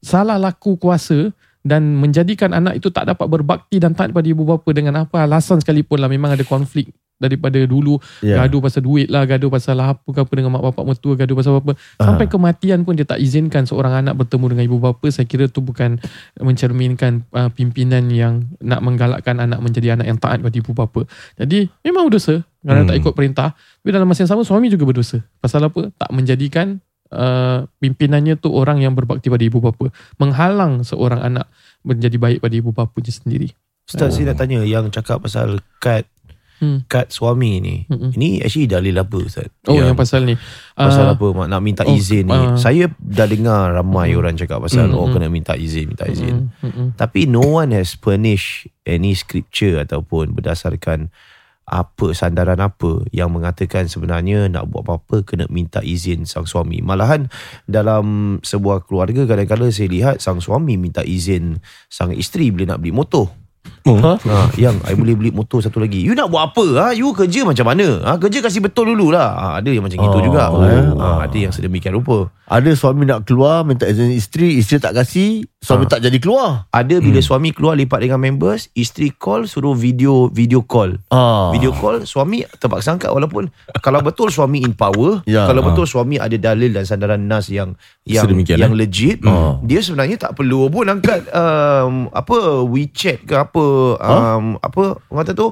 salah 0.01 0.40
laku 0.40 0.76
kuasa 0.80 1.32
dan 1.61 2.01
menjadikan 2.01 2.57
anak 2.57 2.80
itu 2.80 2.88
tak 2.88 3.05
dapat 3.05 3.28
berbakti 3.28 3.76
dan 3.76 3.92
taat 3.92 4.16
pada 4.16 4.24
ibu 4.24 4.48
bapa 4.48 4.68
dengan 4.72 5.05
apa 5.05 5.28
alasan 5.28 5.61
sekalipun 5.61 6.01
lah. 6.01 6.09
Memang 6.09 6.32
ada 6.32 6.44
konflik 6.44 6.88
daripada 7.20 7.61
dulu. 7.68 8.01
Ya. 8.24 8.40
gaduh 8.40 8.64
pasal 8.64 8.80
duit 8.80 9.12
lah 9.12 9.28
gaduh 9.28 9.53
pasal 9.53 9.76
apa 9.76 10.09
ke 10.09 10.24
apa 10.24 10.32
dengan 10.32 10.57
mak 10.57 10.72
bapak 10.72 10.88
mertua 10.88 11.20
gaduh 11.20 11.36
pasal 11.36 11.61
apa 11.61 11.76
sampai 12.01 12.32
kematian 12.32 12.80
pun 12.80 12.96
dia 12.96 13.05
tak 13.05 13.20
izinkan 13.20 13.68
seorang 13.68 13.92
anak 13.92 14.16
bertemu 14.16 14.57
dengan 14.57 14.64
ibu 14.64 14.80
bapa. 14.80 15.05
Saya 15.12 15.28
kira 15.28 15.53
tu 15.53 15.61
bukan 15.61 16.01
mencerminkan 16.40 17.28
uh, 17.36 17.53
pimpinan 17.53 18.09
yang 18.09 18.48
nak 18.64 18.80
menggalakkan 18.80 19.36
anak 19.36 19.61
menjadi 19.61 20.01
anak 20.01 20.09
yang 20.09 20.16
taat 20.16 20.40
pada 20.40 20.57
ibu 20.57 20.72
bapa. 20.72 21.05
Jadi 21.36 21.68
memang 21.84 22.09
berdosa. 22.09 22.40
Kerana 22.61 22.84
Hmm. 22.84 22.88
tak 22.92 22.96
ikut 23.01 23.12
perintah. 23.16 23.48
Tapi 23.53 23.88
dalam 23.88 24.05
masa 24.05 24.24
yang 24.24 24.32
sama 24.36 24.44
suami 24.44 24.68
juga 24.68 24.84
berdosa. 24.88 25.20
Pasal 25.40 25.64
apa? 25.64 25.92
Tak 25.96 26.12
menjadikan 26.12 26.80
uh, 27.11 27.66
pimpinannya 27.78 28.34
tu 28.36 28.50
orang 28.50 28.80
yang 28.80 28.94
berbakti 28.94 29.28
pada 29.28 29.42
ibu 29.42 29.58
bapa. 29.58 29.90
Menghalang 30.16 30.82
seorang 30.82 31.20
anak 31.20 31.46
menjadi 31.82 32.16
baik 32.16 32.38
pada 32.40 32.54
ibu 32.54 32.70
bapanya 32.70 33.12
sendiri. 33.12 33.52
Ustaz 33.84 34.14
saya 34.14 34.30
nak 34.30 34.38
tanya 34.38 34.62
Yang 34.62 34.94
cakap 34.94 35.18
pasal 35.20 35.58
Kad 35.78 36.06
Hmm. 36.61 36.84
Kad 36.92 37.08
suami 37.08 37.56
ni 37.56 37.88
Mm-mm. 37.88 38.12
Ini 38.12 38.44
actually 38.44 38.68
dalil 38.68 38.92
apa 38.92 39.16
Ustaz? 39.16 39.48
Oh 39.64 39.72
yang, 39.72 39.96
pasal 39.96 40.28
ni. 40.28 40.36
Pasal 40.76 41.08
Ah, 41.08 41.16
apa 41.16 41.24
mak, 41.32 41.48
Nak 41.48 41.61
minta 41.64 41.82
oh, 41.88 41.96
izin 41.96 42.28
ni? 42.28 42.36
ah. 42.36 42.52
Saya 42.61 42.92
dah 43.00 43.24
dengar 43.24 43.72
Ramai 43.72 44.12
orang 44.12 44.36
cakap 44.36 44.61
pasal 44.61 44.92
Mm, 44.92 45.00
Oh 45.00 45.08
kena 45.08 45.32
minta 45.32 45.56
izin 45.56 45.88
Minta 45.88 46.04
izin. 46.04 46.52
Mm, 46.61 46.61
mm, 46.61 46.72
mm. 46.76 46.88
Tapi 47.00 47.24
no 47.24 47.40
one 47.56 47.72
has 47.72 47.96
furnished 47.96 48.68
Any 48.84 49.16
scripture 49.16 49.80
Ataupun 49.80 50.36
berdasarkan 50.36 51.08
apa 51.71 52.11
sandaran 52.11 52.59
apa 52.59 53.07
yang 53.14 53.31
mengatakan 53.31 53.87
sebenarnya 53.87 54.51
nak 54.51 54.66
buat 54.68 54.83
apa-apa 54.83 55.23
kena 55.23 55.47
minta 55.47 55.79
izin 55.81 56.27
sang 56.27 56.45
suami. 56.45 56.83
Malahan 56.83 57.31
dalam 57.71 58.37
sebuah 58.43 58.91
keluarga 58.91 59.25
kadang-kadang 59.25 59.71
saya 59.71 59.87
lihat 59.87 60.18
sang 60.18 60.43
suami 60.43 60.75
minta 60.75 61.07
izin 61.07 61.62
sang 61.87 62.11
isteri 62.11 62.51
bila 62.51 62.75
nak 62.75 62.83
beli 62.83 62.93
motor. 62.93 63.39
Ha? 63.82 64.12
Ha, 64.16 64.36
yang 64.54 64.76
I 64.84 64.94
boleh 64.94 65.14
beli 65.14 65.30
motor 65.30 65.58
satu 65.58 65.78
lagi. 65.78 65.98
You 66.00 66.12
nak 66.12 66.28
buat 66.28 66.52
apa? 66.52 66.64
Ha? 66.78 66.86
You 66.92 67.11
kerja 67.11 67.42
macam 67.42 67.64
mana? 67.66 67.98
Ha? 68.04 68.16
Kerja 68.16 68.38
kasih 68.38 68.61
betul 68.61 68.88
dulu 68.88 69.11
lah. 69.11 69.28
Ha, 69.32 69.46
ada 69.58 69.68
yang 69.68 69.82
macam 69.82 69.98
gitu 69.98 70.11
Oh, 70.12 70.22
juga. 70.22 70.46
eh. 70.62 70.84
Ha, 70.94 71.06
ada 71.24 71.36
yang 71.36 71.50
sedemikian 71.50 71.92
rupa. 71.92 72.28
Ada 72.44 72.74
suami 72.74 73.02
nak 73.04 73.24
keluar 73.24 73.62
minta 73.62 73.86
izin 73.86 74.11
isteri, 74.11 74.58
isteri 74.58 74.78
tak 74.78 74.94
kasih, 74.96 75.46
suami 75.56 75.86
Ah. 75.86 75.90
tak 75.90 76.02
jadi 76.02 76.18
keluar. 76.18 76.66
Ada 76.68 76.98
bila 76.98 77.18
suami 77.20 77.50
keluar 77.50 77.74
lipat 77.74 78.00
dengan 78.00 78.18
members, 78.18 78.66
isteri 78.74 79.11
call 79.11 79.46
suruh 79.46 79.72
video 79.72 80.26
video 80.28 80.61
call. 80.61 80.98
Ah. 81.08 81.50
Video 81.50 81.70
call 81.70 82.02
suami 82.02 82.42
terpaksa 82.52 82.90
angkat 82.92 83.06
walaupun 83.08 83.48
kalau 83.78 84.02
betul 84.02 84.28
suami 84.28 84.61
in 84.61 84.72
power, 84.72 85.22
Ya, 85.24 85.46
kalau 85.46 85.62
ah. 85.62 85.66
betul 85.66 85.86
suami 85.86 86.18
ada 86.18 86.34
dalil 86.34 86.70
dan 86.70 86.84
sandaran 86.84 87.22
nas 87.22 87.46
yang 87.48 87.78
yang 88.02 88.26
Sedemikian, 88.26 88.58
yang 88.58 88.74
eh? 88.74 88.78
legit, 88.78 89.18
Ah. 89.22 89.58
dia 89.62 89.78
sebenarnya 89.78 90.18
tak 90.20 90.34
perlu 90.34 90.66
pun 90.68 90.86
angkat 90.86 91.30
um, 91.30 92.11
apa 92.11 92.34
WeChat 92.62 93.24
ke 93.24 93.34
apa 93.36 93.49
um, 93.59 94.44
apa 94.57 94.82
orang 95.09 95.20
kata 95.20 95.32
tu? 95.34 95.48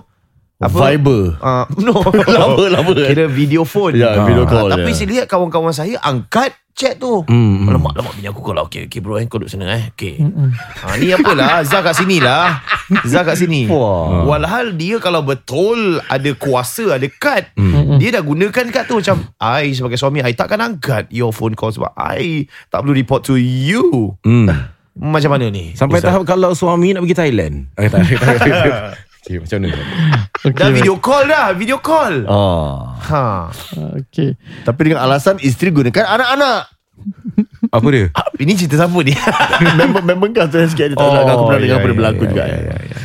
Apa? 0.58 0.90
Viber. 0.90 1.38
Uh, 1.38 1.64
no. 1.86 1.94
lama 2.34 2.64
lama. 2.68 2.90
Kira 2.90 3.26
video 3.26 3.62
phone. 3.62 3.94
Ya, 3.94 4.26
video 4.26 4.42
Ah, 4.42 4.50
call, 4.50 4.68
Tapi 4.68 4.90
ya. 4.90 4.94
saya 4.94 5.08
lihat 5.08 5.26
kawan-kawan 5.26 5.70
saya 5.70 5.98
angkat 5.98 6.50
chat 6.74 6.94
tu. 6.94 7.22
Hmm, 7.26 7.62
hmm. 7.62 7.74
Lemak 7.74 7.94
lemak 7.94 8.14
bini 8.14 8.26
aku 8.26 8.38
kalau 8.40 8.66
okey 8.66 8.86
okey 8.86 8.98
bro 8.98 9.18
eh 9.18 9.26
kau 9.26 9.38
duduk 9.38 9.50
sana 9.50 9.70
eh. 9.70 9.90
Okey. 9.90 10.18
Mm-mm. 10.18 10.50
Ha 10.54 10.94
ni 10.94 11.10
apalah 11.10 11.62
Zah 11.62 11.82
kat 11.82 11.94
sini 11.94 12.18
lah. 12.18 12.62
Zah 13.02 13.22
kat 13.22 13.34
sini. 13.34 13.66
Walhal 14.30 14.74
dia 14.74 14.98
kalau 14.98 15.22
betul 15.22 15.98
ada 16.02 16.30
kuasa, 16.34 16.94
ada 16.94 17.06
kad, 17.08 17.50
Mm-mm. 17.54 17.98
dia 17.98 18.14
dah 18.14 18.22
gunakan 18.22 18.66
kad 18.70 18.86
tu 18.86 18.94
macam 18.94 19.26
I 19.38 19.74
sebagai 19.74 19.98
suami 19.98 20.22
I 20.22 20.34
takkan 20.34 20.58
angkat 20.58 21.10
your 21.10 21.30
phone 21.30 21.54
call 21.54 21.70
sebab 21.70 21.94
I 21.94 22.46
tak 22.70 22.82
perlu 22.82 22.94
report 22.94 23.26
to 23.26 23.34
you. 23.38 24.14
Hmm. 24.22 24.46
Macam 24.98 25.30
mana 25.30 25.46
ni? 25.48 25.78
Sampai 25.78 26.02
Ustaz? 26.02 26.10
tahap 26.10 26.22
kalau 26.26 26.50
suami 26.58 26.90
nak 26.90 27.06
pergi 27.06 27.16
Thailand. 27.16 27.54
Eh, 27.78 27.86
tak, 27.86 28.02
tak, 28.02 28.18
tak, 28.18 28.50
tak. 28.50 28.72
Okay, 29.28 29.36
macam 29.44 29.56
mana? 29.60 29.68
Okay, 30.40 30.56
dah 30.56 30.68
video 30.72 30.94
call 30.98 31.24
dah, 31.28 31.46
video 31.52 31.78
call. 31.78 32.14
Ah. 32.26 32.96
Ha. 32.96 33.24
Okay. 34.08 34.34
Tapi 34.64 34.80
dengan 34.88 35.04
alasan 35.04 35.36
isteri 35.44 35.68
gunakan 35.68 36.04
anak-anak. 36.16 36.72
Apa 37.76 37.86
dia? 37.92 38.10
Ini 38.40 38.52
cerita 38.56 38.80
siapa 38.80 38.98
ni? 39.04 39.14
member 39.84 40.02
member 40.02 40.28
kau 40.34 40.46
tu 40.50 40.58
sikit 40.66 40.94
dia 40.94 40.96
tak 40.96 41.04
oh, 41.04 41.14
aku 41.14 41.44
pernah 41.46 41.60
dengar 41.62 41.78
ya, 41.78 41.84
pada 41.84 41.92
ya, 41.92 41.98
berlaku 41.98 42.22
ya, 42.24 42.30
juga. 42.32 42.42
ya, 42.42 42.48
eh. 42.48 42.58
ya, 42.58 42.74
ya, 42.74 42.76
ya. 42.80 42.98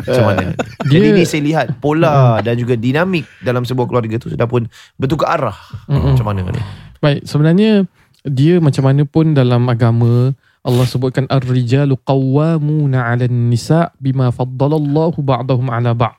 Macam 0.00 0.24
mana? 0.24 0.42
Dia- 0.42 0.90
Jadi 0.90 1.06
ni 1.12 1.22
saya 1.28 1.42
lihat 1.44 1.66
pola 1.78 2.40
dan 2.40 2.54
juga 2.56 2.74
dinamik 2.74 3.28
dalam 3.44 3.62
sebuah 3.62 3.86
keluarga 3.86 4.16
tu 4.16 4.32
sudah 4.32 4.48
pun 4.48 4.64
bertukar 4.96 5.36
arah. 5.36 5.58
Macam 5.86 6.24
mana 6.24 6.48
ni? 6.48 6.62
Baik, 7.04 7.28
sebenarnya 7.28 7.84
dia 8.24 8.60
macam 8.64 8.88
mana 8.88 9.02
pun 9.04 9.36
dalam 9.36 9.68
agama 9.68 10.32
Allah 10.60 10.84
sebutkan 10.84 11.24
ar-rijalu 11.32 11.96
qawwamuna 12.04 13.08
'alan 13.08 13.48
nisa 13.48 13.92
bima 13.96 14.28
faddalallahu 14.28 15.20
ba'dahum 15.24 15.72
'ala 15.72 15.96
ba'd 15.96 16.16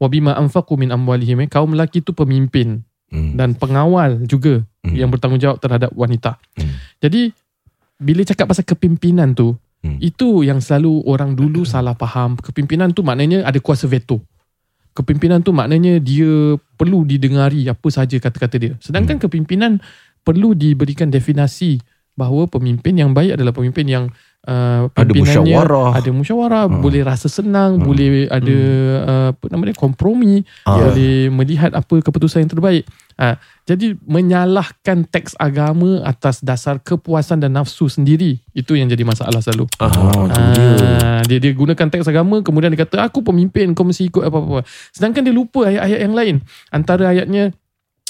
wa 0.00 0.06
bima 0.08 0.32
anfaqu 0.34 0.74
min 0.80 0.90
amwalihim. 0.90 1.44
Eh, 1.44 1.48
Kaum 1.48 1.76
lelaki 1.76 2.00
itu 2.00 2.16
pemimpin 2.16 2.82
Hmm. 3.12 3.36
dan 3.38 3.54
pengawal 3.54 4.24
juga 4.26 4.64
Hmm. 4.82 4.96
yang 4.96 5.08
bertanggungjawab 5.12 5.60
terhadap 5.60 5.90
wanita. 5.94 6.40
Hmm. 6.58 6.74
Jadi 6.98 7.30
bila 8.00 8.26
cakap 8.26 8.50
pasal 8.50 8.66
kepimpinan 8.66 9.36
tu, 9.36 9.54
Hmm. 9.84 10.00
itu 10.00 10.42
yang 10.42 10.58
selalu 10.58 11.04
orang 11.06 11.36
dulu 11.36 11.62
salah 11.62 11.94
faham. 11.94 12.34
Kepimpinan 12.40 12.90
tu 12.90 13.04
maknanya 13.04 13.44
ada 13.44 13.60
kuasa 13.60 13.84
veto. 13.86 14.24
Kepimpinan 14.96 15.44
tu 15.44 15.52
maknanya 15.52 16.00
dia 16.00 16.56
perlu 16.74 17.04
didengari 17.04 17.68
apa 17.68 17.88
saja 17.92 18.16
kata-kata 18.18 18.56
dia. 18.56 18.74
Sedangkan 18.80 19.20
kepimpinan 19.20 19.78
perlu 20.24 20.56
diberikan 20.56 21.12
definasi 21.12 21.78
bahawa 22.14 22.46
pemimpin 22.46 22.94
yang 22.94 23.10
baik 23.10 23.34
adalah 23.34 23.50
pemimpin 23.50 23.86
yang 23.86 24.04
uh, 24.46 24.86
Ada 24.94 25.12
musyawarah. 25.12 25.98
ada 25.98 26.10
musyawarah, 26.10 26.64
Hmm. 26.70 26.78
boleh 26.78 27.02
rasa 27.02 27.26
senang, 27.26 27.82
boleh 27.82 28.30
ada 28.30 28.58
uh, 29.02 29.28
apa 29.34 29.44
nama 29.50 29.62
dia 29.66 29.74
kompromi, 29.74 30.46
Ah. 30.62 30.78
boleh 30.78 31.28
melihat 31.28 31.74
apa 31.74 31.94
keputusan 31.98 32.46
yang 32.46 32.52
terbaik. 32.52 32.84
Ha, 33.14 33.38
jadi 33.62 33.94
menyalahkan 34.02 35.06
teks 35.06 35.38
agama 35.38 36.02
atas 36.02 36.42
dasar 36.42 36.82
kepuasan 36.82 37.38
dan 37.38 37.54
nafsu 37.54 37.86
sendiri 37.86 38.42
itu 38.50 38.74
yang 38.74 38.90
jadi 38.90 39.06
masalah 39.06 39.38
selalu. 39.38 39.70
Ah, 39.78 39.90
dia. 40.50 41.22
dia 41.24 41.38
dia 41.38 41.52
gunakan 41.54 41.86
teks 41.88 42.10
agama 42.10 42.42
kemudian 42.42 42.74
dia 42.74 42.82
kata 42.82 43.06
aku 43.06 43.22
pemimpin 43.22 43.70
kau 43.72 43.86
mesti 43.86 44.10
ikut 44.10 44.18
apa-apa. 44.18 44.66
Sedangkan 44.90 45.22
dia 45.22 45.30
lupa 45.30 45.62
ayat-ayat 45.64 45.98
yang 46.02 46.14
lain. 46.14 46.36
Antara 46.68 47.14
ayatnya 47.14 47.54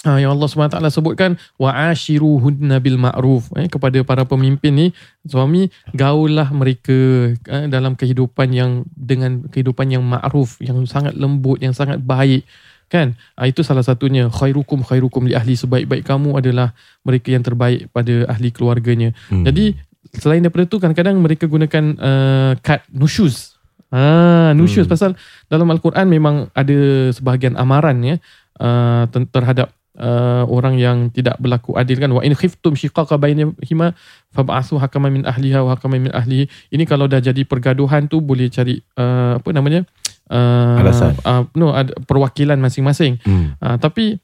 ah, 0.05 0.21
yang 0.21 0.37
Allah 0.37 0.49
SWT 0.49 0.79
sebutkan 0.93 1.41
wa 1.57 1.73
ashiruhunna 1.93 2.79
bil 2.79 3.01
ma'ruf. 3.01 3.51
Eh, 3.57 3.67
kepada 3.67 3.99
para 4.05 4.23
pemimpin 4.29 4.73
ni 4.73 4.87
suami 5.25 5.73
gaulah 5.97 6.49
mereka 6.53 7.33
eh, 7.35 7.67
dalam 7.67 7.97
kehidupan 7.97 8.53
yang 8.53 8.85
dengan 8.93 9.49
kehidupan 9.49 9.91
yang 9.91 10.05
ma'ruf 10.05 10.61
yang 10.61 10.79
sangat 10.85 11.17
lembut 11.17 11.59
yang 11.65 11.73
sangat 11.73 11.99
baik. 12.01 12.45
Kan? 12.93 13.17
Ah, 13.35 13.49
itu 13.49 13.65
salah 13.65 13.83
satunya. 13.83 14.29
Khairukum 14.31 14.85
khairukum 14.85 15.27
li 15.27 15.35
ahli. 15.35 15.57
Sebaik-baik 15.59 16.05
kamu 16.07 16.39
adalah 16.39 16.77
mereka 17.03 17.33
yang 17.33 17.43
terbaik 17.43 17.91
pada 17.91 18.29
ahli 18.31 18.55
keluarganya. 18.55 19.17
Hmm. 19.33 19.43
jadi 19.43 19.75
selain 20.15 20.45
daripada 20.45 20.69
tu 20.69 20.79
kadang-kadang 20.79 21.17
mereka 21.19 21.49
gunakan 21.49 21.85
uh, 21.99 22.53
kad 22.63 22.85
nusyuz. 22.93 23.57
Ah, 23.91 24.53
nusyuz. 24.55 24.87
Hmm. 24.87 24.93
pasal 24.93 25.11
dalam 25.49 25.67
al-Quran 25.71 26.07
memang 26.07 26.51
ada 26.55 27.11
sebahagian 27.15 27.59
amaran 27.59 27.99
ya 28.05 28.17
uh, 28.59 29.07
ter- 29.11 29.31
terhadap 29.31 29.71
uh, 29.99 30.45
orang 30.51 30.79
yang 30.79 31.11
tidak 31.11 31.39
berlaku 31.39 31.75
adil 31.79 31.99
kan 32.03 32.11
wa 32.11 32.23
in 32.23 32.35
khiftum 32.35 32.75
shiqaqa 32.75 33.19
bainahuma 33.19 33.95
fab'athu 34.35 34.79
hakaman 34.79 35.21
min 35.21 35.23
ahliha 35.27 35.63
wa 35.63 35.75
hakaman 35.75 36.11
min 36.11 36.13
ahlihi. 36.13 36.51
Ini 36.75 36.85
kalau 36.87 37.07
dah 37.07 37.23
jadi 37.23 37.43
pergaduhan 37.47 38.11
tu 38.11 38.19
boleh 38.19 38.51
cari 38.51 38.83
uh, 38.99 39.39
apa 39.39 39.49
namanya? 39.55 39.87
Uh, 40.27 40.81
Alasan. 40.83 41.15
Uh, 41.23 41.45
no 41.55 41.71
ada 41.71 41.95
perwakilan 42.09 42.59
masing-masing. 42.59 43.21
Hmm. 43.23 43.55
Uh, 43.61 43.77
tapi 43.79 44.19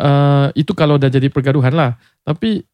uh, 0.00 0.50
itu 0.58 0.72
kalau 0.74 0.98
dah 0.98 1.10
jadi 1.12 1.30
pergaduhan 1.30 1.74
lah. 1.74 2.00
Tapi 2.24 2.64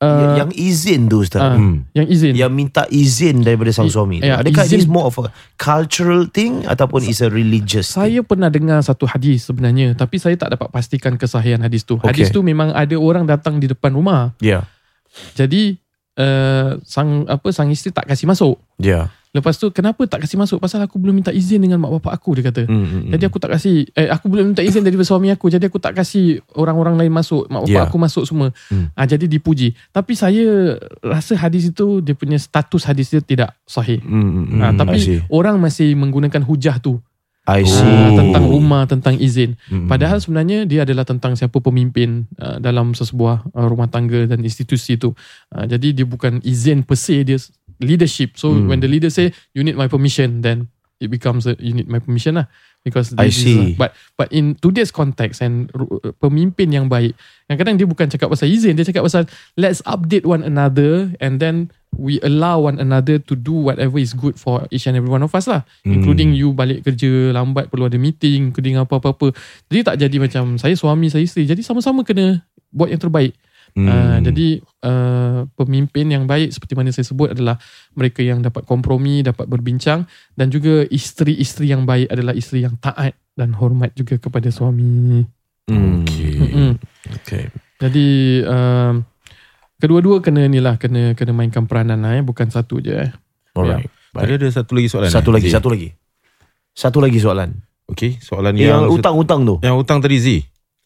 uh, 0.00 0.36
yang 0.36 0.50
izin 0.50 1.06
tu 1.06 1.20
Ustaz. 1.20 1.40
ah, 1.40 1.54
Hmm. 1.54 1.86
yang 1.90 2.06
izin. 2.06 2.32
Yang 2.32 2.52
minta 2.52 2.82
izin 2.86 3.42
daripada 3.42 3.70
sang 3.70 3.86
I- 3.86 3.92
suami 3.92 4.16
tu. 4.18 4.26
ya, 4.26 4.38
Adakah 4.38 4.64
izin- 4.64 4.78
this 4.78 4.86
more 4.86 5.04
of 5.04 5.18
a 5.18 5.28
cultural 5.56 6.26
thing 6.26 6.62
ataupun 6.64 7.02
is 7.02 7.18
a 7.18 7.28
religious 7.28 7.90
Saya 7.90 8.22
pernah 8.22 8.48
dengar 8.48 8.78
satu 8.80 9.04
hadis 9.04 9.42
sebenarnya 9.42 9.92
tapi 9.92 10.16
saya 10.16 10.34
tak 10.34 10.54
dapat 10.54 10.68
pastikan 10.68 11.14
kesahihan 11.14 11.58
hadis 11.58 11.82
tu. 11.82 11.96
Okay. 11.96 12.14
Hadis 12.14 12.30
tu 12.30 12.40
memang 12.40 12.70
ada 12.70 12.94
orang 12.94 13.24
datang 13.24 13.56
di 13.56 13.66
depan 13.66 13.90
rumah. 13.90 14.32
thing? 14.36 14.54
Yeah. 14.54 14.62
Jadi 15.34 15.76
uh, 16.14 16.78
sang 16.82 17.26
apa 17.26 17.48
sang 17.50 17.68
isteri 17.68 17.90
tak 17.90 18.06
kasih 18.06 18.26
masuk. 18.26 18.58
Yeah. 18.78 19.10
Lepas 19.28 19.60
tu 19.60 19.68
kenapa 19.68 20.00
tak 20.08 20.24
kasih 20.24 20.40
masuk? 20.40 20.56
Pasal 20.56 20.80
aku 20.80 20.96
belum 20.96 21.20
minta 21.20 21.28
izin 21.28 21.60
dengan 21.60 21.76
mak 21.76 22.00
bapak 22.00 22.16
aku 22.16 22.40
dia 22.40 22.48
kata. 22.48 22.64
Mm, 22.64 22.84
mm, 22.84 23.02
Jadi 23.12 23.24
aku 23.28 23.36
tak 23.36 23.50
kasih 23.54 23.84
eh 23.92 24.08
aku 24.08 24.26
belum 24.32 24.52
minta 24.52 24.64
izin 24.64 24.80
daripada 24.80 25.04
suami 25.04 25.28
aku. 25.28 25.52
Jadi 25.52 25.68
aku 25.68 25.76
tak 25.76 25.92
kasih 25.94 26.40
orang-orang 26.56 26.96
lain 26.96 27.12
masuk, 27.12 27.44
mak 27.52 27.68
bapak 27.68 27.76
Ya. 27.76 27.84
aku 27.84 27.96
masuk 28.00 28.24
semua. 28.24 28.48
Hmm. 28.72 28.88
Ah 28.96 29.04
jadi 29.04 29.28
dipuji. 29.28 29.76
Tapi 29.92 30.16
saya 30.16 30.76
rasa 31.04 31.36
hadis 31.36 31.68
itu 31.68 32.00
dia 32.00 32.16
punya 32.16 32.40
status 32.40 32.88
hadis 32.88 33.12
dia 33.12 33.20
tidak 33.20 33.52
sahih. 33.68 34.00
mm, 34.00 34.08
mm, 34.08 34.44
mm. 34.48 34.60
Ah, 34.64 34.72
I 34.72 34.76
tapi 34.80 34.98
orang 35.28 35.60
masih 35.60 35.92
menggunakan 35.92 36.40
hujah 36.42 36.80
tu 36.80 36.96
I 37.48 37.64
see. 37.64 37.80
ah, 37.80 38.12
tentang 38.12 38.44
rumah, 38.44 38.84
tentang 38.84 39.16
izin. 39.16 39.56
Mm, 39.72 39.84
mm. 39.84 39.88
Padahal 39.88 40.20
sebenarnya 40.20 40.68
dia 40.68 40.84
adalah 40.84 41.08
tentang 41.08 41.32
siapa 41.32 41.56
pemimpin 41.64 42.28
uh, 42.36 42.60
dalam 42.60 42.92
sesebuah 42.92 43.56
uh, 43.56 43.66
rumah 43.72 43.88
tangga 43.88 44.28
dan 44.28 44.44
institusi 44.44 45.00
itu. 45.00 45.16
Uh, 45.48 45.64
jadi 45.64 45.96
dia 45.96 46.04
bukan 46.04 46.44
izin 46.44 46.84
per 46.84 47.00
se, 47.00 47.24
dia 47.24 47.40
leadership. 47.80 48.34
So 48.34 48.50
Hmm. 48.50 48.66
when 48.66 48.78
the 48.78 48.90
leader 48.90 49.08
say 49.08 49.30
you 49.52 49.62
need 49.62 49.74
my 49.74 49.86
permission, 49.86 50.42
then 50.42 50.68
it 50.98 51.08
becomes 51.08 51.46
a 51.46 51.54
you 51.58 51.72
need 51.72 51.86
my 51.86 51.98
permission 51.98 52.38
lah. 52.38 52.46
Because 52.86 53.10
I 53.18 53.28
is 53.28 53.36
see. 53.36 53.74
a- 53.74 53.76
but 53.76 53.90
but 54.14 54.30
in 54.30 54.54
today's 54.54 54.94
context 54.94 55.42
and 55.42 55.66
ru- 55.74 55.98
pemimpin 56.22 56.70
yang 56.70 56.86
baik, 56.86 57.12
kadang-kadang 57.44 57.74
dia 57.74 57.86
bukan 57.86 58.06
cakap 58.06 58.30
pasal 58.30 58.46
izin, 58.48 58.78
dia 58.78 58.86
cakap 58.86 59.02
pasal 59.02 59.26
let's 59.58 59.82
update 59.84 60.22
one 60.22 60.46
another 60.46 61.10
and 61.18 61.42
then 61.42 61.74
we 61.90 62.22
allow 62.22 62.62
one 62.62 62.78
another 62.78 63.18
to 63.18 63.34
do 63.34 63.50
whatever 63.50 63.98
is 63.98 64.14
good 64.14 64.38
for 64.38 64.62
each 64.70 64.86
and 64.86 64.94
every 64.94 65.10
one 65.10 65.20
of 65.20 65.34
us 65.34 65.50
lah. 65.50 65.66
Hmm. 65.82 65.98
Including 66.00 66.38
you 66.38 66.54
balik 66.54 66.86
kerja 66.86 67.34
lambat 67.34 67.66
perlu 67.66 67.90
ada 67.90 67.98
meeting, 67.98 68.54
including 68.54 68.78
apa-apa-apa. 68.78 69.34
Jadi 69.68 69.80
tak 69.82 69.96
jadi 69.98 70.16
macam 70.22 70.54
saya 70.56 70.78
suami, 70.78 71.10
saya 71.10 71.26
isteri. 71.26 71.50
Jadi 71.50 71.60
sama-sama 71.66 72.06
kena 72.06 72.46
buat 72.70 72.88
yang 72.88 73.02
terbaik. 73.02 73.34
Hmm. 73.76 73.88
Uh, 73.88 74.18
jadi 74.24 74.48
uh, 74.84 75.40
pemimpin 75.56 76.06
yang 76.08 76.24
baik 76.24 76.52
seperti 76.54 76.74
mana 76.76 76.92
saya 76.92 77.06
sebut 77.06 77.32
adalah 77.32 77.56
mereka 77.96 78.20
yang 78.24 78.40
dapat 78.40 78.64
kompromi, 78.64 79.20
dapat 79.20 79.48
berbincang 79.48 80.08
dan 80.34 80.48
juga 80.48 80.86
isteri-isteri 80.88 81.72
yang 81.72 81.84
baik 81.84 82.08
adalah 82.08 82.32
isteri 82.32 82.64
yang 82.64 82.76
taat 82.80 83.16
dan 83.36 83.54
hormat 83.54 83.92
juga 83.94 84.16
kepada 84.16 84.48
suami. 84.48 85.24
Mm. 85.68 86.06
Okay. 86.08 86.32
Mm-mm. 86.38 86.72
Okay. 87.22 87.44
Jadi 87.78 88.08
um, 88.48 89.04
kedua-dua 89.78 90.18
kena 90.24 90.48
ni 90.50 90.58
lah 90.58 90.80
kena 90.80 91.14
kena 91.14 91.30
mainkan 91.30 91.68
peranan 91.70 92.02
lah 92.02 92.18
eh 92.18 92.24
bukan 92.24 92.50
satu 92.50 92.82
je 92.82 92.94
eh. 92.98 93.10
Alright. 93.54 93.86
Tadi 94.14 94.32
ada 94.34 94.48
satu 94.50 94.72
lagi 94.74 94.88
soalan. 94.90 95.10
Satu 95.12 95.30
eh, 95.30 95.34
lagi, 95.38 95.48
Z? 95.48 95.54
satu 95.54 95.68
lagi. 95.70 95.88
Satu 96.74 96.98
lagi 96.98 97.18
soalan. 97.22 97.50
Okey, 97.88 98.20
soalan 98.20 98.52
Yang, 98.52 98.68
yang 98.68 98.82
utang-utang 98.92 99.40
tu. 99.48 99.54
yang 99.64 99.74
hutang 99.80 99.98
tadi 100.04 100.16
Z. 100.20 100.26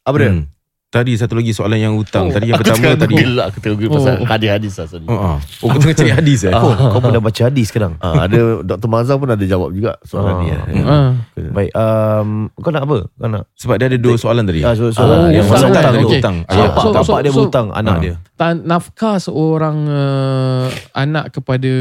Apa 0.06 0.16
dia? 0.18 0.30
Hmm. 0.34 0.44
Tadi 0.92 1.16
satu 1.16 1.40
lagi 1.40 1.56
soalan 1.56 1.80
yang 1.80 1.96
hutang. 1.96 2.28
Oh, 2.28 2.36
tadi 2.36 2.52
yang 2.52 2.60
Aku 2.60 2.68
pertama 2.68 2.84
tengah 2.84 3.00
tadi. 3.00 3.14
Lah 3.24 3.48
Aku 3.48 3.64
Google 3.64 3.88
Oh, 3.88 3.96
pasal 3.96 4.12
oh. 4.12 4.28
hadis-hadis 4.28 4.72
lah 4.76 4.86
sorry. 4.86 5.06
Oh, 5.08 5.16
ah. 5.16 5.38
oh 5.40 5.66
kau 5.66 5.78
tengah 5.80 5.96
cari 5.96 6.12
hadis 6.20 6.40
eh? 6.44 6.52
Oh, 6.52 6.68
kau 6.68 7.00
pun 7.00 7.08
dah 7.08 7.22
baca 7.24 7.42
hadis 7.48 7.66
sekarang. 7.72 7.96
Ah, 7.96 8.28
ada 8.28 8.60
Dr. 8.60 8.88
Mazhar 8.92 9.16
pun 9.16 9.24
ada 9.26 9.40
jawab 9.40 9.72
juga 9.72 9.96
soalan 10.04 10.32
Ah. 10.36 10.68
ni. 10.68 10.80
Ah. 10.84 11.10
Baik, 11.32 11.72
um, 11.72 12.28
kau 12.54 12.68
nak 12.68 12.84
apa? 12.84 12.98
Kau 13.08 13.24
nak? 13.26 13.48
Sebab 13.56 13.74
dia 13.74 13.86
ada 13.88 13.96
dua 13.96 14.14
soalan 14.20 14.44
tadi. 14.44 14.60
Ah, 14.60 14.76
so, 14.76 14.92
so, 14.92 15.00
Oh, 15.00 15.32
yang 15.32 15.42
hutang, 15.42 15.48
pasal 15.48 15.66
hutang, 15.66 15.94
okey. 15.96 16.20
Hutang. 16.20 16.36
Ah, 16.44 16.56
So- 16.76 16.92
so- 16.92 17.04
so- 17.08 17.16
dia 17.18 17.32
so- 17.32 17.36
berhutang 17.40 17.66
anak 17.72 17.94
Ah. 17.96 18.00
dia. 18.04 18.14
Tan, 18.36 18.54
nafkah 18.62 19.16
seorang 19.16 19.76
uh, 19.88 20.66
anak 20.92 21.32
kepada 21.32 21.72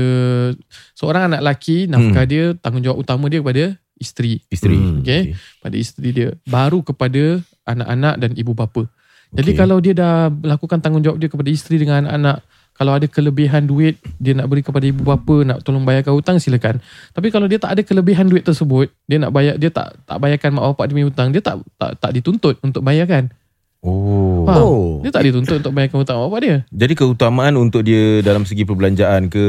seorang 0.93 1.28
anak 1.28 1.43
lelaki 1.43 1.84
nafkah 1.86 2.24
dia 2.24 2.55
tanggungjawab 2.55 2.95
utama 2.97 3.28
dia 3.28 3.43
kepada 3.43 3.76
isteri 3.97 4.39
Isteri. 4.47 4.78
Hmm. 4.78 5.03
Okay. 5.03 5.36
pada 5.59 5.76
isteri 5.76 6.09
dia 6.09 6.30
baru 6.43 6.80
kepada 6.80 7.43
anak-anak 7.64 8.16
dan 8.18 8.32
ibu 8.34 8.55
bapa 8.55 8.88
jadi 9.32 9.51
Okey. 9.55 9.59
kalau 9.59 9.77
dia 9.79 9.93
dah 9.95 10.27
melakukan 10.27 10.79
tanggungjawab 10.84 11.17
dia 11.17 11.29
kepada 11.32 11.49
isteri 11.49 11.79
dengan 11.79 12.03
anak-anak 12.03 12.43
kalau 12.71 12.97
ada 12.97 13.05
kelebihan 13.05 13.67
duit 13.67 13.99
dia 14.17 14.34
nak 14.34 14.47
beri 14.49 14.63
kepada 14.63 14.88
ibu 14.88 15.03
bapa 15.03 15.43
nak 15.43 15.61
tolong 15.61 15.84
bayarkan 15.84 16.17
hutang 16.17 16.38
silakan 16.41 16.79
tapi 17.11 17.29
kalau 17.29 17.45
dia 17.45 17.59
tak 17.59 17.77
ada 17.77 17.82
kelebihan 17.84 18.25
duit 18.32 18.41
tersebut 18.41 18.89
dia 19.05 19.21
nak 19.21 19.32
bayar 19.36 19.59
dia 19.59 19.69
tak 19.69 20.01
tak 20.07 20.17
bayarkan 20.17 20.55
mak 20.55 20.73
bapak 20.73 20.89
punya 20.89 21.07
hutang 21.07 21.29
dia 21.36 21.43
tak 21.43 21.61
tak 21.77 21.99
tak 21.99 22.11
dituntut 22.15 22.57
untuk 22.63 22.82
bayarkan 22.82 23.29
Oh. 23.82 24.45
Faham? 24.45 24.61
Oh. 24.61 24.89
dia 25.01 25.09
tak 25.09 25.25
dituntut 25.25 25.57
untuk 25.57 25.73
bayarkan 25.73 26.05
hutang 26.05 26.21
bapak 26.21 26.39
dia 26.45 26.57
Jadi 26.69 26.93
keutamaan 26.93 27.57
untuk 27.57 27.82
dia 27.82 28.21
dalam 28.21 28.45
segi 28.45 28.61
perbelanjaan 28.61 29.25
ke 29.25 29.45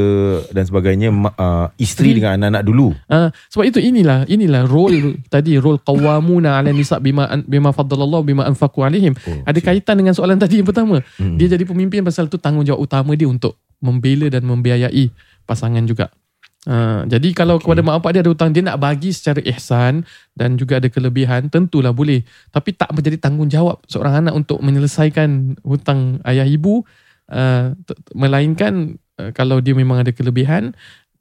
dan 0.49 0.65
sebagainya 0.65 1.13
uh, 1.13 1.69
isteri 1.77 2.13
Isteri. 2.13 2.17
dengan 2.17 2.41
anak-anak 2.41 2.63
dulu. 2.65 2.97
Uh, 3.05 3.29
sebab 3.53 3.69
itu 3.69 3.77
inilah 3.77 4.25
inilah 4.25 4.65
role 4.65 5.13
tadi 5.33 5.61
role 5.61 5.77
qawwamuna 5.85 6.57
'ala 6.57 6.73
nisa 6.73 6.97
bima 6.97 7.29
an- 7.29 7.45
bima 7.45 7.69
faddalallahu 7.69 8.25
bima 8.25 8.49
anfaqu 8.49 8.81
alaihim. 8.81 9.13
Oh, 9.29 9.45
Ada 9.45 9.61
kaitan 9.61 10.01
dengan 10.01 10.17
soalan 10.17 10.41
tadi 10.41 10.57
yang 10.57 10.67
pertama. 10.67 11.05
Hmm. 11.21 11.37
Dia 11.37 11.53
jadi 11.53 11.61
pemimpin 11.69 12.01
pasal 12.01 12.25
tu 12.25 12.41
tanggungjawab 12.41 12.81
utama 12.81 13.13
dia 13.13 13.29
untuk 13.29 13.61
membela 13.77 14.33
dan 14.33 14.41
membiayai 14.49 15.13
pasangan 15.45 15.85
juga. 15.85 16.09
Uh, 16.63 17.03
jadi 17.11 17.35
kalau 17.35 17.59
okay. 17.59 17.67
kepada 17.67 17.83
mak 17.83 17.99
bapak 17.99 18.11
dia 18.15 18.21
ada 18.23 18.31
hutang 18.31 18.55
dia 18.55 18.63
nak 18.63 18.79
bagi 18.79 19.11
secara 19.11 19.43
ihsan 19.51 20.07
dan 20.31 20.55
juga 20.55 20.79
ada 20.79 20.87
kelebihan 20.87 21.51
tentulah 21.51 21.91
boleh 21.91 22.23
tapi 22.55 22.71
tak 22.71 22.87
menjadi 22.95 23.19
tanggungjawab 23.19 23.83
seorang 23.83 24.23
anak 24.23 24.31
untuk 24.31 24.63
menyelesaikan 24.63 25.59
hutang 25.59 26.23
ayah 26.23 26.47
ibu 26.47 26.87
uh, 27.27 27.75
melainkan 28.15 28.95
uh, 29.19 29.35
kalau 29.35 29.59
dia 29.59 29.75
memang 29.75 30.07
ada 30.07 30.15
kelebihan 30.15 30.71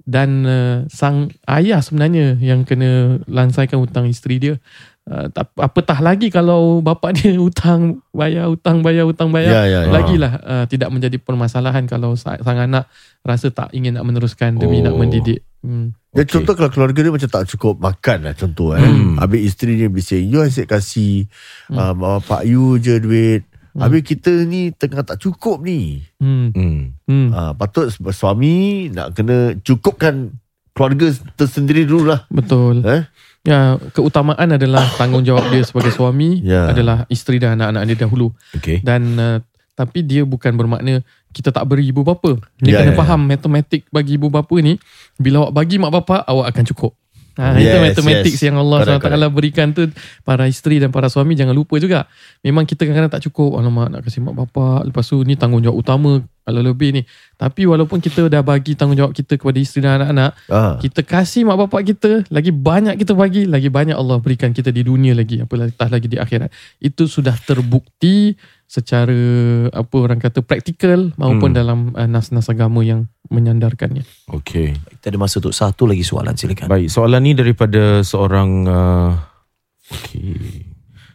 dan 0.02 0.46
uh, 0.46 0.76
sang 0.90 1.30
ayah 1.46 1.78
sebenarnya 1.78 2.38
yang 2.42 2.66
kena 2.66 3.22
langsaikan 3.30 3.78
hutang 3.78 4.10
isteri 4.10 4.38
dia. 4.38 4.54
Uh, 5.02 5.26
tak, 5.28 5.50
apatah 5.58 5.98
lagi 5.98 6.30
kalau 6.30 6.78
bapa 6.78 7.10
dia 7.10 7.34
hutang 7.42 8.06
bayar 8.08 8.46
hutang 8.46 8.80
bayar 8.80 9.02
hutang 9.02 9.34
bayar 9.34 9.50
Ya, 9.50 9.62
ya, 9.66 9.80
ya. 9.82 9.90
lagilah 9.90 10.32
uh, 10.38 10.64
tidak 10.64 10.88
menjadi 10.88 11.18
permasalahan 11.18 11.90
kalau 11.90 12.14
sa- 12.14 12.38
sang 12.38 12.54
anak 12.56 12.86
rasa 13.20 13.50
tak 13.50 13.74
ingin 13.74 13.92
nak 13.92 14.06
meneruskan 14.06 14.54
demi 14.54 14.78
Oh. 14.78 14.86
nak 14.86 14.94
mendidik. 14.94 15.42
Hmm. 15.58 15.90
Dia 16.08 16.22
Okey. 16.22 16.38
contoh 16.38 16.54
kalau 16.54 16.70
keluarga 16.70 17.02
dia 17.02 17.10
macam 17.10 17.26
tak 17.28 17.44
cukup 17.48 17.78
makan 17.78 18.18
lah 18.22 18.34
contoh 18.36 18.72
eh. 18.72 18.78
Hmm. 18.78 19.18
Habis 19.18 19.42
isteri 19.44 19.74
dia 19.74 19.88
bising, 19.88 20.22
you 20.24 20.38
asyik 20.38 20.70
kasih 20.70 21.26
Hmm. 21.66 21.78
uh, 21.78 21.92
mak 21.92 22.10
bapak 22.20 22.46
you 22.46 22.78
je 22.78 22.94
duit. 22.96 23.42
Hmm. 23.74 23.82
Habis 23.82 24.06
kita 24.06 24.30
ni 24.44 24.70
tengah 24.70 25.02
tak 25.02 25.18
cukup 25.18 25.58
ni. 25.60 25.98
Hmm. 26.16 26.54
Hmm. 26.54 26.94
Hmm. 27.02 27.28
Uh, 27.28 27.52
patut 27.54 27.90
suami 27.90 28.86
nak 28.88 29.12
kena 29.12 29.58
cukupkan 29.58 30.30
keluarga 30.70 31.10
tersendiri 31.34 31.82
dulu 31.82 32.06
lah. 32.06 32.22
Betul. 32.28 32.86
Eh? 32.86 33.02
Ya, 33.42 33.74
keutamaan 33.90 34.54
adalah 34.54 34.86
tanggungjawab 35.00 35.50
dia 35.50 35.66
sebagai 35.66 35.90
suami 35.90 36.38
Ya. 36.46 36.70
adalah 36.70 37.04
isteri 37.10 37.42
dan 37.42 37.58
anak-anak 37.58 37.82
dia 37.90 37.96
dahulu. 38.06 38.30
Okay. 38.54 38.78
Dan 38.86 39.18
uh, 39.18 39.38
tapi 39.74 40.06
dia 40.06 40.22
bukan 40.22 40.54
bermakna 40.54 41.02
kita 41.34 41.50
tak 41.50 41.64
beri 41.66 41.90
ibu 41.90 42.06
bapa. 42.06 42.38
Dia 42.62 42.70
Ya, 42.70 42.78
kena 42.86 42.92
ya, 42.94 42.98
faham 43.02 43.26
matematik 43.26 43.88
bagi 43.90 44.14
ibu 44.14 44.30
bapa 44.30 44.52
ni 44.62 44.78
bila 45.18 45.48
awak 45.48 45.52
bagi 45.58 45.76
mak 45.80 45.90
bapa 45.90 46.22
awak 46.22 46.54
akan 46.54 46.64
cukup. 46.70 46.92
Ha, 47.32 47.56
itu 47.56 47.64
Yes, 47.66 47.80
matematik 47.96 48.34
yes. 48.34 48.42
yang 48.44 48.56
Allah 48.56 48.78
Correct, 48.82 49.08
SWT 49.08 49.32
berikan 49.32 49.68
tu 49.70 49.88
para 50.20 50.44
isteri 50.44 50.76
dan 50.76 50.88
para 50.88 51.08
suami 51.08 51.32
jangan 51.32 51.52
lupa 51.52 51.80
juga. 51.80 52.04
Memang 52.40 52.64
kita 52.64 52.84
kadang-kadang 52.84 53.08
tak 53.10 53.24
cukup. 53.24 53.56
Alamak 53.56 53.88
nak 53.88 54.00
kasih 54.02 54.20
mak 54.20 54.36
bapak. 54.36 54.84
Lepas 54.84 55.06
tu 55.06 55.22
ni 55.22 55.32
tanggungjawab 55.32 55.72
utama 55.74 56.12
kalau 56.42 56.60
lebih 56.60 56.92
ni. 56.92 57.02
Tapi 57.34 57.64
walaupun 57.64 57.98
kita 57.98 58.26
dah 58.26 58.42
bagi 58.42 58.74
tanggungjawab 58.74 59.14
kita 59.14 59.36
kepada 59.36 59.56
isteri 59.56 59.80
dan 59.80 59.96
anak-anak, 59.96 60.30
Ah. 60.46 60.74
kita 60.76 61.00
kasih 61.00 61.42
mak 61.42 61.56
bapak 61.56 61.88
kita 61.88 62.10
lagi 62.28 62.50
banyak 62.50 62.98
kita 62.98 63.14
bagi 63.14 63.46
lagi 63.46 63.68
banyak 63.68 63.94
Allah 63.94 64.18
berikan 64.18 64.50
kita 64.50 64.68
di 64.68 64.82
dunia 64.82 65.14
lagi 65.14 65.38
apatah 65.38 65.88
lagi 65.88 66.06
di 66.06 66.18
akhirat 66.18 66.50
itu 66.78 67.06
sudah 67.06 67.32
terbukti 67.38 68.34
secara 68.66 69.12
apa 69.70 69.96
orang 69.96 70.16
kata 70.16 70.40
praktikal 70.40 71.12
maupun 71.14 71.52
Hmm. 71.52 71.56
dalam 71.56 71.78
uh, 71.92 72.08
nas-nas 72.08 72.48
agama 72.48 72.80
yang 72.80 73.04
menyandarkannya 73.32 74.04
Okay. 74.28 74.76
Kita 74.76 75.08
ada 75.08 75.18
masa 75.18 75.40
untuk 75.40 75.56
satu 75.56 75.88
lagi 75.88 76.04
soalan 76.04 76.36
silakan. 76.36 76.68
Baik, 76.68 76.88
soalan 76.88 77.20
ni 77.24 77.32
daripada 77.32 78.04
seorang 78.04 78.50
uh, 78.68 79.10
okay. 79.88 80.68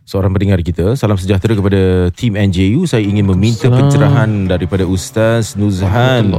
Seorang 0.08 0.32
pendengar 0.32 0.64
kita 0.64 0.96
Salam 0.96 1.20
sejahtera 1.20 1.52
kepada 1.52 2.08
Tim 2.16 2.40
NJU 2.40 2.88
Saya 2.88 3.04
ingin 3.04 3.28
meminta 3.28 3.68
Salam. 3.68 3.76
pencerahan 3.76 4.30
Daripada 4.48 4.88
Ustaz 4.88 5.60
Nuzhan 5.60 6.32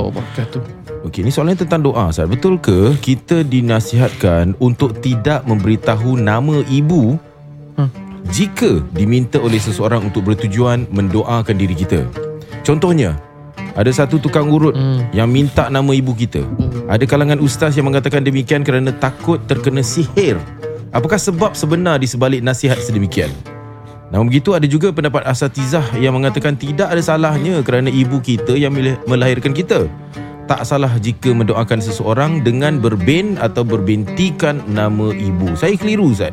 Okey, 0.98 1.22
ni 1.22 1.30
soalan 1.30 1.54
tentang 1.54 1.84
doa. 1.84 2.10
Ustaz. 2.10 2.26
Betul 2.26 2.58
ke 2.58 2.98
kita 2.98 3.46
dinasihatkan 3.46 4.58
untuk 4.58 4.98
tidak 4.98 5.46
memberitahu 5.46 6.18
nama 6.18 6.60
ibu 6.66 7.14
Hmm. 7.78 7.86
jika 8.34 8.82
diminta 8.90 9.38
oleh 9.38 9.62
seseorang 9.62 10.02
untuk 10.02 10.26
bertujuan 10.26 10.90
mendoakan 10.90 11.54
diri 11.54 11.78
kita? 11.78 12.02
Contohnya, 12.66 13.14
ada 13.78 13.94
satu 13.94 14.18
tukang 14.18 14.50
urut 14.50 14.74
hmm. 14.74 15.14
yang 15.14 15.30
minta 15.30 15.70
nama 15.70 15.94
ibu 15.94 16.10
kita. 16.10 16.42
Ada 16.90 17.06
kalangan 17.06 17.38
ustaz 17.38 17.78
yang 17.78 17.86
mengatakan 17.86 18.26
demikian 18.26 18.66
kerana 18.66 18.90
takut 18.90 19.38
terkena 19.46 19.86
sihir. 19.86 20.34
Apakah 20.90 21.14
sebab 21.14 21.54
sebenar 21.54 22.02
di 22.02 22.10
sebalik 22.10 22.42
nasihat 22.42 22.74
sedemikian? 22.82 23.30
Namun 24.10 24.34
begitu 24.34 24.56
ada 24.56 24.66
juga 24.66 24.90
pendapat 24.90 25.22
asatizah 25.30 25.94
yang 26.00 26.18
mengatakan 26.18 26.58
tidak 26.58 26.90
ada 26.90 26.98
salahnya 26.98 27.62
kerana 27.62 27.86
ibu 27.86 28.18
kita 28.18 28.58
yang 28.58 28.74
melahirkan 29.06 29.54
kita. 29.54 29.86
Tak 30.48 30.64
salah 30.64 30.96
jika 30.98 31.30
mendoakan 31.30 31.78
seseorang 31.78 32.40
dengan 32.40 32.80
berbin 32.80 33.36
atau 33.36 33.62
berbintikan 33.62 34.64
nama 34.66 35.12
ibu. 35.12 35.54
Saya 35.54 35.76
keliru 35.76 36.10
Ustaz. 36.10 36.32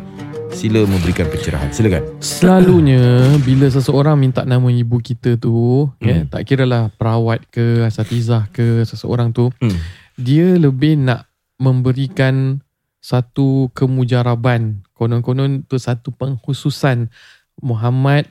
Sila 0.55 0.87
memberikan 0.87 1.27
pencerahan. 1.27 1.67
Silakan. 1.69 2.03
Selalunya 2.23 3.03
bila 3.43 3.67
seseorang 3.67 4.15
minta 4.15 4.47
nama 4.47 4.63
ibu 4.65 4.97
kita 4.97 5.35
tu, 5.35 5.85
hmm. 5.99 6.07
ya, 6.07 6.17
tak 6.25 6.47
kira 6.47 6.63
lah 6.63 6.87
perawat 6.89 7.43
ke, 7.49 7.83
asatizah 7.83 8.47
ke, 8.49 8.87
seseorang 8.87 9.29
tu, 9.29 9.51
Hmm. 9.59 9.75
dia 10.15 10.55
lebih 10.55 10.95
nak 10.95 11.27
memberikan 11.59 12.63
satu 12.97 13.67
kemujaraban. 13.71 14.81
Konon-konon 14.95 15.67
tu 15.67 15.75
satu 15.75 16.09
pengkhususan 16.09 17.11
Muhammad 17.59 18.25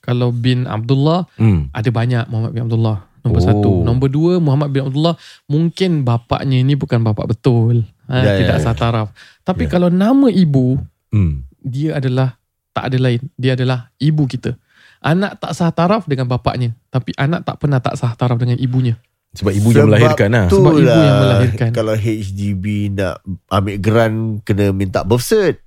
kalau 0.00 0.30
bin 0.30 0.64
Abdullah 0.64 1.26
Hmm. 1.34 1.68
ada 1.70 1.90
banyak 1.90 2.30
Muhammad 2.30 2.52
bin 2.52 2.62
Abdullah. 2.64 2.98
Nombor 3.20 3.42
Oh. 3.42 3.44
satu. 3.44 3.70
Nombor 3.82 4.08
dua 4.08 4.32
Muhammad 4.38 4.70
bin 4.70 4.86
Abdullah 4.86 5.18
mungkin 5.44 6.06
bapaknya 6.06 6.62
ni 6.62 6.78
bukan 6.78 7.02
bapak 7.02 7.26
betul. 7.28 7.82
Ha, 8.06 8.14
Ya, 8.16 8.22
ya, 8.22 8.32
tidak 8.38 8.56
ya. 8.56 8.62
sah 8.62 8.72
taraf. 8.72 9.10
Tapi 9.42 9.66
Ya. 9.66 9.70
kalau 9.72 9.90
nama 9.90 10.30
ibu 10.30 10.78
Hmm. 11.10 11.45
Dia 11.66 11.98
adalah 11.98 12.38
tak 12.70 12.94
ada 12.94 12.98
lain. 13.02 13.20
Dia 13.34 13.58
adalah 13.58 13.90
ibu 13.98 14.24
kita. 14.24 14.54
Anak 14.98 15.38
tak 15.38 15.52
sah 15.52 15.68
taraf 15.68 16.06
dengan 16.06 16.24
bapaknya. 16.24 16.78
Tapi 16.88 17.10
anak 17.14 17.42
tak 17.42 17.58
pernah 17.58 17.78
tak 17.78 17.98
sah 17.98 18.14
taraf 18.14 18.38
dengan 18.38 18.54
ibunya. 18.56 18.94
Sebab 19.34 19.52
ibu 19.52 19.68
yang 19.70 19.90
melahirkan 19.90 20.28
lah. 20.30 20.46
Sebab 20.46 20.72
ibu 20.72 20.86
lah 20.86 20.96
yang 20.96 21.18
melahirkan. 21.20 21.68
Kalau 21.70 21.92
HDB 21.92 22.64
nak 22.90 23.20
ambil 23.50 23.76
grant 23.76 24.18
kena 24.42 24.70
minta 24.70 25.02
birth 25.02 25.26
cert. 25.26 25.60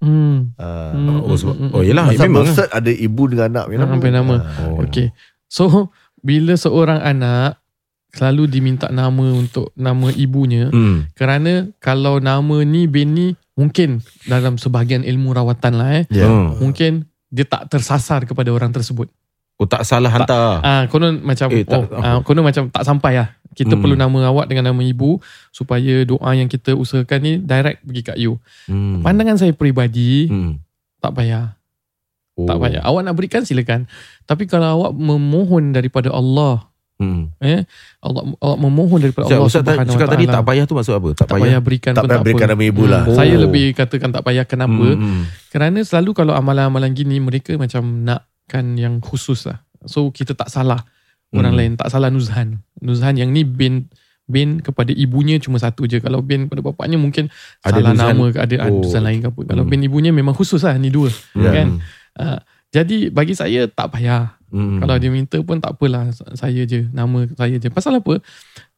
Hmm. 0.00 0.56
Uh, 0.56 0.90
Hmm, 0.90 1.20
Oh, 1.20 1.36
sebab, 1.36 1.54
hmm, 1.54 1.66
hmm, 1.66 1.76
oh 1.76 1.82
yelah, 1.84 2.06
Pasal 2.08 2.24
memang. 2.24 2.36
birth 2.40 2.56
cert 2.56 2.70
ada 2.70 2.88
ibu 2.88 3.22
dengan 3.26 3.46
anak 3.50 3.64
punya 3.68 3.78
Nak 3.78 3.90
ambil 3.90 4.12
nama. 4.14 4.34
Ah. 4.38 4.44
Oh, 4.64 4.80
Okay. 4.86 5.12
So, 5.44 5.92
bila 6.20 6.56
seorang 6.56 7.00
anak 7.00 7.60
selalu 8.10 8.48
diminta 8.48 8.88
nama 8.88 9.22
untuk 9.30 9.70
nama 9.74 10.08
ibunya, 10.10 10.68
Hmm. 10.68 11.04
kerana 11.12 11.68
kalau 11.78 12.18
nama 12.18 12.64
ni 12.64 12.84
bin 12.84 13.12
ni 13.12 13.28
mungkin 13.60 14.00
dalam 14.24 14.56
sebahagian 14.56 15.04
ilmu 15.04 15.36
rawatan 15.36 15.76
lah 15.76 16.00
eh, 16.00 16.04
Ya. 16.08 16.24
Hmm. 16.24 16.56
mungkin 16.56 17.04
dia 17.28 17.44
tak 17.44 17.68
tersasar 17.68 18.24
kepada 18.24 18.48
orang 18.48 18.72
tersebut. 18.72 19.12
Oh 19.54 19.68
tak 19.68 19.84
salah 19.84 20.08
hantar. 20.08 20.64
Ah, 20.64 20.82
konon 20.88 21.20
macam 21.20 21.52
Eh, 21.52 21.62
tak- 21.62 21.84
oh, 21.84 22.00
ah, 22.00 22.24
konon 22.24 22.40
macam 22.40 22.72
tak 22.72 22.80
sampai 22.80 23.20
lah. 23.20 23.28
Kita 23.50 23.76
Hmm. 23.76 23.82
perlu 23.82 23.92
nama 23.94 24.18
awak 24.26 24.48
dengan 24.48 24.72
nama 24.72 24.80
ibu 24.80 25.20
supaya 25.50 26.00
doa 26.02 26.30
yang 26.32 26.48
kita 26.48 26.72
usahakan 26.72 27.20
ni 27.20 27.32
direct 27.36 27.84
pergi 27.84 28.02
kat 28.02 28.16
you. 28.16 28.40
Hmm. 28.64 29.04
Pandangan 29.04 29.36
saya 29.36 29.52
peribadi 29.52 30.26
Hmm. 30.26 30.64
tak 30.96 31.12
payah. 31.12 31.60
Oh. 32.34 32.48
Tak 32.48 32.56
payah. 32.56 32.80
Awak 32.80 33.02
nak 33.04 33.14
berikan 33.14 33.44
silakan. 33.44 33.84
Tapi 34.24 34.48
kalau 34.48 34.80
awak 34.80 34.92
memohon 34.94 35.70
daripada 35.70 36.08
Allah, 36.08 36.69
Hmm. 37.00 37.32
eh, 37.40 37.64
Allah 37.98 38.22
awak 38.36 38.58
memohon 38.60 39.00
daripada 39.00 39.24
Ustaz, 39.24 39.34
Allah 39.34 39.48
Ustaz 39.48 39.62
Subhanahu 39.64 39.88
cakap 39.90 40.04
Wa 40.04 40.12
tadi 40.12 40.24
tak 40.28 40.42
payah 40.44 40.64
tu 40.64 40.74
maksud 40.74 40.94
apa? 40.94 41.08
Tak, 41.10 41.18
tak 41.24 41.28
payah 41.34 41.58
berikan 41.58 41.90
Tak 41.90 41.96
pun 41.96 42.04
payah 42.04 42.12
tak 42.12 42.24
berikan 42.28 42.44
apa. 42.44 42.52
nama 42.52 42.62
ibu 42.66 42.82
lah. 42.84 43.00
Hmm, 43.00 43.10
Oh. 43.10 43.16
Saya 43.16 43.34
lebih 43.36 43.64
katakan 43.72 44.08
tak 44.10 44.22
payah 44.22 44.44
kenapa? 44.44 44.86
Hmm, 44.86 45.00
hmm. 45.00 45.22
Kerana 45.48 45.78
selalu 45.80 46.10
kalau 46.12 46.32
amalan-amalan 46.32 46.92
gini 46.92 47.16
mereka 47.18 47.56
macam 47.56 47.82
nakkan 48.00 48.76
yang 48.76 49.00
khusus 49.00 49.44
lah. 49.44 49.58
So 49.82 50.10
kita 50.10 50.32
tak 50.34 50.46
salah 50.46 50.84
orang 51.30 51.50
Hmm. 51.50 51.58
lain, 51.58 51.72
tak 51.74 51.88
salah 51.88 52.08
Nuzhan. 52.08 52.60
Nuzhan 52.76 53.14
yang 53.14 53.30
ni 53.30 53.42
bin 53.42 53.88
bin 54.26 54.60
kepada 54.60 54.92
ibunya 54.92 55.36
cuma 55.36 55.56
satu 55.56 55.84
je. 55.84 55.98
Kalau 55.98 56.20
bin 56.20 56.46
kepada 56.46 56.62
bapaknya 56.64 56.94
mungkin 56.96 57.32
Ada 57.60 57.80
salah 57.80 57.90
Nuzhan- 57.90 58.12
nama 58.12 58.24
ke 58.28 58.38
ada 58.38 58.54
Oh, 58.60 58.66
oh, 58.68 58.80
Nuzhan 58.80 59.02
lain 59.02 59.18
ke 59.18 59.26
apa. 59.26 59.40
Kalau 59.46 59.64
Hmm. 59.64 59.70
bin 59.70 59.80
ibunya 59.82 60.10
memang 60.10 60.32
khusus 60.32 60.60
lah 60.60 60.76
ni 60.76 60.86
dua. 60.86 61.08
Ya. 61.32 61.50
Kan? 61.50 61.68
Uh, 62.12 62.38
jadi 62.70 63.10
bagi 63.10 63.34
saya 63.34 63.66
tak 63.66 63.98
payah. 63.98 64.38
Hmm. 64.50 64.82
Kalau 64.82 64.98
dia 64.98 65.14
minta 65.14 65.38
pun 65.46 65.62
tak 65.62 65.78
apalah 65.78 66.10
saya 66.34 66.66
je 66.66 66.90
nama 66.90 67.22
saya 67.38 67.54
je. 67.54 67.70
Pasal 67.70 68.02
apa? 68.02 68.18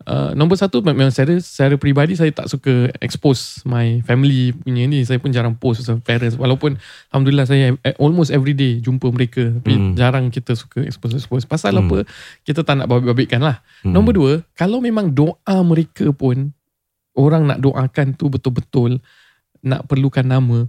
Uh, 0.04 0.36
nombor 0.36 0.60
satu 0.60 0.84
memang 0.84 1.08
secara 1.08 1.40
secara 1.40 1.80
peribadi 1.80 2.12
saya 2.12 2.28
tak 2.28 2.52
suka 2.52 2.92
expose 3.00 3.64
my 3.64 4.04
family 4.04 4.52
punya 4.52 4.84
ni. 4.84 5.00
Saya 5.04 5.16
pun 5.16 5.32
jarang 5.32 5.56
post 5.56 5.80
pasal 5.80 6.04
parents 6.04 6.36
walaupun 6.36 6.76
alhamdulillah 7.08 7.48
saya 7.48 7.72
eh, 7.72 7.96
almost 7.96 8.28
every 8.36 8.52
day 8.52 8.84
jumpa 8.84 9.08
mereka 9.08 9.48
tapi 9.48 9.72
Hmm. 9.72 9.92
jarang 9.96 10.28
kita 10.28 10.52
suka 10.52 10.84
expose 10.84 11.16
expose. 11.16 11.48
Pasal 11.48 11.76
Hmm. 11.76 11.88
apa? 11.88 12.04
Kita 12.44 12.60
tak 12.64 12.84
nak 12.84 12.92
babik-babikkan 12.92 13.40
lah. 13.40 13.64
Hmm. 13.80 13.96
Nombor 13.96 14.12
dua, 14.12 14.32
kalau 14.52 14.84
memang 14.84 15.08
doa 15.08 15.56
mereka 15.64 16.12
pun 16.12 16.52
orang 17.16 17.48
nak 17.48 17.64
doakan 17.64 18.12
tu 18.12 18.28
betul-betul 18.28 19.00
nak 19.64 19.88
perlukan 19.88 20.24
nama, 20.24 20.68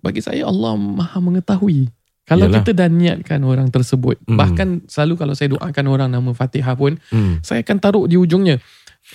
bagi 0.00 0.20
saya 0.20 0.48
Allah 0.48 0.76
Maha 0.76 1.20
mengetahui. 1.20 1.88
Kalau 2.24 2.48
Yalah. 2.48 2.64
kita 2.64 2.72
dah 2.72 2.88
niatkan 2.88 3.44
orang 3.44 3.68
tersebut, 3.68 4.16
Hmm. 4.24 4.40
bahkan 4.40 4.68
selalu 4.88 5.20
kalau 5.20 5.34
saya 5.36 5.52
doakan 5.52 5.84
orang 5.92 6.08
nama 6.08 6.32
Fatihah 6.32 6.72
pun, 6.72 6.96
Hmm. 7.12 7.44
saya 7.44 7.60
akan 7.60 7.76
taruh 7.76 8.04
di 8.08 8.16
ujungnya 8.16 8.64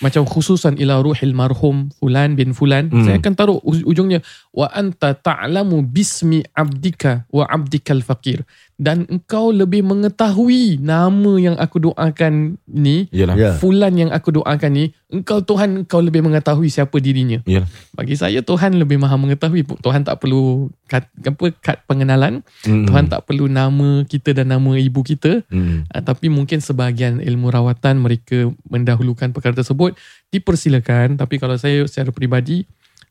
macam 0.05 0.21
khususan 0.21 0.77
ila 0.77 1.01
ruhil 1.01 1.33
marhum 1.33 1.89
fulan 1.97 2.37
bin 2.37 2.53
fulan 2.53 2.93
Hmm. 2.93 3.09
saya 3.09 3.17
akan 3.17 3.33
taruh 3.33 3.57
ujungnya 3.65 4.21
wa 4.53 4.69
anta 4.69 5.17
ta'lamu 5.17 5.81
bismi 5.81 6.45
abdika 6.53 7.25
wa 7.33 7.49
abdikal 7.49 7.97
fakir 8.05 8.45
dan 8.79 9.03
engkau 9.05 9.51
lebih 9.51 9.83
mengetahui 9.83 10.79
nama 10.79 11.35
yang 11.35 11.59
aku 11.59 11.83
doakan 11.83 12.55
ni 12.63 13.11
Yalah. 13.11 13.35
Ya. 13.35 13.51
fulan 13.59 13.91
yang 13.93 14.07
aku 14.09 14.31
doakan 14.31 14.71
ni 14.71 14.85
engkau 15.11 15.43
Tuhan 15.43 15.83
engkau 15.83 15.99
lebih 15.99 16.23
mengetahui 16.23 16.71
siapa 16.71 16.95
dirinya 16.97 17.43
Yalah. 17.43 17.67
bagi 17.91 18.15
saya 18.15 18.39
Tuhan 18.39 18.79
lebih 18.79 18.95
maha 18.95 19.19
mengetahui 19.19 19.67
Tuhan 19.77 20.07
tak 20.07 20.23
perlu 20.23 20.71
kad, 20.87 21.03
apa 21.11 21.45
kad 21.59 21.83
pengenalan 21.85 22.39
Hmm. 22.63 22.87
Tuhan 22.87 23.07
tak 23.07 23.23
perlu 23.23 23.47
nama 23.47 24.03
kita 24.03 24.31
dan 24.31 24.49
nama 24.49 24.71
ibu 24.73 25.03
kita 25.03 25.43
Hmm. 25.51 25.83
Uh, 25.91 25.99
tapi 25.99 26.31
mungkin 26.31 26.59
sebahagian 26.59 27.19
ilmu 27.19 27.51
rawatan 27.51 27.99
mereka 27.99 28.47
mendahulukan 28.65 29.29
perkara 29.29 29.51
tersebut 29.53 29.99
dipersilakan 30.29 31.19
tapi 31.19 31.35
kalau 31.35 31.55
saya 31.55 31.83
secara 31.83 32.09
peribadi 32.09 32.63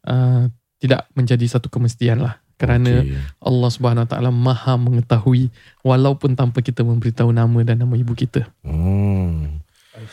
uh, 0.04 0.48
tidak 0.78 1.10
menjadi 1.12 1.44
satu 1.44 1.68
kemestian 1.68 2.18
lah 2.18 2.40
kerana 2.58 3.06
Okey. 3.06 3.14
Allah 3.38 3.70
Subhanahu 3.70 4.04
Wa 4.04 4.10
Taala 4.10 4.30
Maha 4.34 4.74
mengetahui 4.74 5.48
walaupun 5.86 6.34
tanpa 6.34 6.60
kita 6.60 6.82
memberitahu 6.82 7.30
nama 7.30 7.58
dan 7.62 7.80
nama 7.80 7.94
ibu 7.94 8.12
kita. 8.12 8.50
Hmm. 8.66 9.62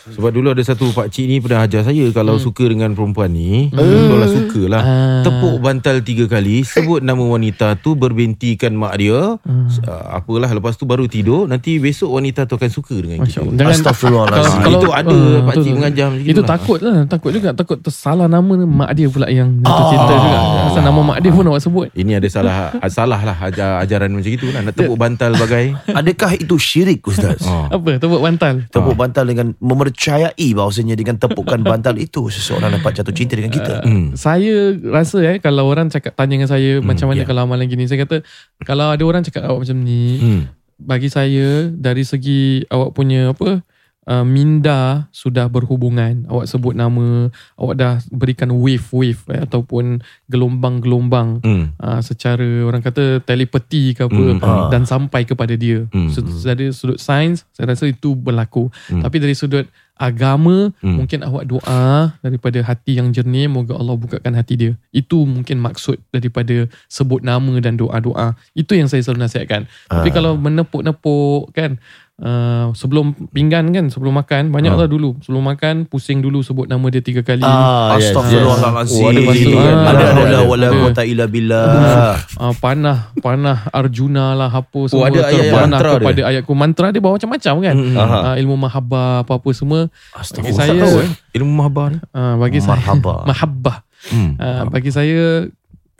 Sebab 0.07 0.29
dulu 0.29 0.47
ada 0.49 0.61
satu 0.61 0.89
pak 0.89 1.07
cik 1.07 1.25
ni 1.25 1.37
pernah 1.37 1.63
ajar 1.63 1.81
saya 1.81 2.05
kalau 2.11 2.35
Hmm. 2.35 2.43
suka 2.43 2.63
dengan 2.65 2.91
perempuan 2.91 3.29
ni, 3.29 3.69
betul 3.69 4.17
lah 4.17 4.27
suka 4.27 4.61
lah. 4.65 4.81
Ah. 4.81 5.21
Tepuk 5.21 5.55
bantal 5.57 6.01
tiga 6.01 6.25
kali, 6.25 6.61
sebut 6.61 6.99
nama 6.99 7.21
wanita 7.21 7.75
tu 7.75 7.93
berbintikan 7.93 8.71
mak 8.71 8.95
dia. 8.95 9.37
Hmm. 9.39 9.67
Uh, 9.77 10.05
apalah 10.13 10.49
lepas 10.49 10.73
tu 10.73 10.83
baru 10.83 11.05
tidur, 11.05 11.45
nanti 11.45 11.77
besok 11.77 12.13
wanita 12.13 12.43
tu 12.43 12.55
akan 12.55 12.69
suka 12.69 12.95
dengan 12.95 13.21
Masya 13.21 13.31
kita. 13.31 13.41
Allah. 13.41 13.53
Jangan 13.55 13.73
Astaghfirullahalazim. 13.75 14.61
Kalau- 14.61 14.73
itu 14.75 14.89
ada 14.91 15.17
ah, 15.17 15.41
pak 15.41 15.53
cik 15.57 15.73
mengajar 15.73 16.07
macam 16.07 16.25
Itu 16.25 16.41
lah. 16.41 16.49
takut 16.49 16.79
lah 16.79 16.97
Takut 17.05 17.31
juga 17.31 17.49
Takut 17.51 17.77
tersalah 17.79 18.27
nama 18.27 18.53
Mak 18.57 18.91
dia 18.91 19.07
pula 19.07 19.27
yang 19.27 19.49
jatuh 19.57 19.85
cinta 19.87 20.13
juga 20.13 20.37
Pasal 20.65 20.83
nama 20.83 20.99
mak 21.01 21.17
dia 21.19 21.31
pun 21.31 21.45
awak 21.45 21.61
sebut 21.61 21.87
Ini 21.91 22.11
ada 22.13 22.27
salah 22.27 22.55
salah 22.95 23.19
lah 23.19 23.37
ajar, 23.41 23.79
ajaran 23.79 24.11
macam 24.11 24.31
itu 24.31 24.47
lah. 24.49 24.61
Nak 24.61 24.73
tepuk 24.73 24.95
bantal 24.95 25.31
bagai. 25.35 25.75
Adakah 25.87 26.31
itu 26.35 26.55
syirik 26.55 27.01
Ustaz? 27.03 27.39
Oh. 27.43 27.67
Apa 27.69 27.97
Tepuk 27.97 28.19
bantal 28.19 28.53
Tepuk 28.67 28.95
bantal 28.95 29.25
dengan 29.25 29.47
memercayai 29.75 30.47
bahawasanya 30.55 30.95
dengan 30.95 31.19
tepukan 31.19 31.59
bantal 31.67 31.99
itu 31.99 32.31
seseorang 32.31 32.71
dapat 32.71 32.95
jatuh 32.95 33.11
cinta 33.11 33.35
dengan 33.35 33.51
kita. 33.51 33.83
Hmm. 33.83 34.15
Saya 34.15 34.71
rasa 34.87 35.19
eh 35.19 35.37
Kalau 35.37 35.67
orang 35.67 35.91
cakap 35.91 36.15
Tanya 36.15 36.39
dengan 36.39 36.47
saya 36.47 36.79
Macam 36.79 37.11
mana 37.11 37.21
ya. 37.21 37.27
kalau 37.27 37.43
amalan 37.43 37.67
gini 37.67 37.83
Saya 37.83 38.07
kata 38.07 38.23
Kalau 38.63 38.87
ada 38.87 39.03
orang 39.03 39.21
cakap 39.21 39.43
awak 39.43 39.67
macam 39.67 39.77
ni 39.83 40.17
Hmm. 40.17 40.41
Bagi 40.79 41.11
saya 41.11 41.67
Dari 41.67 42.01
segi 42.01 42.63
Awak 42.65 42.95
punya 42.95 43.35
apa 43.35 43.59
uh, 44.05 44.21
Minda 44.21 45.05
Sudah 45.09 45.45
berhubungan 45.45 46.25
Awak 46.25 46.45
sebut 46.47 46.73
nama 46.73 47.29
Awak 47.55 47.75
dah 47.75 47.93
berikan 48.09 48.49
wave-wave 48.51 49.21
eh, 49.29 49.41
Ataupun 49.41 50.01
Gelombang-gelombang 50.27 51.41
Hmm. 51.41 51.65
uh, 51.77 51.99
Secara 51.99 52.63
Orang 52.63 52.81
kata 52.81 53.19
Telepati 53.19 53.93
ke 53.93 54.05
apa 54.05 54.13
Hmm. 54.15 54.39
Ah. 54.39 54.67
Dan 54.69 54.85
sampai 54.85 55.23
kepada 55.23 55.53
dia 55.53 55.85
Hmm. 55.89 56.07
So, 56.07 56.21
Dari 56.21 56.71
sudut 56.71 56.97
sains 56.97 57.43
Saya 57.51 57.71
rasa 57.71 57.85
itu 57.85 58.13
berlaku 58.13 58.67
Hmm. 58.87 59.01
Tapi 59.01 59.17
dari 59.17 59.33
sudut 59.33 59.65
agama 59.95 60.75
Hmm. 60.83 60.99
mungkin 60.99 61.23
awak 61.23 61.47
doa 61.47 62.11
daripada 62.19 62.59
hati 62.59 62.99
yang 62.99 63.15
jernih 63.15 63.47
moga 63.47 63.73
Allah 63.73 63.95
bukakan 63.95 64.35
hati 64.35 64.53
dia 64.53 64.71
itu 64.91 65.23
mungkin 65.23 65.55
maksud 65.57 66.03
daripada 66.11 66.67
sebut 66.85 67.23
nama 67.23 67.55
dan 67.63 67.79
doa-doa 67.79 68.35
itu 68.51 68.75
yang 68.75 68.91
saya 68.91 68.99
selalu 68.99 69.23
nasihatkan 69.23 69.71
tapi 69.87 70.11
Ah. 70.11 70.13
kalau 70.13 70.35
menepuk-nepuk 70.35 71.55
kan 71.55 71.79
uh, 72.17 72.71
sebelum 72.71 73.05
pinggan 73.29 73.69
kan 73.69 73.85
sebelum 73.87 74.13
makan 74.13 74.49
banyak 74.49 74.69
Ah. 74.69 74.77
lah 74.77 74.87
dulu 74.87 75.15
sebelum 75.19 75.43
makan 75.45 75.75
pusing 75.85 76.19
dulu 76.19 76.39
sebut 76.39 76.65
nama 76.65 76.83
dia 76.87 76.99
tiga 76.99 77.21
kali 77.21 77.39
Ah, 77.39 77.95
yes. 77.95 78.11
Oh, 78.11 78.23
ada 78.23 78.69
masuk, 78.73 79.03
Ada 79.05 79.19
ah. 79.57 79.83
ada 79.85 79.95
Ada, 79.95 80.05
haula 80.11 80.25
ada. 80.25 80.39
wala 80.45 80.67
quwata 80.71 81.01
illa 81.01 81.25
billah. 81.25 82.15
uh, 82.35 82.53
panah 82.55 82.97
panah 83.17 83.67
Arjuna 83.69 84.33
lah 84.33 84.49
apa 84.49 84.79
semua 84.85 85.07
ada 85.07 85.19
ayat 85.23 85.43
terpanah 85.45 85.63
mantra 85.69 85.89
dia? 85.89 85.97
kepada 85.97 86.21
ayatku 86.25 86.53
mantra 86.53 86.87
dia 86.89 86.99
bawa 86.99 87.13
macam-macam 87.15 87.53
kan 87.61 87.75
Hmm. 87.75 87.95
Uh, 87.95 88.35
ilmu 88.37 88.55
mahabbah 88.57 89.21
apa-apa 89.21 89.49
semua 89.51 89.87
bagi 90.13 90.51
saya 90.51 90.75
Tahu 90.77 90.95
eh 91.01 91.09
ilmu 91.35 91.51
mahabbah 91.53 91.85
ni. 91.89 91.97
uh, 92.09 92.35
bagi 92.37 92.59
saya 92.59 92.79
mahabbah 93.23 93.77
Hmm. 94.05 94.37
Uh, 94.37 94.69
bagi 94.69 94.89
saya 94.89 95.49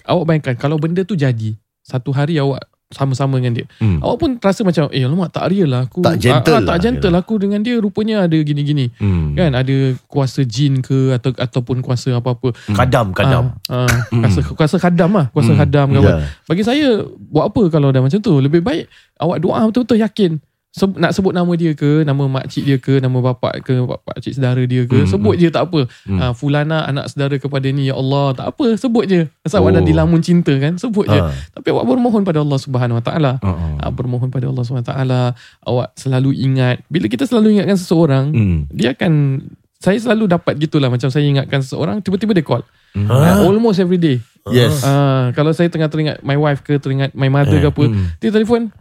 awak 0.04 0.24
bayangkan 0.26 0.54
kalau 0.56 0.78
benda 0.78 1.02
tu 1.02 1.16
jadi 1.16 1.58
satu 1.82 2.10
hari 2.10 2.38
awak 2.38 2.62
sama-sama 2.94 3.42
dengan 3.42 3.58
dia. 3.62 3.66
Hmm. 3.82 3.98
Awak 3.98 4.18
pun 4.22 4.30
rasa 4.38 4.62
macam 4.62 4.86
eh 4.94 5.02
alamak 5.02 5.34
tak 5.34 5.50
real 5.50 5.74
lah 5.74 5.90
aku. 5.90 6.06
Tak 6.06 6.22
gentle 6.22 6.54
ah, 6.54 6.62
ah, 6.62 6.68
tak 6.70 6.78
lah. 6.78 6.82
gentle 6.86 7.16
aku 7.18 7.34
dengan 7.42 7.60
dia 7.66 7.82
rupanya 7.82 8.30
ada 8.30 8.38
gini-gini. 8.38 8.94
Hmm. 9.02 9.34
Kan 9.34 9.58
ada 9.58 9.76
kuasa 10.06 10.46
jin 10.46 10.86
ke 10.86 11.18
atau 11.18 11.34
ataupun 11.34 11.82
kuasa 11.82 12.14
apa-apa. 12.14 12.54
Kadam, 12.78 13.10
kadam. 13.12 13.58
Ah, 13.66 13.90
ah, 13.90 14.22
kuasa 14.22 14.40
kuasa 14.54 14.76
khadam 14.78 15.12
lah, 15.18 15.26
kuasa 15.34 15.58
Hmm. 15.58 15.60
kan. 16.06 16.14
Ya. 16.22 16.30
Bagi 16.46 16.62
saya 16.62 17.02
buat 17.18 17.50
apa 17.50 17.74
kalau 17.74 17.90
dah 17.90 18.06
macam 18.06 18.22
tu? 18.22 18.34
Lebih 18.38 18.62
baik 18.62 18.86
awak 19.18 19.38
doa 19.42 19.66
betul-betul 19.66 20.00
yakin. 20.06 20.32
Seb- 20.76 21.00
nak 21.00 21.16
sebut 21.16 21.32
nama 21.32 21.48
dia 21.56 21.72
ke, 21.72 22.04
nama 22.04 22.28
makcik 22.28 22.68
dia 22.68 22.76
ke, 22.76 23.00
nama 23.00 23.16
bapak 23.24 23.64
ke, 23.64 23.80
bapak 23.80 24.20
cik 24.20 24.36
saudara 24.36 24.60
dia 24.68 24.84
ke, 24.84 24.98
Hmm, 24.98 25.08
sebut 25.08 25.40
je 25.40 25.48
tak 25.48 25.72
apa. 25.72 25.88
Hmm. 26.04 26.20
Ah, 26.20 26.34
fulana 26.36 26.84
anak 26.84 27.08
saudara 27.08 27.40
kepada 27.40 27.64
ni 27.66 27.88
ya 27.88 27.96
Allah, 27.96 28.36
tak 28.36 28.52
apa, 28.52 28.76
sebut 28.76 29.08
je. 29.08 29.24
Asal 29.42 29.64
awak 29.64 29.72
dah 29.72 29.80
Oh. 29.80 29.88
dilamun 29.88 30.20
cinta 30.20 30.52
kan, 30.54 30.76
sebut 30.76 31.08
je. 31.08 31.16
Ah. 31.16 31.32
Tapi 31.32 31.72
awak 31.72 31.88
bermohon 31.88 32.22
pada 32.22 32.44
Allah 32.44 32.60
Subhanahu 32.60 33.00
Wa 33.00 33.06
Taala. 33.06 33.32
Ah, 33.80 33.88
bermohon 33.88 34.28
pada 34.28 34.46
Allah 34.46 34.62
Subhanahu 34.62 34.84
Wa 34.84 34.92
Taala. 34.92 35.22
Awak 35.64 35.96
selalu 35.96 36.36
ingat 36.36 36.84
bila 36.86 37.08
kita 37.08 37.24
selalu 37.24 37.56
ingatkan 37.56 37.80
seseorang, 37.80 38.26
Hmm. 38.30 38.60
dia 38.68 38.92
akan 38.92 39.48
saya 39.78 39.96
selalu 39.96 40.28
dapat 40.28 40.60
gitulah 40.60 40.92
macam 40.92 41.08
saya 41.08 41.24
ingatkan 41.24 41.64
seseorang 41.64 42.02
tiba-tiba 42.02 42.36
dia 42.36 42.44
call. 42.44 42.68
Hmm. 42.92 43.08
Ah, 43.08 43.40
almost 43.40 43.80
every 43.80 43.96
day. 43.96 44.20
Yes. 44.46 44.84
Ah, 44.84 45.32
kalau 45.32 45.50
saya 45.50 45.68
tengah 45.68 45.88
teringat 45.88 46.20
my 46.20 46.36
wife 46.36 46.62
ke 46.62 46.76
teringat 46.76 47.12
my 47.12 47.28
mother 47.28 47.58
ke 47.58 47.66
apa, 47.66 47.84
Hmm. 47.86 48.12
dia 48.20 48.28
telefon 48.28 48.76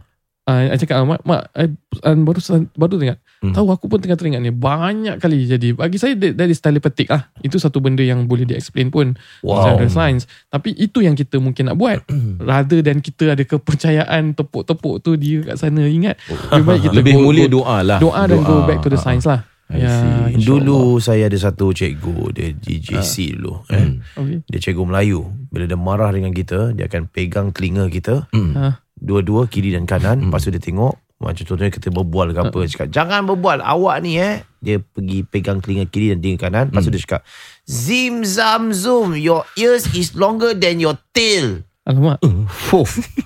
Ah, 0.45 0.61
I 0.61 0.77
cakap 0.77 1.01
ah, 1.01 1.09
mak, 1.09 1.25
mak 1.25 1.49
I, 1.57 1.73
I 2.05 2.13
baru 2.21 2.37
baru 2.77 3.01
teringat. 3.01 3.17
Hmm. 3.41 3.57
Tahu 3.57 3.65
aku 3.65 3.89
pun 3.89 3.97
tengah 3.97 4.13
teringat 4.13 4.45
ni. 4.45 4.53
Banyak 4.53 5.17
kali 5.17 5.49
jadi. 5.49 5.73
Bagi 5.73 5.97
saya 5.97 6.13
that, 6.13 6.37
that 6.37 6.45
is 6.45 6.61
telepatik 6.61 7.09
lah. 7.09 7.33
Itu 7.41 7.57
satu 7.57 7.81
benda 7.81 8.05
yang 8.05 8.29
boleh 8.29 8.45
di-explain 8.45 8.93
pun 8.93 9.17
Wow. 9.41 9.65
secara 9.65 9.89
sains. 9.89 10.29
Tapi 10.53 10.77
itu 10.77 11.01
yang 11.01 11.17
kita 11.17 11.41
mungkin 11.41 11.73
nak 11.73 11.81
buat. 11.81 12.05
Rather 12.45 12.85
than 12.85 13.01
kita 13.01 13.33
ada 13.33 13.41
kepercayaan 13.41 14.37
tepuk-tepuk 14.37 15.01
tu 15.01 15.17
dia 15.17 15.41
kat 15.41 15.57
sana 15.57 15.81
ingat. 15.81 16.21
Lebih 16.53 16.61
baik 16.61 16.81
kita 16.85 16.93
Lebih 16.93 17.13
go, 17.17 17.21
mulia 17.25 17.45
go, 17.49 17.65
doa 17.65 17.77
lah. 17.81 17.97
doa 17.97 18.21
dan 18.29 18.39
go 18.45 18.69
back 18.69 18.85
to 18.85 18.93
the 18.93 19.01
science 19.01 19.25
lah. 19.25 19.49
I 19.65 19.81
Ya. 19.81 20.29
Dulu 20.29 21.01
saya 21.01 21.25
ada 21.25 21.37
satu 21.41 21.73
cikgu 21.73 22.37
dia 22.37 22.53
di 22.53 22.77
JC 22.77 23.33
dulu 23.33 23.65
eh. 23.73 23.97
Okay. 24.13 24.45
Dia 24.45 24.59
cikgu 24.61 24.85
Melayu. 24.85 25.25
Bila 25.49 25.65
dia 25.65 25.73
marah 25.73 26.13
dengan 26.13 26.29
kita, 26.29 26.69
dia 26.77 26.85
akan 26.85 27.09
pegang 27.09 27.49
telinga 27.49 27.89
kita. 27.89 28.29
Ha. 28.29 28.84
Dua-dua 29.05 29.45
kiri 29.45 29.77
dan 29.77 29.85
kanan, 29.85 30.25
lepas 30.25 30.41
tu 30.41 30.49
dia 30.49 30.59
tengok 30.59 30.97
macam 31.15 31.47
contohnya 31.47 31.71
kita 31.71 31.89
berbual 31.95 32.35
ke 32.35 32.39
apa 32.43 32.59
cakap 32.67 32.87
jangan 32.91 33.23
berbual 33.23 33.63
awak 33.63 34.03
ni 34.03 34.19
eh. 34.19 34.43
Dia 34.59 34.81
pergi 34.81 35.23
pegang 35.23 35.63
telinga 35.63 35.87
kiri 35.87 36.11
dan 36.11 36.19
telinga 36.19 36.39
kanan. 36.41 36.65
Lepas 36.73 36.89
tu 36.89 36.91
dia 36.91 37.01
cakap 37.05 37.21
zim 37.63 38.25
zam 38.27 38.73
zoom 38.75 39.15
your 39.15 39.45
ears 39.55 39.87
is 39.95 40.17
longer 40.17 40.51
than 40.57 40.81
your 40.81 40.97
tail 41.15 41.63
Alamak. 41.85 42.17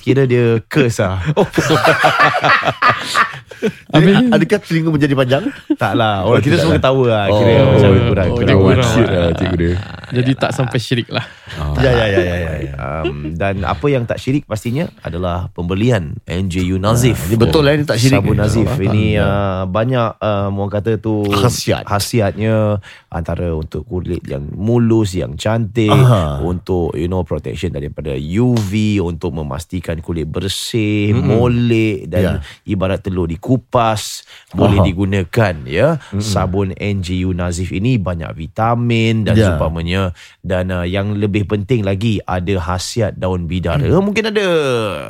kira 0.03 0.27
dia 0.27 0.59
curse 0.67 0.99
lah 0.99 1.23
Habis 3.91 4.15
Jadi, 4.15 4.31
adakah 4.31 4.59
telinga 4.63 4.89
menjadi 4.89 5.13
panjang? 5.15 5.43
tak 5.75 5.91
lah 5.95 6.23
orang 6.23 6.39
kita 6.39 6.55
semua 6.55 6.79
ketawa 6.79 7.03
lah 7.03 7.25
kira 7.27 7.51
Oh, 7.59 7.67
macam 7.69 7.89
oh, 7.91 8.03
kurang 8.07 8.27
oh, 8.29 8.35
kurang 8.35 8.47
dia 8.47 8.55
kurang. 8.55 8.79
wajib. 8.79 8.87
Shit 8.89 9.07
lah 9.09 9.29
cikgu 9.35 9.57
dia. 9.57 9.73
Jadi 10.09 10.31
tak 10.33 10.51
sampai 10.51 10.79
syirik 10.79 11.09
lah. 11.11 11.25
Ya, 11.75 11.91
ya, 11.91 12.05
ya, 12.07 12.19
ya, 12.19 12.35
ya. 12.35 12.53
ya. 12.61 12.73
um, 13.03 13.35
dan 13.35 13.55
apa 13.61 13.85
yang 13.87 14.03
tak 14.03 14.15
syirik 14.17 14.43
pastinya 14.43 14.87
adalah 15.01 15.51
pembelian 15.51 16.15
NJU 16.23 16.79
Nazif 16.79 17.19
Ini 17.27 17.35
betul 17.35 17.61
lah, 17.61 17.75
ini 17.75 17.83
tak 17.83 17.99
syirik. 17.99 18.21
Sabun 18.21 18.37
Nazif 18.37 18.63
Ah, 18.65 18.79
ini 18.79 19.05
uh, 19.15 19.63
banyak 19.65 20.09
uh, 20.15 20.47
orang 20.49 20.71
kata 20.71 20.95
tu 20.95 21.27
Khasiat. 21.27 21.83
khasiatnya 21.83 22.79
antara 23.09 23.51
untuk 23.51 23.83
kulit 23.83 24.23
yang 24.23 24.45
mulus 24.49 25.13
yang 25.13 25.35
cantik 25.35 25.89
Aha. 25.89 26.39
untuk 26.39 26.93
you 26.93 27.07
know 27.07 27.21
protection 27.21 27.69
daripada 27.69 28.15
UV 28.15 28.48
untuk 28.99 29.35
memastikan 29.35 29.99
kulit 29.99 30.25
bersih 30.25 31.11
molek 31.13 32.07
dan 32.07 32.21
Ya. 32.21 32.33
ibarat 32.65 33.01
telur 33.01 33.25
dikupas 33.25 34.23
boleh 34.51 34.79
Aha. 34.81 34.85
digunakan 34.85 35.55
ya. 35.65 35.97
Sabun 36.17 36.73
NGU 36.73 37.31
Nazif 37.31 37.69
ini 37.69 37.95
banyak 37.95 38.33
vitamin 38.33 39.27
dan 39.27 39.37
Ya. 39.37 39.53
seumpamanya. 39.53 40.11
Dan 40.41 40.73
uh, 40.73 40.83
yang 40.83 41.13
lebih 41.15 41.45
penting 41.45 41.85
lagi 41.85 42.17
ada 42.23 42.57
khasiat 42.57 43.15
daun 43.15 43.45
bidara. 43.45 43.85
Mungkin 43.99 44.31
ada 44.31 44.47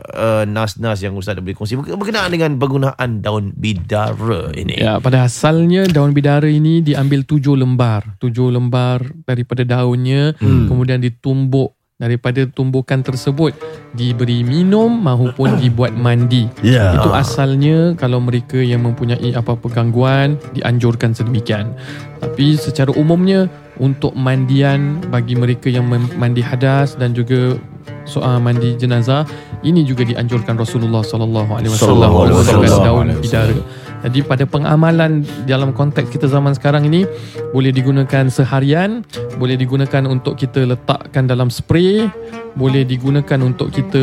uh, 0.03 0.43
nas-nas 0.43 0.99
yang 0.99 1.15
ustaz 1.15 1.39
boleh 1.39 1.55
kongsi. 1.55 1.79
Berkenaan 1.79 2.29
dengan 2.29 2.59
penggunaan 2.59 3.23
daun 3.23 3.55
bidara 3.55 4.51
ini. 4.53 4.75
Ya, 4.77 4.99
pada 4.99 5.23
asalnya 5.23 5.87
daun 5.87 6.11
bidara 6.11 6.47
ini 6.47 6.83
diambil 6.83 7.23
tujuh 7.23 7.55
lembar. 7.55 8.19
Tujuh 8.19 8.51
lembar 8.51 9.03
daripada 9.23 9.63
daunnya, 9.63 10.35
kemudian 10.39 10.99
ditumbuk 10.99 11.78
daripada 11.99 12.47
tumbukan 12.47 13.03
tersebut 13.03 13.51
diberi 13.91 14.39
minum 14.47 14.87
maupun 14.87 15.59
dibuat 15.59 15.91
mandi. 15.99 16.47
Ya. 16.63 16.95
Itu 16.95 17.11
asalnya 17.11 17.91
kalau 17.99 18.23
mereka 18.23 18.55
yang 18.55 18.87
mempunyai 18.87 19.35
apa-apa 19.35 19.67
gangguan 19.67 20.39
dianjurkan 20.55 21.11
sedemikian. 21.11 21.75
Tapi 22.23 22.55
secara 22.55 22.95
umumnya 22.95 23.51
untuk 23.83 24.15
mandian 24.15 25.03
bagi 25.11 25.35
mereka 25.35 25.67
yang 25.67 25.91
mandi 25.91 26.39
hadas 26.39 26.95
dan 26.95 27.11
juga 27.11 27.59
soal 28.07 28.39
mandi 28.39 28.79
jenazah 28.79 29.27
ini 29.67 29.83
juga 29.83 30.07
dianjurkan 30.07 30.55
Rasulullah 30.55 31.03
sallallahu 31.03 31.51
alaihi 31.51 31.71
wasallam. 31.75 32.79
daun 32.79 33.07
bidara. 33.19 33.55
Jadi 33.99 34.23
pada 34.23 34.43
pengamalan 34.43 35.21
dalam 35.43 35.71
konteks 35.71 36.07
kita 36.09 36.25
zaman 36.25 36.53
sekarang 36.53 36.87
ini 36.87 37.03
boleh 37.49 37.69
digunakan 37.69 38.27
seharian, 38.27 39.03
boleh 39.35 39.55
digunakan 39.55 40.03
untuk 40.05 40.35
kita 40.35 40.63
letakkan 40.63 41.25
dalam 41.25 41.47
spray, 41.47 42.07
boleh 42.53 42.81
digunakan 42.81 43.39
untuk 43.39 43.69
kita 43.69 44.01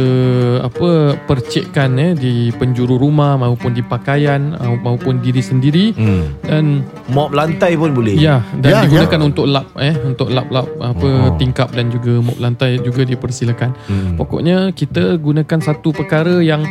apa 0.63 1.17
percikkan 1.25 1.97
eh 1.97 2.13
di 2.13 2.33
penjuru 2.53 2.97
rumah 2.97 3.35
maupun 3.35 3.73
di 3.73 3.83
pakaian 3.83 4.55
uh, 4.55 4.77
maupun 4.79 5.19
diri 5.19 5.41
sendiri 5.41 5.89
Hmm. 5.97 6.25
dan 6.43 6.65
mop 7.09 7.33
lantai 7.33 7.75
pun 7.75 7.93
boleh 7.93 8.15
ya 8.15 8.23
Ya, 8.27 8.37
dan 8.59 8.87
digunakan 8.87 9.21
untuk 9.23 9.47
lap 9.47 9.67
eh 9.79 9.95
untuk 10.03 10.29
lap-lap 10.29 10.67
apa 10.79 11.09
Oh. 11.09 11.35
tingkap 11.39 11.71
dan 11.73 11.89
juga 11.89 12.19
mop 12.19 12.37
lantai 12.37 12.79
juga 12.81 13.03
dipersilakan. 13.03 13.71
Hmm. 13.87 14.15
Pokoknya 14.17 14.71
kita 14.73 15.17
gunakan 15.17 15.59
satu 15.59 15.91
perkara 15.91 16.43
yang 16.43 16.63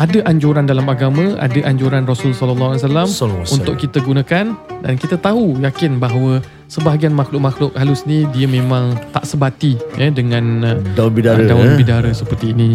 ada 0.00 0.24
anjuran 0.24 0.64
dalam 0.64 0.88
agama, 0.88 1.36
ada 1.36 1.60
anjuran 1.68 2.08
Rasul 2.08 2.32
sallallahu 2.32 2.72
alaihi 2.72 2.88
wasallam 2.88 3.08
untuk 3.52 3.76
kita 3.76 4.00
gunakan 4.00 4.56
dan 4.80 4.94
kita 4.94 5.16
tahu 5.16 5.56
yakin 5.58 5.96
bahawa 5.96 6.40
sebahagian 6.70 7.10
makhluk-makhluk 7.10 7.74
halus 7.74 8.06
ni 8.06 8.22
dia 8.30 8.46
memang 8.46 8.94
tak 9.10 9.26
sebati 9.26 9.74
eh 9.98 10.06
dengan 10.08 10.44
uh, 10.62 10.78
Daun 10.94 11.10
bidara. 11.10 11.42
daun 11.42 11.66
eh? 11.66 11.74
bidara 11.74 12.14
seperti 12.14 12.54
ini. 12.54 12.70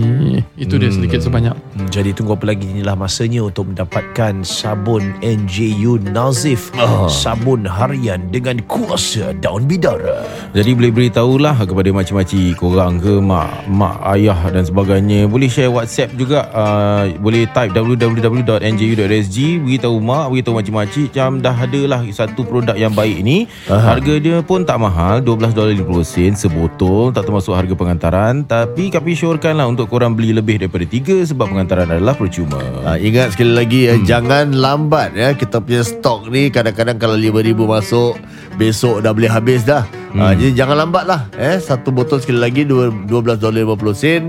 Itu 0.60 0.76
dia 0.76 0.91
sedikit 0.91 1.24
sebanyak. 1.24 1.56
Hmm, 1.56 1.88
Jadi 1.88 2.12
tunggu 2.12 2.36
apa 2.36 2.51
lagi 2.51 2.68
inilah 2.68 2.91
masanya 2.93 3.47
untuk 3.47 3.72
mendapatkan 3.72 4.43
sabun 4.43 5.16
NJU 5.24 5.95
Nazif 6.12 6.76
Ah. 6.76 7.08
sabun 7.08 7.64
harian 7.64 8.20
dengan 8.28 8.60
kuasa 8.68 9.32
daun 9.39 9.64
bidara. 9.64 10.28
Jadi 10.51 10.76
boleh 10.76 10.91
beritahulah 10.91 11.56
kepada 11.56 11.88
makcik-makcik 11.89 12.60
korang 12.60 12.99
ke 12.99 13.24
mak 13.24 13.64
mak 13.72 13.95
ayah 14.12 14.51
dan 14.51 14.68
sebagainya. 14.68 15.24
Boleh 15.26 15.47
share 15.47 15.72
WhatsApp 15.72 16.12
juga. 16.20 16.51
Uh, 16.51 17.16
boleh 17.24 17.47
type 17.47 17.72
www.nju.sg 17.72 19.38
beritahu 19.64 19.95
mak, 20.03 20.36
beritahu 20.36 20.60
makcik-makcik 20.60 21.08
macam 21.16 21.39
dah 21.39 21.56
ada 21.56 21.82
lah 21.88 21.94
satu 22.09 22.43
produk 22.43 22.75
yang 22.75 22.91
baik 22.91 23.21
ni. 23.21 23.45
Aha. 23.69 23.95
Harga 23.95 24.17
dia 24.19 24.41
pun 24.41 24.65
tak 24.65 24.81
mahal, 24.81 25.21
$12.50 25.21 26.35
sebotol, 26.35 27.13
tak 27.13 27.29
termasuk 27.29 27.53
harga 27.53 27.73
pengantaran. 27.77 28.43
Tapi 28.43 28.89
kami 28.91 29.15
syorkan 29.15 29.59
lah 29.59 29.69
untuk 29.69 29.87
korang 29.87 30.17
beli 30.17 30.35
lebih 30.35 30.59
daripada 30.59 30.83
tiga 30.89 31.21
sebab 31.23 31.51
pengantaran 31.51 31.87
adalah 31.87 32.17
percuma. 32.17 32.59
Ha, 32.83 32.97
ingat 32.99 33.35
sekali 33.35 33.53
lagi 33.55 33.81
hmm. 33.87 34.03
jangan 34.03 34.55
lambat 34.55 35.13
ya 35.13 35.31
kita 35.35 35.61
punya 35.61 35.83
stok 35.85 36.31
ni 36.31 36.49
kadang-kadang 36.49 36.97
kalau 36.97 37.15
5000 37.15 37.55
masuk 37.55 38.13
besok 38.55 39.03
dah 39.03 39.11
boleh 39.11 39.31
habis 39.31 39.63
dah. 39.63 39.83
Hmm. 40.15 40.19
Ha, 40.19 40.33
jadi 40.33 40.51
jangan 40.63 40.87
lambat 40.87 41.03
lah 41.05 41.21
eh 41.35 41.59
satu 41.59 41.91
botol 41.91 42.23
sekali 42.23 42.39
lagi 42.39 42.63
dua- 42.63 42.91
12 42.91 43.39
dolar 43.39 43.75
50 43.75 43.95
sen. 43.95 44.23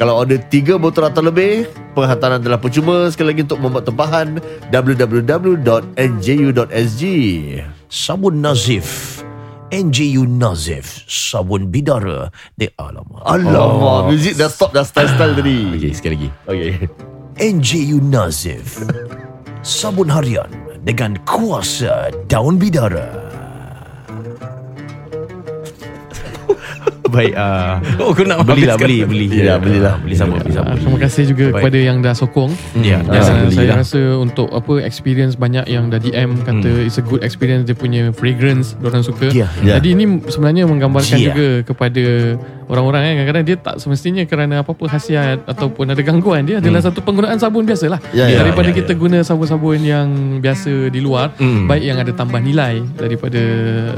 Kalau 0.00 0.24
ada 0.24 0.40
tiga 0.40 0.80
botol 0.80 1.12
atau 1.12 1.20
lebih 1.20 1.68
Penghantaran 1.92 2.40
adalah 2.40 2.56
percuma 2.56 3.12
Sekali 3.12 3.36
lagi 3.36 3.44
untuk 3.44 3.60
membuat 3.60 3.84
tempahan 3.84 4.40
www.nju.sg 4.72 5.62
Sabun 7.92 8.40
Nazif 8.40 9.20
NJU 9.70 10.26
Nazif 10.26 11.06
sabun 11.06 11.70
bidara. 11.70 12.26
De 12.58 12.74
alamak. 12.74 13.22
Alamak 13.22 14.10
oh. 14.10 14.10
Muzik 14.10 14.34
dah 14.34 14.50
stop 14.50 14.74
dah 14.74 14.82
style-style 14.82 15.38
tadi 15.38 15.62
Okey, 15.78 15.94
sekali 15.94 16.14
lagi. 16.18 16.28
Okay 16.50 16.90
NJU 17.40 18.04
Nazif 18.04 18.84
sabun 19.64 20.12
harian 20.12 20.50
dengan 20.84 21.16
kuasa 21.24 22.12
daun 22.28 22.60
bidara. 22.60 23.29
Baik, 27.10 27.32
uh, 27.32 27.82
Oh, 28.02 28.10
kau 28.10 28.22
nak 28.22 28.42
belilah, 28.42 28.76
beli, 28.76 29.02
beli. 29.02 29.26
Ya, 29.28 29.56
belilah. 29.56 29.98
Beli 29.98 30.14
sama, 30.14 30.38
beli 30.38 30.52
sama. 30.52 30.70
Ah, 30.70 30.76
terima 30.76 30.98
kasih 30.98 31.22
juga 31.26 31.44
Baik. 31.48 31.54
kepada 31.60 31.78
yang 31.78 31.96
dah 31.98 32.14
sokong. 32.14 32.50
Ya, 32.76 32.98
Dan 33.00 33.10
biasa 33.10 33.30
uh, 33.30 33.36
beli 33.42 33.54
saya 33.54 33.66
lah. 33.66 33.76
rasa 33.78 34.00
untuk 34.16 34.48
apa 34.48 34.72
experience 34.80 35.34
banyak 35.34 35.66
yang 35.66 35.88
dah 35.88 35.98
DM 35.98 36.40
kata 36.40 36.68
Hmm. 36.70 36.86
it's 36.86 36.96
a 36.96 37.02
good 37.02 37.20
experience 37.20 37.64
dia 37.64 37.74
punya 37.74 38.08
fragrance 38.10 38.78
orang 38.80 39.02
suka. 39.02 39.28
Ya, 39.30 39.50
ya. 39.60 39.76
Jadi 39.76 39.88
ini 39.92 40.04
sebenarnya 40.24 40.64
menggambarkan 40.64 41.18
Ya. 41.18 41.26
juga 41.28 41.46
kepada 41.64 42.04
orang-orang 42.70 43.00
kan 43.02 43.12
kadang-kadang 43.18 43.44
dia 43.44 43.56
tak 43.58 43.74
semestinya 43.76 44.22
kerana 44.22 44.62
apa-apa 44.62 44.86
khasiat 44.88 45.42
ataupun 45.44 45.90
ada 45.90 45.98
gangguan 46.00 46.46
dia 46.46 46.62
adalah 46.62 46.78
satu 46.80 47.02
penggunaan 47.02 47.36
sabun 47.36 47.66
biasalah 47.66 47.98
Ya, 48.10 48.26
ya, 48.26 48.40
daripada 48.40 48.70
ya, 48.70 48.78
kita 48.78 48.92
guna 48.94 49.20
sabun-sabun 49.20 49.82
yang 49.82 50.08
biasa 50.38 50.88
di 50.88 51.00
luar 51.00 51.34
baik 51.40 51.82
yang 51.82 51.98
ada 51.98 52.10
tambah 52.10 52.38
nilai 52.38 52.80
daripada 52.94 53.42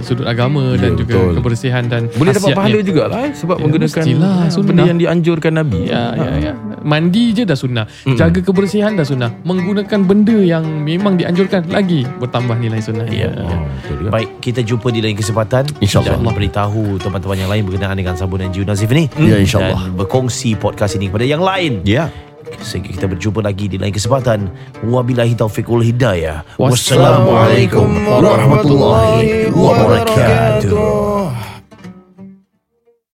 sudut 0.01 0.25
agama 0.25 0.75
dan 0.75 0.97
juga 0.97 1.15
betul. 1.15 1.33
kebersihan 1.39 1.85
dan 1.85 2.09
Boleh 2.13 2.33
dapat 2.33 2.51
pahala 2.53 2.79
jugalah 2.81 3.21
eh, 3.23 3.33
sebab 3.33 3.57
Ya, 3.59 3.63
menggunakan 3.63 4.03
mestilah, 4.03 4.39
sunnah. 4.49 4.67
benda 4.67 4.83
yang 4.85 4.99
dianjurkan 4.99 5.53
Nabi. 5.55 5.81
Ya, 5.85 6.03
ya, 6.15 6.31
ya. 6.41 6.53
Mandi 6.83 7.31
je 7.31 7.43
dah 7.45 7.55
sunnah. 7.55 7.85
Jaga 8.09 8.41
kebersihan 8.41 8.97
dah 8.97 9.05
sunnah. 9.05 9.31
Menggunakan 9.43 10.01
benda 10.03 10.35
yang 10.35 10.65
memang 10.65 11.15
dianjurkan 11.15 11.69
lagi 11.69 12.03
bertambah 12.19 12.57
nilai 12.57 12.81
sunnah. 12.81 13.07
Ya. 13.07 13.29
Oh, 13.39 13.63
betul 13.77 13.95
juga. 14.01 14.11
Baik, 14.11 14.29
kita 14.41 14.61
jumpa 14.63 14.89
di 14.89 14.99
lain 14.99 15.15
kesempatan. 15.15 15.69
InsyaAllah. 15.79 16.19
Dan 16.19 16.33
beritahu 16.33 16.97
teman-teman 16.99 17.37
yang 17.39 17.51
lain 17.51 17.63
berkenaan 17.63 17.95
dengan 17.95 18.15
sabun 18.17 18.41
Yunus 18.63 18.79
Zivni 18.81 19.11
hmm. 19.11 19.27
Ya 19.27 19.37
insyaAllah. 19.43 19.91
Dan 19.91 19.99
berkongsi 19.99 20.55
podcast 20.55 20.95
ini 20.97 21.11
kepada 21.11 21.27
yang 21.27 21.43
lain. 21.43 21.83
Ya. 21.83 22.15
Sehingga 22.63 22.95
kita 22.95 23.07
berjumpa 23.11 23.43
lagi 23.43 23.67
di 23.67 23.77
lain 23.81 23.91
kesempatan. 23.91 24.47
Wabilahi 24.87 25.35
Taufiq 25.35 25.67
wal 25.67 25.83
Hidayah. 25.83 26.47
Wassalamualaikum 26.61 27.91
warahmatullahi 28.07 29.51
wabarakatuh. 29.51 31.52